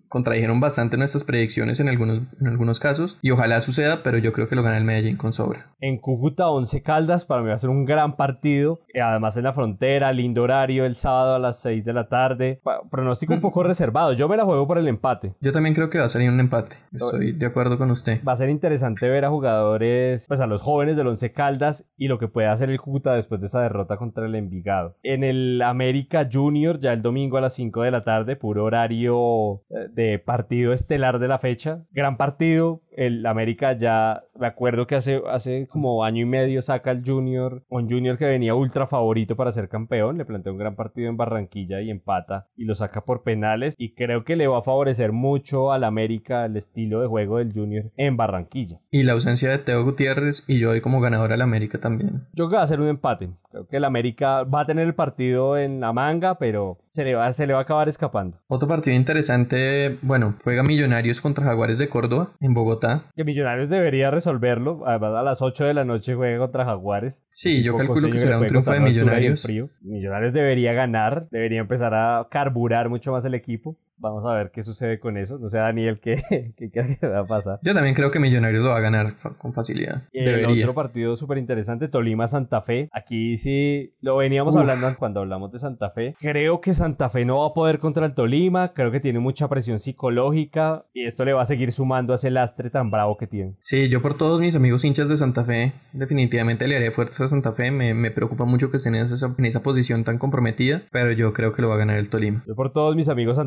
contradijeron 0.07 0.59
bastante 0.59 0.97
nuestras 0.97 1.23
predicciones 1.23 1.79
en 1.79 1.89
algunos, 1.89 2.21
en 2.39 2.47
algunos 2.47 2.79
casos, 2.79 3.17
y 3.21 3.31
ojalá 3.31 3.61
suceda, 3.61 4.03
pero 4.03 4.17
yo 4.17 4.31
creo 4.33 4.47
que 4.47 4.55
lo 4.55 4.63
gana 4.63 4.77
el 4.77 4.83
Medellín 4.83 5.17
con 5.17 5.33
sobra. 5.33 5.67
En 5.79 5.97
Cúcuta, 5.97 6.49
Once 6.49 6.81
Caldas, 6.81 7.25
para 7.25 7.41
mí 7.41 7.49
va 7.49 7.55
a 7.55 7.59
ser 7.59 7.69
un 7.69 7.85
gran 7.85 8.15
partido, 8.15 8.79
además 8.99 9.37
en 9.37 9.43
la 9.43 9.53
frontera, 9.53 10.11
lindo 10.11 10.43
horario, 10.43 10.85
el 10.85 10.95
sábado 10.95 11.35
a 11.35 11.39
las 11.39 11.59
6 11.61 11.85
de 11.85 11.93
la 11.93 12.07
tarde. 12.07 12.61
Pronóstico 12.89 13.33
un 13.33 13.41
poco 13.41 13.63
reservado, 13.63 14.13
yo 14.13 14.27
me 14.27 14.37
la 14.37 14.45
juego 14.45 14.67
por 14.67 14.77
el 14.77 14.87
empate. 14.87 15.35
Yo 15.41 15.51
también 15.51 15.75
creo 15.75 15.89
que 15.89 15.99
va 15.99 16.05
a 16.05 16.09
salir 16.09 16.29
un 16.29 16.39
empate, 16.39 16.77
estoy 16.93 17.33
de 17.33 17.45
acuerdo 17.45 17.77
con 17.77 17.91
usted. 17.91 18.21
Va 18.27 18.33
a 18.33 18.37
ser 18.37 18.49
interesante 18.49 19.09
ver 19.09 19.25
a 19.25 19.29
jugadores, 19.29 20.25
pues 20.27 20.39
a 20.39 20.47
los 20.47 20.61
jóvenes 20.61 20.95
del 20.95 21.07
Once 21.07 21.31
Caldas 21.31 21.83
y 21.97 22.07
lo 22.07 22.19
que 22.19 22.27
puede 22.27 22.47
hacer 22.47 22.69
el 22.69 22.79
Cúcuta 22.79 23.13
después 23.13 23.41
de 23.41 23.47
esa 23.47 23.61
derrota 23.61 23.97
contra 23.97 24.25
el 24.25 24.35
Envigado. 24.35 24.95
En 25.03 25.23
el 25.23 25.61
América 25.61 26.27
Junior, 26.31 26.79
ya 26.79 26.93
el 26.93 27.01
domingo 27.01 27.26
a 27.35 27.41
las 27.41 27.55
5 27.55 27.81
de 27.81 27.91
la 27.91 28.05
tarde, 28.05 28.37
puro 28.37 28.63
horario 28.63 29.63
eh, 29.69 29.89
de 29.91 30.19
partido 30.19 30.71
estelar 30.71 31.19
de 31.19 31.27
la 31.27 31.39
fecha. 31.39 31.83
Gran 31.91 32.15
partido, 32.15 32.81
el 32.97 33.25
América 33.25 33.77
ya, 33.77 34.23
me 34.39 34.47
acuerdo 34.47 34.87
que 34.87 34.95
hace, 34.95 35.21
hace 35.29 35.67
como 35.67 36.05
año 36.05 36.23
y 36.23 36.25
medio 36.25 36.61
saca 36.61 36.91
el 36.91 37.03
Junior, 37.05 37.63
un 37.69 37.89
Junior 37.89 38.17
que 38.17 38.25
venía 38.25 38.55
ultra 38.55 38.87
favorito 38.87 39.35
para 39.35 39.51
ser 39.51 39.67
campeón, 39.67 40.17
le 40.17 40.25
plantea 40.25 40.51
un 40.51 40.57
gran 40.57 40.75
partido 40.75 41.09
en 41.09 41.17
Barranquilla 41.17 41.81
y 41.81 41.89
empata 41.89 42.47
y 42.55 42.65
lo 42.65 42.75
saca 42.75 43.01
por 43.01 43.23
penales 43.23 43.75
y 43.77 43.93
creo 43.93 44.23
que 44.23 44.35
le 44.35 44.47
va 44.47 44.59
a 44.59 44.63
favorecer 44.63 45.11
mucho 45.11 45.71
al 45.71 45.83
América 45.83 46.45
el 46.45 46.57
estilo 46.57 47.01
de 47.01 47.07
juego 47.07 47.37
del 47.37 47.53
Junior 47.53 47.91
en 47.97 48.17
Barranquilla. 48.17 48.79
Y 48.91 49.03
la 49.03 49.13
ausencia 49.13 49.49
de 49.49 49.57
Teo 49.57 49.83
Gutiérrez 49.83 50.43
y 50.47 50.59
yo 50.59 50.71
hoy 50.71 50.81
como 50.81 51.01
ganador 51.01 51.33
al 51.33 51.41
América 51.41 51.79
también. 51.79 52.27
Yo 52.33 52.45
creo 52.45 52.49
que 52.49 52.55
va 52.57 52.63
a 52.63 52.67
ser 52.67 52.81
un 52.81 52.87
empate, 52.87 53.29
creo 53.57 53.67
que 53.67 53.77
el 53.77 53.85
América 53.85 54.43
va 54.43 54.61
a 54.61 54.65
tener 54.65 54.85
el 54.85 54.95
partido 54.95 55.57
en 55.57 55.79
la 55.79 55.93
manga, 55.93 56.37
pero 56.37 56.77
se 56.91 57.03
le 57.03 57.15
va, 57.15 57.31
se 57.33 57.47
le 57.47 57.53
va 57.53 57.59
a 57.59 57.61
acabar 57.63 57.89
escapando. 57.89 58.37
Otro 58.47 58.67
partido 58.67 58.95
interesante, 58.95 59.97
bueno, 60.01 60.35
juega 60.43 60.63
Millonarios 60.63 61.21
contra 61.21 61.45
Jaguares 61.45 61.77
de 61.79 61.87
Córdoba 61.87 62.31
en 62.39 62.53
Bogotá. 62.53 63.03
Que 63.15 63.23
Millonarios 63.23 63.69
debería 63.69 64.11
resolverlo, 64.11 64.83
además 64.85 65.15
a 65.15 65.23
las 65.23 65.41
8 65.41 65.65
de 65.65 65.73
la 65.73 65.85
noche 65.85 66.15
juega 66.15 66.39
contra 66.39 66.65
Jaguares. 66.65 67.23
Sí, 67.29 67.63
yo 67.63 67.75
calculo 67.75 68.09
que 68.09 68.17
será 68.17 68.39
un 68.39 68.47
triunfo 68.47 68.71
de 68.71 68.79
Millonarios. 68.79 69.47
Millonarios 69.81 70.33
debería 70.33 70.73
ganar, 70.73 71.27
debería 71.31 71.61
empezar 71.61 71.93
a 71.93 72.27
carburar 72.29 72.89
mucho 72.89 73.11
más 73.11 73.25
el 73.25 73.33
equipo. 73.33 73.77
Vamos 73.99 74.23
a 74.25 74.33
ver 74.33 74.51
qué 74.51 74.63
sucede 74.63 74.99
con 74.99 75.17
eso. 75.17 75.37
No 75.39 75.49
sé, 75.49 75.57
Daniel, 75.57 75.99
¿qué, 75.99 76.23
qué, 76.57 76.69
qué 76.69 77.07
va 77.07 77.19
a 77.19 77.25
pasar? 77.25 77.59
Yo 77.63 77.73
también 77.73 77.95
creo 77.95 78.11
que 78.11 78.19
Millonarios 78.19 78.63
lo 78.63 78.69
va 78.69 78.77
a 78.77 78.81
ganar 78.81 79.13
con 79.37 79.53
facilidad. 79.53 80.03
El 80.13 80.45
otro 80.45 80.73
partido 80.73 81.15
súper 81.15 81.37
interesante, 81.37 81.87
Tolima-Santa 81.87 82.61
Fe. 82.61 82.89
Aquí 82.93 83.37
sí 83.37 83.93
lo 84.01 84.17
veníamos 84.17 84.55
hablando 84.55 84.87
cuando 84.97 85.21
hablamos 85.21 85.51
de 85.51 85.59
Santa 85.59 85.89
Fe. 85.91 86.15
Creo 86.19 86.61
que 86.61 86.73
Santa 86.73 87.09
Fe 87.09 87.25
no 87.25 87.39
va 87.39 87.47
a 87.47 87.53
poder 87.53 87.79
contra 87.79 88.05
el 88.05 88.13
Tolima. 88.13 88.73
Creo 88.73 88.91
que 88.91 88.99
tiene 88.99 89.19
mucha 89.19 89.47
presión 89.47 89.79
psicológica 89.79 90.85
y 90.93 91.05
esto 91.05 91.25
le 91.25 91.33
va 91.33 91.41
a 91.41 91.45
seguir 91.45 91.71
sumando 91.71 92.13
a 92.13 92.17
ese 92.17 92.29
lastre 92.29 92.69
tan 92.69 92.91
bravo 92.91 93.17
que 93.17 93.27
tiene. 93.27 93.55
Sí, 93.59 93.89
yo 93.89 94.01
por 94.01 94.17
todos 94.17 94.39
mis 94.39 94.55
amigos 94.55 94.85
hinchas 94.85 95.09
de 95.09 95.17
Santa 95.17 95.43
Fe, 95.43 95.73
definitivamente 95.93 96.67
le 96.67 96.75
haré 96.75 96.91
fuerza 96.91 97.23
a 97.23 97.27
Santa 97.27 97.51
Fe. 97.51 97.71
Me, 97.71 97.93
me 97.93 98.11
preocupa 98.11 98.45
mucho 98.45 98.69
que 98.69 98.77
estén 98.77 98.95
en 98.95 99.05
esa, 99.05 99.33
en 99.37 99.45
esa 99.45 99.63
posición 99.63 100.03
tan 100.03 100.17
comprometida, 100.17 100.83
pero 100.91 101.11
yo 101.11 101.33
creo 101.33 101.51
que 101.51 101.61
lo 101.61 101.69
va 101.69 101.75
a 101.75 101.79
ganar 101.79 101.97
el 101.97 102.09
Tolima. 102.09 102.43
Yo 102.47 102.55
por 102.55 102.73
todos 102.73 102.95
mis 102.95 103.09
amigos 103.09 103.37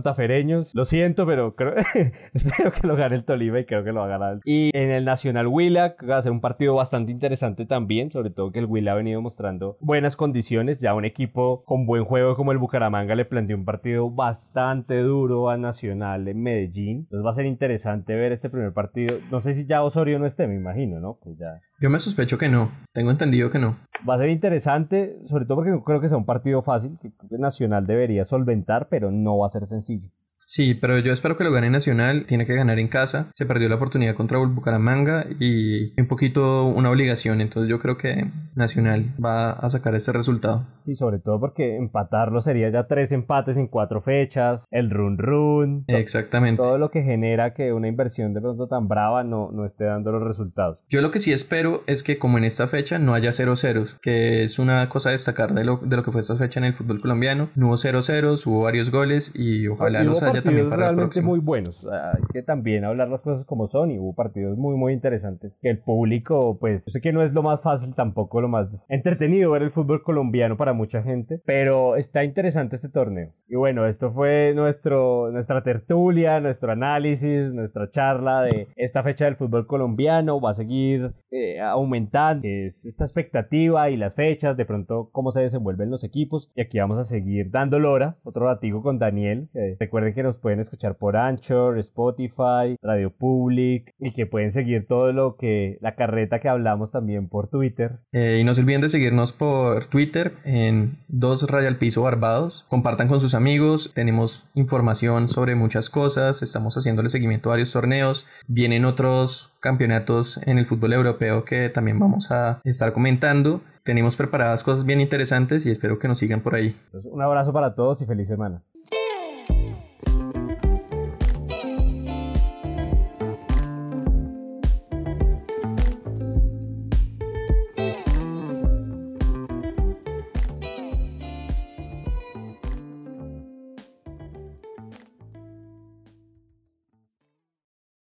santafereños 0.40 0.74
lo 0.74 0.84
siento, 0.84 1.26
pero 1.26 1.54
creo, 1.54 1.74
espero 2.34 2.72
que 2.72 2.86
lo 2.86 2.96
gane 2.96 3.16
el 3.16 3.24
Tolima 3.24 3.60
y 3.60 3.64
creo 3.64 3.84
que 3.84 3.92
lo 3.92 4.00
va 4.00 4.06
a 4.06 4.18
ganar. 4.18 4.40
Y 4.44 4.70
en 4.76 4.90
el 4.90 5.04
Nacional 5.04 5.46
Huila 5.46 5.96
va 6.08 6.18
a 6.18 6.22
ser 6.22 6.32
un 6.32 6.40
partido 6.40 6.74
bastante 6.74 7.12
interesante 7.12 7.66
también, 7.66 8.10
sobre 8.10 8.30
todo 8.30 8.52
que 8.52 8.58
el 8.58 8.66
Huila 8.66 8.92
ha 8.92 8.96
venido 8.96 9.20
mostrando 9.20 9.76
buenas 9.80 10.16
condiciones. 10.16 10.80
Ya 10.80 10.94
un 10.94 11.04
equipo 11.04 11.62
con 11.64 11.86
buen 11.86 12.04
juego 12.04 12.36
como 12.36 12.52
el 12.52 12.58
Bucaramanga 12.58 13.14
le 13.14 13.24
planteó 13.24 13.56
un 13.56 13.64
partido 13.64 14.10
bastante 14.10 14.98
duro 14.98 15.50
a 15.50 15.56
Nacional 15.56 16.28
en 16.28 16.42
Medellín. 16.42 16.98
Entonces 17.00 17.26
va 17.26 17.32
a 17.32 17.34
ser 17.34 17.46
interesante 17.46 18.14
ver 18.14 18.32
este 18.32 18.50
primer 18.50 18.72
partido. 18.72 19.18
No 19.30 19.40
sé 19.40 19.54
si 19.54 19.66
ya 19.66 19.82
Osorio 19.82 20.18
no 20.18 20.26
esté, 20.26 20.46
me 20.46 20.54
imagino, 20.54 21.00
¿no? 21.00 21.18
Que 21.22 21.34
ya... 21.34 21.60
Yo 21.80 21.90
me 21.90 21.98
sospecho 21.98 22.38
que 22.38 22.48
no. 22.48 22.70
Tengo 22.92 23.10
entendido 23.10 23.50
que 23.50 23.58
no. 23.58 23.78
Va 24.08 24.14
a 24.14 24.18
ser 24.18 24.30
interesante, 24.30 25.18
sobre 25.28 25.44
todo 25.44 25.56
porque 25.56 25.70
no 25.70 25.82
creo 25.82 26.00
que 26.00 26.08
sea 26.08 26.18
un 26.18 26.26
partido 26.26 26.62
fácil, 26.62 26.98
que 27.00 27.10
Nacional 27.38 27.86
debería 27.86 28.24
solventar, 28.24 28.88
pero 28.88 29.10
no 29.10 29.38
va 29.38 29.46
a 29.46 29.50
ser 29.50 29.66
sencillo. 29.66 30.08
Sí, 30.50 30.74
pero 30.74 30.98
yo 30.98 31.12
espero 31.12 31.36
que 31.36 31.44
lo 31.44 31.52
gane 31.52 31.70
Nacional. 31.70 32.26
Tiene 32.26 32.44
que 32.44 32.56
ganar 32.56 32.80
en 32.80 32.88
casa. 32.88 33.30
Se 33.34 33.46
perdió 33.46 33.68
la 33.68 33.76
oportunidad 33.76 34.16
contra 34.16 34.38
Bucaramanga 34.38 35.24
y 35.38 35.92
un 35.96 36.08
poquito 36.08 36.64
una 36.64 36.90
obligación. 36.90 37.40
Entonces 37.40 37.70
yo 37.70 37.78
creo 37.78 37.96
que 37.96 38.28
Nacional 38.56 39.14
va 39.24 39.52
a 39.52 39.70
sacar 39.70 39.94
ese 39.94 40.12
resultado. 40.12 40.66
Sí, 40.82 40.96
sobre 40.96 41.20
todo 41.20 41.38
porque 41.38 41.76
empatarlo 41.76 42.40
sería 42.40 42.68
ya 42.68 42.88
tres 42.88 43.12
empates 43.12 43.58
en 43.58 43.68
cuatro 43.68 44.02
fechas. 44.02 44.64
El 44.72 44.90
run 44.90 45.18
run. 45.18 45.84
Exactamente. 45.86 46.60
Todo 46.60 46.78
lo 46.78 46.90
que 46.90 47.04
genera 47.04 47.54
que 47.54 47.72
una 47.72 47.86
inversión 47.86 48.34
de 48.34 48.40
pronto 48.40 48.66
tan 48.66 48.88
brava 48.88 49.22
no, 49.22 49.52
no 49.52 49.64
esté 49.64 49.84
dando 49.84 50.10
los 50.10 50.24
resultados. 50.24 50.82
Yo 50.88 51.00
lo 51.00 51.12
que 51.12 51.20
sí 51.20 51.30
espero 51.32 51.84
es 51.86 52.02
que 52.02 52.18
como 52.18 52.38
en 52.38 52.44
esta 52.44 52.66
fecha 52.66 52.98
no 52.98 53.14
haya 53.14 53.30
0 53.30 53.54
ceros, 53.54 53.98
que 54.02 54.42
es 54.42 54.58
una 54.58 54.88
cosa 54.88 55.10
a 55.10 55.12
destacar 55.12 55.54
de 55.54 55.62
lo, 55.62 55.76
de 55.76 55.96
lo 55.96 56.02
que 56.02 56.10
fue 56.10 56.22
esta 56.22 56.34
fecha 56.34 56.58
en 56.58 56.64
el 56.64 56.72
fútbol 56.72 57.00
colombiano. 57.00 57.50
No 57.54 57.68
hubo 57.68 57.76
0 57.76 58.02
ceros, 58.02 58.48
hubo 58.48 58.62
varios 58.62 58.90
goles 58.90 59.30
y 59.32 59.68
ojalá 59.68 60.02
los 60.02 60.24
haya 60.24 60.39
también 60.42 60.68
para 60.68 60.82
realmente 60.82 61.22
muy 61.22 61.40
buenos. 61.40 61.86
hay 61.88 62.22
que 62.32 62.42
también 62.42 62.84
hablar 62.84 63.08
las 63.08 63.20
cosas 63.20 63.44
como 63.46 63.68
son 63.68 63.90
y 63.90 63.98
hubo 63.98 64.14
partidos 64.14 64.56
muy, 64.56 64.76
muy 64.76 64.92
interesantes. 64.92 65.56
Que 65.60 65.70
el 65.70 65.78
público, 65.78 66.58
pues, 66.58 66.86
yo 66.86 66.92
sé 66.92 67.00
que 67.00 67.12
no 67.12 67.22
es 67.22 67.32
lo 67.32 67.42
más 67.42 67.60
fácil, 67.60 67.94
tampoco 67.94 68.40
lo 68.40 68.48
más 68.48 68.86
entretenido 68.88 69.50
ver 69.50 69.62
el 69.62 69.70
fútbol 69.70 70.02
colombiano 70.02 70.56
para 70.56 70.72
mucha 70.72 71.02
gente, 71.02 71.40
pero 71.44 71.96
está 71.96 72.24
interesante 72.24 72.76
este 72.76 72.88
torneo. 72.88 73.32
Y 73.48 73.56
bueno, 73.56 73.86
esto 73.86 74.12
fue 74.12 74.52
nuestro, 74.54 75.30
nuestra 75.32 75.62
tertulia, 75.62 76.40
nuestro 76.40 76.72
análisis, 76.72 77.52
nuestra 77.52 77.90
charla 77.90 78.42
de 78.42 78.68
esta 78.76 79.02
fecha 79.02 79.24
del 79.24 79.36
fútbol 79.36 79.66
colombiano. 79.66 80.40
Va 80.40 80.50
a 80.50 80.54
seguir 80.54 81.12
eh, 81.30 81.60
aumentando 81.60 82.10
es 82.42 82.84
esta 82.84 83.04
expectativa 83.04 83.90
y 83.90 83.96
las 83.96 84.14
fechas, 84.14 84.56
de 84.56 84.64
pronto 84.64 85.10
cómo 85.12 85.32
se 85.32 85.40
desenvuelven 85.40 85.90
los 85.90 86.04
equipos. 86.04 86.50
Y 86.54 86.62
aquí 86.62 86.78
vamos 86.78 86.98
a 86.98 87.04
seguir 87.04 87.50
dando 87.50 87.78
lora, 87.78 88.16
otro 88.24 88.46
ratico 88.46 88.82
con 88.82 88.98
Daniel. 88.98 89.48
recuerden 89.78 90.14
que 90.14 90.19
nos 90.22 90.36
pueden 90.36 90.60
escuchar 90.60 90.96
por 90.96 91.16
Anchor, 91.16 91.78
Spotify, 91.78 92.76
Radio 92.82 93.10
Public 93.10 93.94
y 93.98 94.12
que 94.12 94.26
pueden 94.26 94.52
seguir 94.52 94.86
todo 94.86 95.12
lo 95.12 95.36
que 95.36 95.78
la 95.80 95.94
carreta 95.94 96.40
que 96.40 96.48
hablamos 96.48 96.90
también 96.90 97.28
por 97.28 97.48
Twitter. 97.48 98.00
Eh, 98.12 98.38
y 98.40 98.44
no 98.44 98.54
se 98.54 98.62
olviden 98.62 98.80
de 98.80 98.88
seguirnos 98.88 99.32
por 99.32 99.86
Twitter 99.86 100.34
en 100.44 100.98
dos 101.08 101.50
Rayal 101.50 101.76
Piso 101.76 102.02
Barbados. 102.02 102.66
Compartan 102.68 103.08
con 103.08 103.20
sus 103.20 103.34
amigos, 103.34 103.92
tenemos 103.94 104.46
información 104.54 105.28
sobre 105.28 105.54
muchas 105.54 105.90
cosas, 105.90 106.42
estamos 106.42 106.76
haciéndole 106.76 107.08
seguimiento 107.08 107.48
a 107.48 107.52
varios 107.52 107.72
torneos, 107.72 108.26
vienen 108.48 108.84
otros 108.84 109.52
campeonatos 109.60 110.40
en 110.46 110.58
el 110.58 110.66
fútbol 110.66 110.92
europeo 110.92 111.44
que 111.44 111.68
también 111.68 111.98
vamos 111.98 112.30
a 112.30 112.60
estar 112.64 112.92
comentando. 112.92 113.60
Tenemos 113.82 114.16
preparadas 114.16 114.62
cosas 114.62 114.84
bien 114.84 115.00
interesantes 115.00 115.64
y 115.66 115.70
espero 115.70 115.98
que 115.98 116.08
nos 116.08 116.18
sigan 116.18 116.40
por 116.40 116.54
ahí. 116.54 116.76
un 116.92 117.22
abrazo 117.22 117.52
para 117.52 117.74
todos 117.74 118.02
y 118.02 118.06
feliz 118.06 118.28
semana. 118.28 118.62